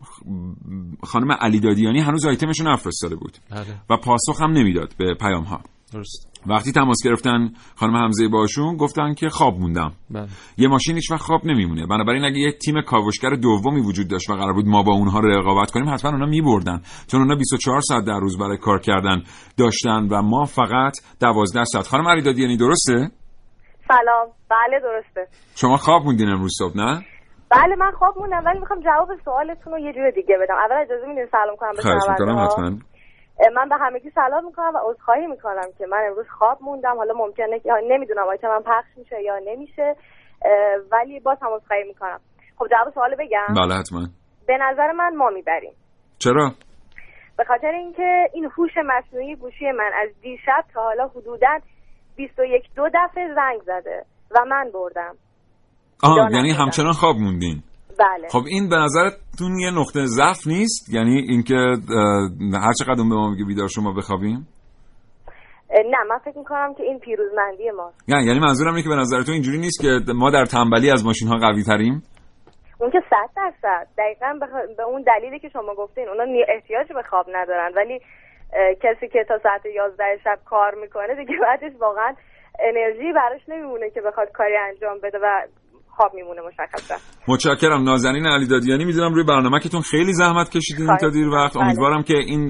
خانم 1.04 1.32
علی 1.32 1.60
دادیانی 1.60 2.00
هنوز 2.00 2.26
آیتمش 2.26 2.60
رو 2.60 2.72
نفرستاده 2.72 3.16
بود. 3.16 3.38
بله. 3.52 3.66
و 3.90 3.98
پاسخ 3.98 4.42
هم 4.42 4.52
نمی‌داد 4.52 4.94
به 4.98 5.14
پیام 5.14 5.44
ها 5.44 5.62
درست. 5.94 6.28
وقتی 6.48 6.72
تماس 6.72 6.98
گرفتن 7.06 7.54
خانم 7.76 7.96
حمزه 7.96 8.28
باشون 8.28 8.78
گفتن 8.78 9.14
که 9.14 9.30
خواب 9.30 9.60
موندم. 9.60 9.94
بله. 10.10 10.28
یه 10.58 10.68
ماشین 10.68 10.96
هیچ 10.96 11.12
وقت 11.12 11.22
خواب 11.22 11.46
نمیمونه. 11.46 11.88
بنابراین 11.88 12.24
اگه 12.26 12.38
یه 12.38 12.52
تیم 12.52 12.82
کاوشگر 12.82 13.30
دومی 13.30 13.82
وجود 13.82 14.08
داشت 14.08 14.30
و 14.30 14.34
قرار 14.34 14.54
بود 14.54 14.68
ما 14.68 14.84
با 14.84 14.94
اونها 14.94 15.20
رقابت 15.20 15.72
کنیم 15.72 15.90
حتما 15.94 16.12
اونا 16.12 16.26
میبردن. 16.26 16.82
چون 17.08 17.22
اونا 17.22 17.36
24 17.36 17.82
ساعت 17.82 18.06
در 18.06 18.20
روز 18.20 18.38
برای 18.38 18.58
کار 18.58 18.80
کردن 18.80 19.24
داشتن 19.58 20.08
و 20.12 20.22
ما 20.22 20.46
فقط 20.46 20.94
12 21.20 21.64
ساعت. 21.64 21.88
خانم 21.88 22.08
علی 22.08 22.22
دادیانی 22.22 22.58
درسته؟ 22.58 23.12
سلام. 23.88 24.28
بله 24.50 24.80
درسته. 24.84 25.28
شما 25.56 25.78
خواب 25.78 26.04
موندین 26.04 26.30
امروز 26.30 26.52
صبح 26.60 26.78
نه؟ 26.78 27.02
بله 27.50 27.76
من 27.76 27.92
خواب 27.92 28.18
موندم 28.18 28.46
ولی 28.46 28.60
می‌خوام 28.60 28.80
جواب 28.80 29.10
سوالتون 29.26 29.74
رو 29.74 29.80
یه 29.80 29.94
جور 29.94 30.10
دیگه 30.10 30.38
بدم. 30.38 30.56
اول 30.56 30.76
اجازه 30.76 31.08
میدین 31.08 31.26
سلام 31.26 31.56
کنم 31.56 31.72
به 31.72 31.82
خواهش 31.82 32.10
می‌کنم. 32.10 32.38
حتما. 32.38 32.70
من 33.56 33.70
به 33.70 33.76
همگی 33.76 34.10
سلام 34.10 34.46
می‌کنم 34.46 34.72
و 34.76 34.80
عذرخواهی 34.84 35.28
می‌کنم 35.28 35.66
که 35.78 35.86
من 35.86 36.04
امروز 36.08 36.26
خواب 36.40 36.58
موندم. 36.62 36.96
حالا 36.98 37.14
ممکنه 37.14 37.60
که 37.60 37.74
نمی‌دونم 37.90 38.28
آیتم 38.28 38.48
من 38.48 38.62
پخش 38.62 38.98
میشه 38.98 39.22
یا 39.22 39.40
نمیشه 39.46 39.96
ولی 40.92 41.20
باز 41.20 41.38
هم 41.42 41.54
عذرخواهی 41.54 41.84
می‌کنم. 41.84 42.20
خب 42.58 42.68
جواب 42.68 42.94
سوال 42.94 43.16
بگم. 43.16 43.54
بله 43.56 43.76
حتما. 43.76 44.08
به 44.48 44.58
نظر 44.58 44.92
من 44.92 45.16
ما 45.16 45.30
می‌بریم. 45.30 45.74
چرا؟ 46.20 46.52
به 47.38 47.44
خاطر 47.44 47.68
اینکه 47.68 48.30
این 48.34 48.46
هوش 48.58 48.72
مصنوعی 48.86 49.36
گوشی 49.36 49.72
من 49.72 49.92
از 50.04 50.10
دیشب 50.22 50.66
تا 50.74 50.82
حالا 50.82 51.08
حدودا 51.08 51.60
21 52.16 52.64
دو 52.76 52.90
دفعه 52.94 53.36
زنگ 53.36 53.62
زده 53.62 54.06
و 54.32 54.46
من 54.46 54.72
بردم. 54.74 55.16
آها 56.04 56.16
جانم 56.16 56.36
یعنی. 56.36 56.52
همچنان 56.52 56.92
خواب 56.92 57.16
موندین. 57.16 57.64
بله. 58.00 58.28
خب 58.30 58.44
این 58.48 58.70
به 58.70 58.76
نظرتون 58.76 59.60
یه 59.60 59.72
نقطه 59.72 60.06
ضعف 60.06 60.48
نیست؟ 60.48 60.94
یعنی 60.94 61.16
اینکه 61.20 61.56
هر 62.66 62.74
چقدر 62.80 63.00
اون 63.00 63.10
به 63.10 63.16
ما 63.16 63.30
میگه 63.30 63.46
بیدار 63.46 63.68
شما 63.68 63.94
بخوابیم؟ 63.94 64.48
نه 65.72 65.98
من 66.10 66.18
فکر 66.18 66.38
می‌کنم 66.38 66.74
که 66.74 66.84
این 66.84 67.00
پیروزمندی 67.00 67.72
ماست. 67.72 68.10
یعنی 68.10 68.26
یعنی 68.26 68.40
منظورم 68.40 68.72
اینه 68.72 68.84
که 68.84 68.90
به 68.90 68.96
نظرتون 68.96 69.34
اینجوری 69.34 69.58
نیست 69.58 69.82
که 69.82 70.14
ما 70.14 70.30
در 70.32 70.46
تنبلی 70.46 70.92
از 70.92 71.06
ماشین 71.06 71.28
ها 71.28 71.36
قوی 71.38 71.64
تریم 71.64 72.04
اون 72.80 72.92
که 72.92 73.00
صد 73.10 73.30
درصد. 73.36 73.88
دقیقا 73.98 74.40
به, 74.78 74.84
اون 74.84 75.02
دلیلی 75.02 75.40
که 75.40 75.50
شما 75.50 75.76
گفتین 75.76 76.08
اونا 76.10 76.24
احتیاج 76.48 76.88
به 76.94 77.04
خواب 77.10 77.26
ندارن. 77.34 77.72
ولی 77.76 78.00
کسی 78.84 79.08
که 79.08 79.26
تا 79.28 79.40
ساعت 79.44 79.66
11 79.66 80.04
شب 80.24 80.40
کار 80.46 80.76
می‌کنه 80.82 81.16
دیگه 81.16 81.38
بعدش 81.42 81.72
واقعا 81.80 82.16
انرژی 82.60 83.14
براش 83.14 83.42
نمیمونه 83.48 83.90
که 83.90 84.02
بخواد 84.02 84.32
کاری 84.32 84.58
انجام 84.58 84.98
بده 85.04 85.18
و 85.24 85.42
خواب 85.98 86.12
میمونه 86.16 86.42
مشخصا. 86.48 86.96
متشکرم. 87.28 87.84
نازنین 87.84 88.26
علی 88.26 88.48
دادیانی 88.48 88.86
می‌دونم 88.86 89.14
روی 89.14 89.24
برنامه‌تون 89.24 89.82
خیلی 89.82 90.14
زحمت 90.14 90.50
کشیدین 90.50 90.98
تا 91.02 91.10
دیر 91.10 91.28
وقت. 91.28 91.54
بله. 91.54 91.64
امیدوارم 91.64 92.04
که 92.04 92.18
این 92.18 92.50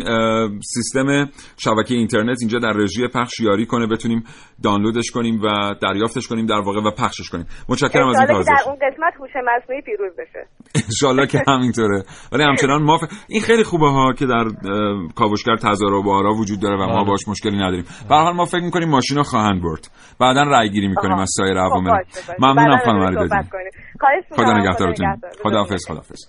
سیستم 0.61 1.29
شبکه 1.57 1.93
اینترنت 1.93 2.37
اینجا 2.41 2.59
در 2.59 2.71
رژی 2.71 3.07
پخش 3.07 3.39
یاری 3.39 3.65
کنه 3.65 3.87
بتونیم 3.87 4.23
دانلودش 4.63 5.11
کنیم 5.11 5.41
و 5.43 5.75
دریافتش 5.81 6.27
کنیم 6.27 6.45
در 6.45 6.59
واقع 6.59 6.81
و 6.81 6.91
پخشش 6.91 7.29
کنیم. 7.29 7.45
متشکرم 7.69 8.07
از 8.07 8.17
این 8.17 8.27
کار 8.27 8.43
در 8.43 8.63
اون 8.65 8.75
قسمت 8.75 9.13
هوش 9.19 9.31
مصنوعی 9.35 9.81
پیروز 9.81 10.11
بشه. 10.13 10.47
انشالله 10.75 11.27
که 11.27 11.43
همینطوره. 11.47 12.03
ولی 12.31 12.43
همچنان 12.43 12.83
ما 12.83 12.97
ف- 12.97 13.13
این 13.29 13.41
خیلی 13.41 13.63
خوبه 13.63 13.89
ها 13.89 14.13
که 14.13 14.25
در 14.25 14.45
کاوشگر 15.15 15.55
تضارب 15.55 15.93
و 15.93 16.03
بارا 16.03 16.33
وجود 16.33 16.59
داره 16.61 16.75
و 16.75 16.87
ما 16.87 16.95
بله. 16.95 17.05
باش 17.05 17.27
مشکلی 17.27 17.57
نداریم. 17.57 17.85
به 18.09 18.15
هر 18.15 18.23
حال 18.23 18.33
ما 18.35 18.45
فکر 18.45 18.63
می‌کنیم 18.63 18.89
ماشینا 18.89 19.23
خواهند 19.23 19.61
برد. 19.61 19.91
بعدا 20.19 20.43
رای 20.43 20.69
گیری 20.69 20.87
می‌کنیم. 20.87 21.17
از 21.17 21.29
سایر 21.37 21.53
خب، 21.53 21.59
عوامل. 21.59 21.91
ممنونم 22.39 22.77
خانم 22.85 23.05
صحبت 23.41 23.49
کنیم. 23.51 23.71
خواهش 23.99 24.23
خدا. 24.31 24.57
نگهدارتون 24.57 25.07
نگهدار. 25.07 25.31
خداحافظ 25.43 25.85
خداحافظ 25.87 26.25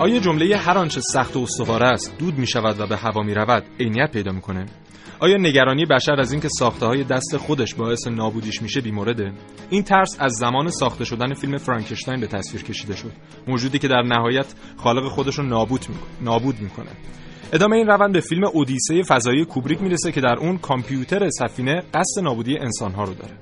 آیا 0.00 0.18
جمله 0.18 0.56
هر 0.56 0.78
آنچه 0.78 1.00
سخت 1.00 1.36
و 1.36 1.40
استوار 1.40 1.84
است 1.84 2.18
دود 2.18 2.38
می 2.38 2.46
شود 2.46 2.80
و 2.80 2.86
به 2.86 2.96
هوا 2.96 3.22
می 3.22 3.34
رود 3.34 3.64
عینیت 3.80 4.10
پیدا 4.12 4.32
می‌کنه؟ 4.32 4.66
آیا 5.20 5.36
نگرانی 5.36 5.84
بشر 5.84 6.20
از 6.20 6.32
اینکه 6.32 6.48
ساخته 6.58 6.86
های 6.86 7.04
دست 7.04 7.36
خودش 7.36 7.74
باعث 7.74 8.06
نابودیش 8.06 8.62
میشه 8.62 8.80
بیمورده؟ 8.80 9.32
این 9.70 9.82
ترس 9.82 10.16
از 10.18 10.32
زمان 10.32 10.70
ساخته 10.70 11.04
شدن 11.04 11.34
فیلم 11.34 11.56
فرانکشتاین 11.56 12.20
به 12.20 12.26
تصویر 12.26 12.62
کشیده 12.62 12.96
شد. 12.96 13.12
موجودی 13.48 13.78
که 13.78 13.88
در 13.88 14.02
نهایت 14.02 14.54
خالق 14.76 15.08
خودش 15.08 15.34
رو 15.34 15.44
نابود 15.44 15.86
می... 15.88 15.94
نابود 16.20 16.60
می‌کنه. 16.60 16.90
ادامه 17.52 17.76
این 17.76 17.86
روند 17.86 18.12
به 18.12 18.20
فیلم 18.20 18.44
اودیسه 18.44 19.02
فضایی 19.02 19.44
کوبریک 19.44 19.82
می‌رسه 19.82 20.12
که 20.12 20.20
در 20.20 20.34
اون 20.38 20.58
کامپیوتر 20.58 21.28
سفینه 21.30 21.82
قصد 21.94 22.22
نابودی 22.22 22.58
انسانها 22.58 23.04
رو 23.04 23.14
داره. 23.14 23.34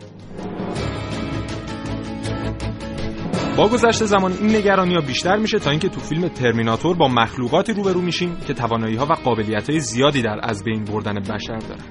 با 3.57 3.69
گذشت 3.69 4.05
زمان 4.05 4.33
این 4.33 4.57
نگرانی 4.57 4.95
ها 4.95 5.01
بیشتر 5.01 5.37
میشه 5.37 5.59
تا 5.59 5.71
اینکه 5.71 5.89
تو 5.89 6.01
فیلم 6.01 6.29
ترمیناتور 6.29 6.97
با 6.97 7.09
مخلوقاتی 7.09 7.73
روبرو 7.73 8.01
میشیم 8.01 8.37
که 8.47 8.55
توانایی 8.55 8.97
ها 8.97 9.07
و 9.07 9.13
قابلیت 9.13 9.71
های 9.71 9.81
زیادی 9.81 10.23
در 10.23 10.39
از 10.43 10.65
بین 10.65 10.85
بردن 10.85 11.15
بشر 11.15 11.59
دارن. 11.59 11.85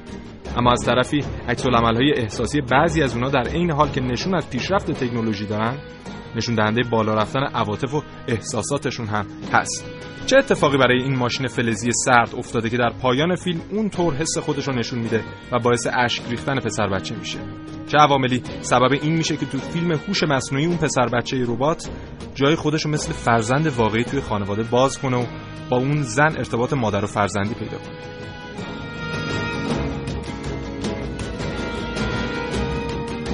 اما 0.58 0.72
از 0.72 0.86
طرفی 0.86 1.24
عکس 1.50 1.66
های 1.66 2.14
احساسی 2.18 2.62
بعضی 2.62 3.04
از 3.04 3.14
اونها 3.14 3.30
در 3.30 3.48
عین 3.48 3.72
حال 3.72 3.90
که 3.90 4.02
نشون 4.02 4.36
از 4.36 4.50
پیشرفت 4.50 4.92
تکنولوژی 4.92 5.46
دارن 5.46 5.78
نشون 6.36 6.56
دهنده 6.56 6.82
بالا 6.90 7.14
رفتن 7.14 7.40
عواطف 7.40 7.94
و 7.94 8.04
احساساتشون 8.28 9.08
هم 9.08 9.26
هست. 9.54 9.86
چه 10.26 10.38
اتفاقی 10.38 10.78
برای 10.78 11.04
این 11.04 11.16
ماشین 11.16 11.48
فلزی 11.48 11.92
سرد 12.06 12.36
افتاده 12.38 12.70
که 12.70 12.78
در 12.78 12.90
پایان 13.02 13.36
فیلم 13.36 13.62
اون 13.72 13.90
طور 13.90 14.14
حس 14.14 14.38
خودش 14.38 14.68
رو 14.68 14.74
نشون 14.74 15.00
میده 15.00 15.24
و 15.52 15.60
باعث 15.60 15.88
اشک 15.94 16.22
ریختن 16.30 16.60
پسر 16.60 16.88
بچه 16.88 17.16
میشه؟ 17.16 17.40
چه 17.88 17.98
عواملی؟ 17.98 18.44
سبب 18.62 18.92
این 18.92 19.14
میشه 19.14 19.38
که 19.38 19.46
تو 19.46 19.58
فیلم 19.58 19.92
هوش 19.92 20.24
مصنوعی 20.24 20.66
اون 20.66 20.78
پسر 20.78 21.08
بچه 21.08 21.44
ربات 21.48 21.90
جای 22.36 22.56
خودش 22.56 22.86
رو 22.86 22.92
مثل 22.92 23.14
فرزند 23.14 23.68
واقعی 23.68 24.04
توی 24.04 24.22
خانواده 24.22 24.64
باز 24.64 25.00
کنه 25.00 25.18
و 25.18 25.26
با 25.70 25.78
اون 25.78 26.04
زن 26.04 26.38
ارتباط 26.38 26.74
مادر 26.74 27.04
و 27.04 27.08
فرزندی 27.08 27.54
پیدا 27.54 27.78
کنه. 27.78 28.21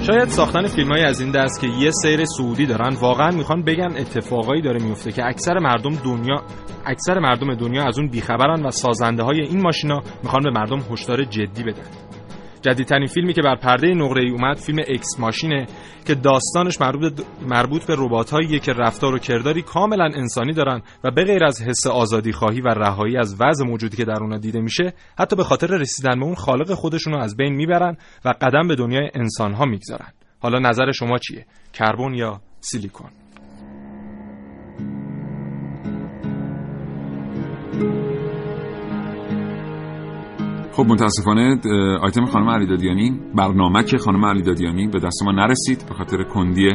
شاید 0.08 0.28
ساختن 0.30 0.68
فیلم 0.68 0.92
های 0.92 1.04
از 1.04 1.22
این 1.22 1.32
دست 1.32 1.62
که 1.62 1.68
یه 1.68 1.92
سیر 1.92 2.26
سعودی 2.26 2.66
دارن 2.66 2.96
واقعا 3.02 3.32
می‌خوان 3.32 3.64
بگن 3.64 3.96
اتفاقایی 3.98 4.62
داره 4.62 4.84
میفته 4.84 5.12
که 5.12 5.26
اکثر 5.26 5.60
مردم 5.60 5.96
دنیا 5.96 6.44
اکثر 6.86 7.20
مردم 7.20 7.56
دنیا 7.56 7.84
از 7.84 8.00
اون 8.00 8.10
بیخبرن 8.10 8.66
و 8.66 8.72
سازنده 8.72 9.24
های 9.24 9.42
این 9.42 9.62
ماشینا 9.62 10.02
می‌خوان 10.24 10.44
به 10.44 10.50
مردم 10.50 10.80
هشدار 10.92 11.24
جدی 11.24 11.64
بدن. 11.64 12.07
جدیدترین 12.62 13.08
فیلمی 13.08 13.34
که 13.34 13.42
بر 13.42 13.56
پرده 13.56 13.88
نقره 13.88 14.22
ای 14.22 14.30
اومد 14.30 14.58
فیلم 14.58 14.80
اکس 14.88 15.20
ماشینه 15.20 15.66
که 16.06 16.16
داستانش 16.16 16.82
مربوط 16.82 17.22
مربوط 17.48 17.86
به 17.86 17.96
ربات‌هایی 17.98 18.60
که 18.60 18.74
رفتار 18.74 19.14
و 19.14 19.20
کرداری 19.20 19.62
کاملا 19.62 20.10
انسانی 20.16 20.54
دارن 20.54 20.82
و 21.04 21.12
به 21.12 21.24
غیر 21.24 21.46
از 21.46 21.62
حس 21.62 21.88
آزادی 21.88 22.32
خواهی 22.32 22.62
و 22.62 22.68
رهایی 22.68 23.18
از 23.18 23.36
وضع 23.40 23.66
موجودی 23.66 23.98
که 23.98 24.06
در 24.06 24.20
اونها 24.22 24.38
دیده 24.38 24.62
میشه 24.62 24.94
حتی 25.20 25.36
به 25.36 25.44
خاطر 25.44 25.68
رسیدن 25.68 26.20
به 26.20 26.26
اون 26.26 26.36
خالق 26.36 26.74
خودشون 26.74 27.14
رو 27.14 27.20
از 27.20 27.38
بین 27.38 27.54
می‌برن 27.54 27.98
و 28.26 28.34
قدم 28.42 28.68
به 28.68 28.76
دنیای 28.76 29.10
انسانها 29.14 29.66
می‌گذارن. 29.66 30.12
حالا 30.40 30.60
نظر 30.60 30.92
شما 30.92 31.18
چیه؟ 31.18 31.46
کربن 31.74 32.14
یا 32.14 32.42
سیلیکون؟ 32.60 33.10
خب 40.78 40.86
متاسفانه 40.86 41.60
آیتم 42.02 42.26
خانم 42.26 42.50
علیدادیانی 42.50 43.20
برنامه 43.36 43.84
که 43.84 43.98
خانم 43.98 44.26
علیدادیانی 44.26 44.88
به 44.88 45.00
دست 45.00 45.24
ما 45.24 45.32
نرسید 45.32 45.86
به 45.90 45.94
خاطر 45.94 46.24
کندی 46.24 46.70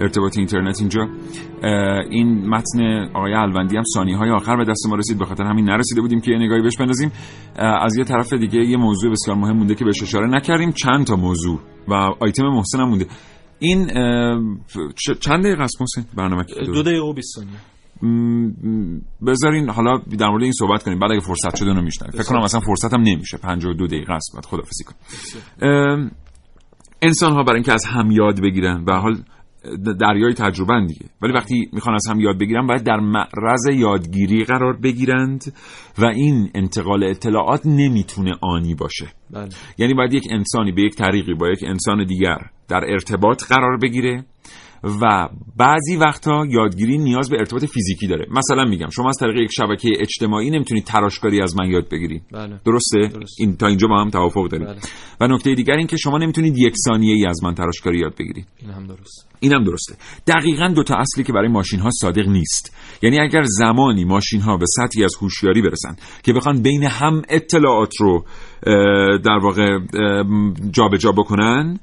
ارتباط 0.00 0.38
اینترنت 0.38 0.80
اینجا 0.80 1.08
این 2.10 2.48
متن 2.48 3.08
آقای 3.14 3.34
الوندی 3.34 3.76
هم 3.76 3.82
ثانیه 3.94 4.16
های 4.16 4.30
آخر 4.30 4.56
به 4.56 4.64
دست 4.64 4.86
ما 4.88 4.96
رسید 4.96 5.18
به 5.18 5.24
خاطر 5.24 5.44
همین 5.44 5.64
نرسیده 5.64 6.00
بودیم 6.00 6.20
که 6.20 6.30
یه 6.30 6.38
نگاهی 6.38 6.62
بهش 6.62 6.76
بندازیم. 6.76 7.12
از 7.56 7.96
یه 7.96 8.04
طرف 8.04 8.32
دیگه 8.32 8.58
یه 8.58 8.76
موضوع 8.76 9.12
بسیار 9.12 9.36
مهم 9.36 9.56
مونده 9.56 9.74
که 9.74 9.84
بهش 9.84 10.02
اشاره 10.02 10.26
نکردیم 10.26 10.72
چند 10.72 11.06
تا 11.06 11.16
موضوع 11.16 11.58
و 11.88 11.94
آیتم 12.20 12.44
محسن 12.44 12.80
هم 12.80 12.88
مونده. 12.88 13.06
این 13.58 13.86
چند 15.20 15.44
دقیقه 15.44 15.62
است 15.62 15.80
محسن؟ 15.80 16.04
برنامه 16.14 16.44
دو 16.66 16.82
دقیقه 16.82 17.02
و 17.02 17.12
20 17.12 17.34
ثانیه. 17.34 17.52
بذارین 19.26 19.70
حالا 19.70 19.98
در 20.18 20.28
مورد 20.28 20.42
این 20.42 20.52
صحبت 20.52 20.82
کنیم. 20.82 20.98
بعد 20.98 21.10
اگه 21.10 21.20
فرصت 21.20 21.56
شده 21.56 21.68
اونو 21.68 21.82
میشنویم. 21.82 22.12
فکر 22.12 22.28
کنم 22.28 22.42
اصلا 22.42 22.60
فرصت 22.60 22.94
هم 22.94 23.00
نمیشه 23.00 23.38
52 23.38 23.86
دقیقه 23.86 24.12
است. 24.12 24.32
بعد 24.34 24.44
خدافظی 24.44 24.84
کنیم. 24.84 26.10
انسان 27.02 27.32
ها 27.32 27.42
برای 27.42 27.56
اینکه 27.56 27.72
از 27.72 27.84
هم 27.84 28.10
یاد 28.10 28.42
بگیرن 28.42 28.84
به 28.84 28.94
حال 28.94 29.16
دریای 30.00 30.34
تجربه 30.34 30.86
دیگه. 30.88 31.06
ولی 31.22 31.32
وقتی 31.32 31.68
می‌خوان 31.72 31.94
از 31.94 32.06
هم 32.10 32.20
یاد 32.20 32.38
بگیرن 32.38 32.66
باید 32.66 32.82
در 32.82 33.00
معرض 33.00 33.66
یادگیری 33.74 34.44
قرار 34.44 34.76
بگیرند 34.76 35.52
و 35.98 36.04
این 36.04 36.50
انتقال 36.54 37.04
اطلاعات 37.04 37.66
نمی‌تونه 37.66 38.32
آنی 38.42 38.74
باشه. 38.74 39.06
بله. 39.30 39.48
یعنی 39.78 39.94
باید 39.94 40.12
یک 40.12 40.24
انسانی 40.30 40.72
به 40.72 40.82
یک 40.82 40.94
طریقی 40.94 41.34
با 41.34 41.48
یک 41.48 41.64
انسان 41.66 42.04
دیگر 42.04 42.38
در 42.68 42.84
ارتباط 42.88 43.44
قرار 43.44 43.78
بگیره. 43.82 44.24
و 44.84 45.28
بعضی 45.56 45.96
وقتها 45.96 46.46
یادگیری 46.50 46.98
نیاز 46.98 47.30
به 47.30 47.36
ارتباط 47.38 47.64
فیزیکی 47.64 48.06
داره. 48.06 48.26
مثلا 48.30 48.64
میگم 48.64 48.88
شما 48.90 49.08
از 49.08 49.16
طریق 49.20 49.36
یک 49.36 49.50
شبکه 49.52 49.88
اجتماعی 50.00 50.50
نمی‌تونید 50.50 50.84
تراشکاری 50.84 51.42
از 51.42 51.56
من 51.56 51.70
یاد 51.70 51.88
بگیرید. 51.88 52.22
بله. 52.32 52.60
درسته؟ 52.64 53.18
درست. 53.18 53.40
این 53.40 53.56
تا 53.56 53.66
اینجا 53.66 53.88
با 53.88 54.00
هم 54.00 54.10
توافق 54.10 54.48
داریم. 54.48 54.66
بله. 54.66 54.78
و 55.20 55.26
نکته 55.26 55.54
دیگر 55.54 55.74
این 55.74 55.86
که 55.86 55.96
شما 55.96 56.18
نمی‌تونید 56.18 56.58
یک 56.58 56.74
ثانیه 56.84 57.14
ای 57.14 57.26
از 57.26 57.44
من 57.44 57.54
تراشکاری 57.54 57.98
یاد 57.98 58.14
بگیرید. 58.18 58.46
این 58.62 58.70
هم 58.70 58.86
درست 58.86 59.28
این 59.40 59.52
هم 59.52 59.64
درسته. 59.64 59.94
دقیقا 60.26 60.68
دو 60.68 60.82
تا 60.82 60.96
اصلی 60.96 61.24
که 61.24 61.32
برای 61.32 61.48
ماشین 61.48 61.80
ها 61.80 61.90
صادق 61.90 62.28
نیست. 62.28 62.76
یعنی 63.02 63.20
اگر 63.20 63.42
زمانی 63.44 64.04
ماشین 64.04 64.40
ها 64.40 64.56
به 64.56 64.66
سطحی 64.66 65.04
از 65.04 65.14
هوشیاری 65.20 65.62
برسن 65.62 65.96
که 66.22 66.32
بخوان 66.32 66.62
بین 66.62 66.82
هم 66.82 67.22
اطلاعات 67.28 67.94
رو 68.00 68.24
در 69.18 69.38
واقع 69.42 69.78
جابجا 70.70 71.12
بکنن 71.12 71.80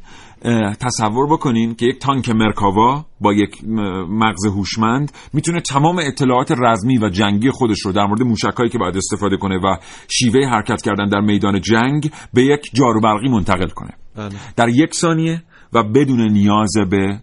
تصور 0.80 1.28
بکنین 1.28 1.76
که 1.76 1.86
یک 1.86 2.00
تانک 2.00 2.30
مرکاوا 2.30 3.06
با 3.22 3.34
یک 3.34 3.64
مغز 4.10 4.45
هوشمند 4.45 5.12
می‌تونه 5.34 5.62
تمام 5.62 6.00
اطلاعات 6.00 6.52
رزمی 6.58 6.98
و 6.98 7.10
جنگی 7.10 7.52
خودش 7.52 7.80
رو 7.86 7.91
در 7.91 8.06
مورد 8.06 8.22
موشکایی 8.22 8.70
که 8.70 8.78
باید 8.78 8.98
استفاده 8.98 9.38
کنه 9.38 9.58
و 9.58 9.78
شیوه 10.08 10.48
حرکت 10.50 10.82
کردن 10.82 11.10
در 11.10 11.22
میدان 11.22 11.62
جنگ 11.62 12.12
به 12.34 12.43
یک 12.43 12.70
جارو 12.74 13.02
برقی 13.02 13.30
منتقل 13.30 13.68
کنه 13.68 13.91
بله. 14.16 14.30
در 14.56 14.70
یک 14.70 14.93
ثانیه 14.93 15.43
و 15.74 15.84
بدون 15.84 16.32
نیاز 16.32 16.74
به 16.89 17.20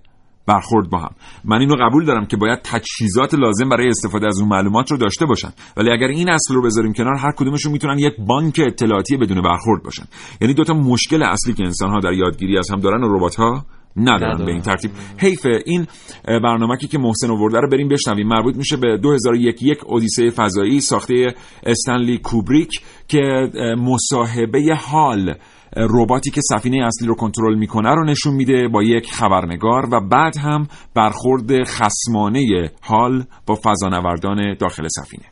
برخورد 0.46 0.90
با 0.90 0.98
هم. 0.98 1.10
من 1.44 1.60
اینو 1.60 1.74
قبول 1.80 2.04
دارم 2.04 2.26
که 2.26 2.36
باید 2.36 2.58
تجهیزات 2.64 3.34
لازم 3.34 3.68
برای 3.68 3.88
استفاده 3.88 4.26
از 4.26 4.40
اون 4.40 4.48
معلومات 4.48 4.90
رو 4.90 4.96
داشته 4.96 5.26
باشن. 5.26 5.52
ولی 5.76 5.90
اگر 5.90 6.06
این 6.06 6.30
اصل 6.30 6.54
رو 6.54 6.62
بذاریم 6.62 6.92
کنار 6.92 7.16
هر 7.16 7.32
کدومشون 7.36 7.72
می‌تونن 7.72 7.98
یک 7.98 8.12
بانک 8.18 8.60
اطلاعاتی 8.66 9.16
بدون 9.16 9.42
برخورد 9.42 9.82
باشن. 9.82 10.04
یعنی 10.40 10.54
دوتا 10.54 10.74
مشکل 10.74 11.22
اصلی 11.22 11.54
که 11.54 11.64
انسان 11.64 11.90
ها 11.90 12.00
در 12.00 12.12
یادگیری 12.12 12.58
از 12.58 12.70
هم 12.70 12.80
دارن 12.80 13.04
و 13.04 13.16
ربات 13.16 13.34
ها 13.34 13.66
ندارن. 13.96 14.44
به 14.44 14.52
این 14.52 14.62
ترتیب. 14.62 14.90
حیفه 15.18 15.62
این 15.66 15.86
برنامه‌ای 16.26 16.88
که 16.88 16.98
محسن 16.98 17.30
آورده 17.30 17.60
رو 17.60 17.68
بریم 17.68 17.88
بشنویم. 17.88 18.28
مربوط 18.28 18.56
میشه 18.56 18.76
به 18.76 18.98
2001 18.98 19.62
یک 19.62 19.78
اودیسه 19.86 20.30
فضایی 20.30 20.80
ساخته 20.80 21.34
استنلی 21.66 22.18
کوبریک 22.18 22.70
که 23.08 23.50
مصاحبه 23.78 24.78
حال 24.86 25.34
رباتی 25.76 26.30
که 26.30 26.40
سفینه 26.40 26.86
اصلی 26.86 27.08
رو 27.08 27.14
کنترل 27.14 27.58
می‌کنه 27.58 27.94
رو 27.94 28.04
نشون 28.04 28.34
میده 28.34 28.68
با 28.68 28.82
یک 28.82 29.10
خبرنگار 29.12 29.88
و 29.92 30.00
بعد 30.00 30.36
هم 30.36 30.66
برخورد 30.94 31.64
خسمانه 31.64 32.70
حال 32.82 33.24
با 33.46 33.54
فضانوردان 33.54 34.54
داخل 34.54 34.88
سفینه. 34.88 35.24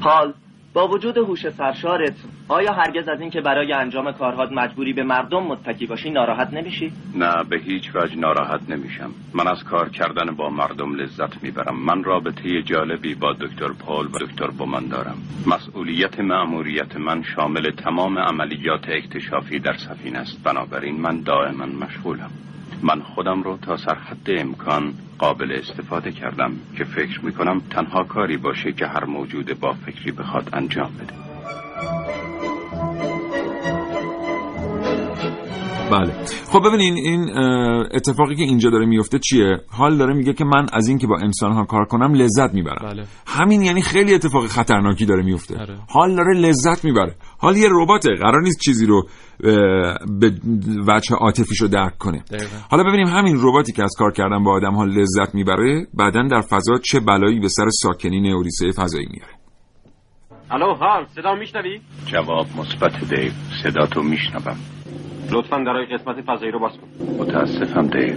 حال 0.00 0.34
با 0.74 0.88
وجود 0.88 1.18
هوش 1.18 1.48
سرشارت 1.50 2.14
آیا 2.48 2.72
هرگز 2.72 3.08
از 3.08 3.20
اینکه 3.20 3.40
برای 3.40 3.72
انجام 3.72 4.12
کارهات 4.12 4.52
مجبوری 4.52 4.92
به 4.92 5.02
مردم 5.02 5.42
متکی 5.42 5.86
باشی 5.86 6.10
ناراحت 6.10 6.54
نمیشی؟ 6.54 6.92
نه 7.14 7.44
به 7.44 7.58
هیچ 7.58 7.90
وجه 7.94 8.16
ناراحت 8.16 8.60
نمیشم. 8.70 9.10
من 9.34 9.48
از 9.48 9.64
کار 9.64 9.88
کردن 9.88 10.34
با 10.36 10.50
مردم 10.50 10.94
لذت 10.94 11.42
می‌برم. 11.42 11.76
من 11.76 12.04
رابطه 12.04 12.62
جالبی 12.62 13.14
با 13.14 13.32
دکتر 13.32 13.68
پول 13.68 14.06
و 14.06 14.18
دکتر 14.18 14.46
بومن 14.46 14.86
دارم. 14.86 15.16
مسئولیت 15.46 16.20
مأموریت 16.20 16.96
من 16.96 17.22
شامل 17.22 17.70
تمام 17.70 18.18
عملیات 18.18 18.88
اکتشافی 18.88 19.58
در 19.58 19.76
سفینه 19.76 20.18
است. 20.18 20.42
بنابراین 20.44 21.00
من 21.00 21.20
دائما 21.20 21.66
مشغولم. 21.66 22.30
من 22.82 23.00
خودم 23.02 23.42
رو 23.42 23.56
تا 23.56 23.76
سرحد 23.76 24.26
امکان 24.26 24.94
قابل 25.18 25.52
استفاده 25.52 26.12
کردم 26.12 26.52
که 26.76 26.84
فکر 26.84 27.24
می‌کنم 27.24 27.60
تنها 27.70 28.04
کاری 28.04 28.36
باشه 28.36 28.72
که 28.72 28.86
هر 28.86 29.04
موجود 29.04 29.60
با 29.60 29.72
فکری 29.72 30.12
بخواد 30.12 30.48
انجام 30.52 30.92
بده. 30.92 31.14
بله. 35.92 36.12
خب 36.52 36.60
ببینین 36.68 36.94
این 36.94 37.30
اتفاقی 37.94 38.34
که 38.34 38.42
اینجا 38.42 38.70
داره 38.70 38.86
میفته 38.86 39.18
چیه؟ 39.18 39.60
حال 39.70 39.96
داره 39.96 40.14
میگه 40.14 40.32
که 40.32 40.44
من 40.44 40.66
از 40.72 40.88
اینکه 40.88 41.06
با 41.06 41.18
انسان 41.22 41.52
ها 41.52 41.64
کار 41.64 41.84
کنم 41.84 42.14
لذت 42.14 42.54
می‌برم. 42.54 42.88
بله. 42.88 43.04
همین 43.26 43.62
یعنی 43.62 43.82
خیلی 43.82 44.14
اتفاق 44.14 44.46
خطرناکی 44.46 45.06
داره 45.06 45.22
میفته. 45.22 45.58
آره. 45.60 45.76
حال 45.88 46.14
داره 46.16 46.38
لذت 46.38 46.84
می‌بره. 46.84 47.14
حال 47.38 47.56
یه 47.56 47.68
رباته 47.70 48.14
قرار 48.14 48.42
نیست 48.42 48.60
چیزی 48.60 48.86
رو 48.86 49.02
به 50.20 50.32
وجه 50.88 51.16
عاطفیش 51.16 51.60
رو 51.60 51.68
درک 51.68 51.98
کنه. 51.98 52.24
دقیقا. 52.30 52.56
حالا 52.70 52.84
ببینیم 52.84 53.06
همین 53.06 53.36
رباتی 53.40 53.72
که 53.72 53.82
از 53.82 53.94
کار 53.98 54.12
کردن 54.12 54.44
با 54.44 54.52
آدم 54.52 54.74
ها 54.74 54.84
لذت 54.84 55.34
می‌بره 55.34 55.86
بعدا 55.94 56.22
در 56.30 56.40
فضا 56.40 56.78
چه 56.78 57.00
بلایی 57.00 57.40
به 57.40 57.48
سر 57.48 57.66
ساکنین 57.70 58.32
اودیسه 58.32 58.72
فضایی 58.72 59.06
میاره؟ 59.10 59.32
الو 60.50 60.74
حال 60.74 61.06
صدا 61.14 61.34
میشنوی؟ 61.34 61.80
جواب 62.06 62.46
مثبت 62.56 63.14
دیو 63.14 63.32
صدا 63.62 63.86
تو 63.86 64.02
میشنوم. 64.02 64.56
لطفا 65.32 65.58
درای 65.58 65.86
قسمت 65.86 66.20
فضایی 66.20 66.52
رو 66.52 66.58
باز 66.58 66.72
کن. 66.72 66.88
متاسفم 67.18 67.86
دیو. 67.86 68.14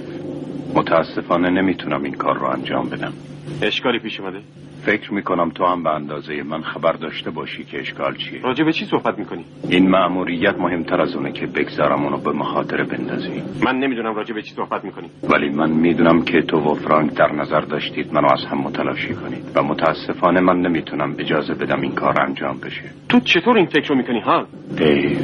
متاسفانه 0.73 1.49
نمی‌تونم 1.49 2.03
این 2.03 2.13
کار 2.13 2.37
رو 2.37 2.45
انجام 2.45 2.89
بدم. 2.89 3.13
اشکالی 3.61 3.99
پیش 3.99 4.19
اومده؟ 4.19 4.39
فکر 4.85 5.13
می‌کنم 5.13 5.49
تو 5.49 5.65
هم 5.65 5.83
به 5.83 5.89
اندازه 5.89 6.43
من 6.43 6.61
خبر 6.61 6.91
داشته 6.91 7.31
باشی 7.31 7.63
که 7.63 7.79
اشکال 7.79 8.15
چیه. 8.15 8.41
راجع 8.41 8.63
به 8.63 8.71
چی 8.71 8.85
صحبت 8.85 9.19
می‌کنی؟ 9.19 9.45
این 9.69 9.89
مأموریت 9.89 10.55
مهمتر 10.59 11.01
از 11.01 11.15
اونه 11.15 11.31
که 11.31 11.45
بگذارم 11.45 12.03
اونو 12.03 12.17
به 12.17 12.31
مخاطره 12.31 12.83
بندازی. 12.83 13.43
من 13.65 13.75
نمی‌دونم 13.75 14.15
راجع 14.15 14.33
به 14.33 14.41
چی 14.41 14.55
صحبت 14.55 14.85
می‌کنی. 14.85 15.09
ولی 15.29 15.49
من 15.49 15.71
می‌دونم 15.71 16.21
که 16.21 16.41
تو 16.41 16.57
و 16.57 16.73
فرانک 16.73 17.13
در 17.13 17.31
نظر 17.31 17.59
داشتید 17.59 18.13
منو 18.13 18.27
از 18.31 18.45
هم 18.45 18.57
متلاشی 18.57 19.13
کنید 19.13 19.43
و 19.55 19.63
متاسفانه 19.63 20.41
من 20.41 20.61
نمی‌تونم 20.61 21.15
اجازه 21.19 21.53
بدم 21.53 21.81
این 21.81 21.91
کار 21.91 22.21
انجام 22.21 22.57
بشه. 22.59 22.83
تو 23.09 23.19
چطور 23.19 23.57
این 23.57 23.65
فکر 23.65 23.87
رو 23.89 23.95
می‌کنی 23.95 24.19
حال 24.19 24.45
دیو 24.77 25.17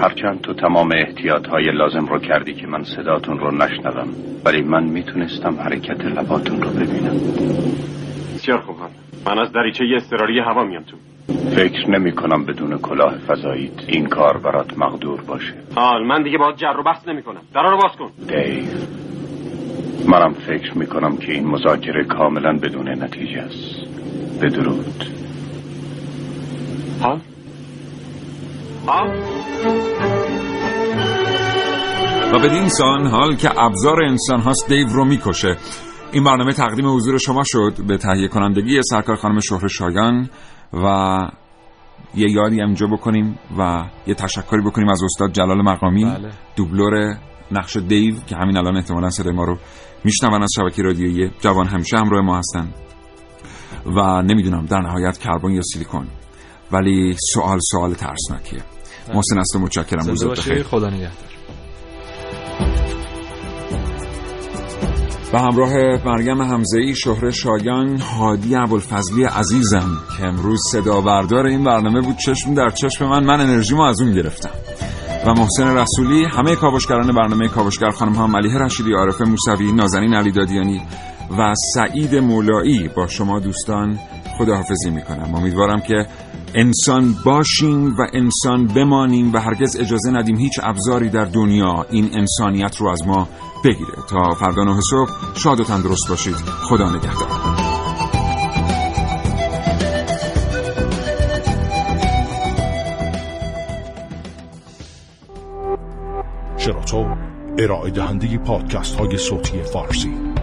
هرچند 0.00 0.40
تو 0.40 0.54
تمام 0.54 0.90
احتیاط 0.92 1.46
های 1.46 1.64
لازم 1.64 2.06
رو 2.06 2.18
کردی 2.18 2.54
که 2.54 2.66
من 2.66 2.82
صداتون 2.82 3.38
رو 3.38 3.50
نشنوم 3.50 4.08
ولی 4.44 4.62
من 4.62 4.84
می‌تونستم 4.84 5.54
حرکت 5.60 6.04
لباتون 6.04 6.62
رو 6.62 6.70
ببینم. 6.70 7.47
بسیار 8.34 8.60
خوب 8.60 8.76
حال 8.76 8.90
من 9.26 9.38
از 9.38 9.52
دریچه 9.52 9.84
اضطراری 9.96 10.40
هوا 10.40 10.64
میام 10.64 10.82
تو. 10.82 10.96
فکر 11.56 11.90
نمی 11.90 12.12
کنم 12.12 12.44
بدون 12.44 12.78
کلاه 12.78 13.18
فضاییت 13.18 13.88
این 13.88 14.06
کار 14.06 14.38
برات 14.38 14.78
مقدور 14.78 15.20
باشه. 15.20 15.54
حال 15.76 16.06
من 16.06 16.22
دیگه 16.22 16.38
باید 16.38 16.56
جر 16.56 16.76
و 16.80 16.82
بحث 16.82 17.08
نمی 17.08 17.22
کنم. 17.22 17.40
در 17.54 17.62
رو 17.62 17.78
باز 17.82 17.96
کن. 17.98 18.10
دیو 18.26 18.64
منم 20.08 20.32
فکر 20.32 20.78
می 20.78 20.86
کنم 20.86 21.16
که 21.16 21.32
این 21.32 21.46
مذاکره 21.46 22.04
کاملا 22.04 22.52
بدون 22.52 22.88
نتیجه 22.88 23.40
است. 23.40 23.86
بدرود 24.42 25.04
حال؟ 27.00 27.20
حال؟ 28.86 29.08
و 32.32 32.38
بدین 32.38 32.68
سان 32.68 33.06
حال 33.06 33.36
که 33.36 33.48
ابزار 33.60 34.02
انسان 34.02 34.40
هاست 34.40 34.68
دیو 34.68 34.86
رو 34.88 35.04
می‌کشه. 35.04 35.56
این 36.12 36.24
برنامه 36.24 36.52
تقدیم 36.52 36.94
حضور 36.96 37.18
شما 37.18 37.42
شد 37.46 37.74
به 37.86 37.96
تهیه 37.96 38.28
کنندگی 38.28 38.80
سرکار 38.82 39.16
خانم 39.16 39.40
شهر 39.40 39.68
شایان 39.68 40.30
و 40.72 41.18
یه 42.14 42.30
یادی 42.30 42.62
اینجا 42.62 42.86
بکنیم 42.86 43.38
و 43.58 43.84
یه 44.06 44.14
تشکری 44.14 44.62
بکنیم 44.66 44.88
از 44.88 45.02
استاد 45.02 45.32
جلال 45.32 45.62
مقامی 45.62 46.04
بله. 46.04 46.30
دوبلور 46.56 47.16
نقش 47.52 47.76
دیو 47.76 48.14
که 48.26 48.36
همین 48.36 48.56
الان 48.56 48.76
احتمالا 48.76 49.10
صدای 49.10 49.32
ما 49.32 49.44
رو 49.44 49.58
میشنون 50.04 50.42
از 50.42 50.50
شبکه 50.56 50.82
رادیویی 50.82 51.30
جوان 51.40 51.66
همیشه 51.66 51.96
همراه 51.98 52.24
ما 52.24 52.38
هستن. 52.38 52.68
و 53.86 54.22
نمی‌دونم 54.22 54.66
در 54.66 54.80
نهایت 54.80 55.18
کربن 55.18 55.50
یا 55.50 55.62
سیلیکون 55.62 56.06
ولی 56.72 57.16
سوال 57.34 57.58
سوال 57.62 57.94
ترسناکیه. 57.94 58.62
محسن 59.14 59.38
است 59.38 59.56
متشکرم. 59.56 60.06
روزت 60.06 60.26
بخیر. 60.26 60.62
خدا 60.62 60.86
نگهدار. 60.86 61.27
و 65.32 65.38
همراه 65.38 65.72
مریم 66.06 66.42
حمزه‌ای 66.42 66.94
شهره 66.94 67.30
شایان 67.30 67.98
هادی 67.98 68.56
ابوالفضلی 68.56 69.24
عزیزم 69.24 69.90
که 70.18 70.26
امروز 70.26 70.60
صدا 70.72 71.00
بردار 71.00 71.46
این 71.46 71.64
برنامه 71.64 72.00
بود 72.00 72.16
چشم 72.16 72.54
در 72.54 72.70
چشم 72.70 73.08
من 73.08 73.24
من 73.24 73.40
انرژیمو 73.40 73.82
از 73.82 74.00
اون 74.00 74.12
گرفتم. 74.12 74.50
و 75.26 75.34
محسن 75.34 75.76
رسولی 75.76 76.24
همه 76.24 76.56
کاوشگران 76.56 77.12
برنامه 77.12 77.48
کاوشگر 77.48 77.90
خانم 77.90 78.12
ها 78.12 78.26
ملیحه 78.26 78.58
رشیدی 78.58 78.92
عارفه 78.92 79.24
موسوی 79.24 79.72
نازنین 79.72 80.14
علی 80.14 80.32
دادیانی 80.32 80.82
و 81.38 81.54
سعید 81.74 82.14
مولایی. 82.14 82.88
با 82.96 83.06
شما 83.06 83.40
دوستان 83.40 83.98
خداحافظی 84.38 84.90
می‌کنم. 84.90 85.34
امیدوارم 85.34 85.80
که 85.80 86.06
انسان 86.54 87.14
باشیم 87.24 87.96
و 87.96 88.06
انسان 88.12 88.66
بمانیم 88.66 89.32
و 89.32 89.38
هرگز 89.38 89.76
اجازه 89.76 90.10
ندیم 90.10 90.36
هیچ 90.36 90.52
ابزاری 90.62 91.08
در 91.08 91.24
دنیا 91.24 91.86
این 91.90 92.10
انسانیت 92.14 92.76
رو 92.76 92.88
از 92.88 93.06
ما 93.06 93.28
بگیره. 93.64 93.94
تا 94.08 94.34
فردا 94.34 94.64
نه 94.64 94.80
صبح 94.90 95.10
شاد 95.34 95.60
و 95.60 95.64
تندرست 95.64 96.08
باشید. 96.08 96.34
خدا 96.34 96.90
نگهدار. 96.90 97.28
شراطو 106.56 107.06
ارائه 107.58 107.90
دهنده 107.90 108.38
پادکست 108.38 108.96
های 108.96 109.18
صوتی 109.18 109.62
فارسی. 109.62 110.37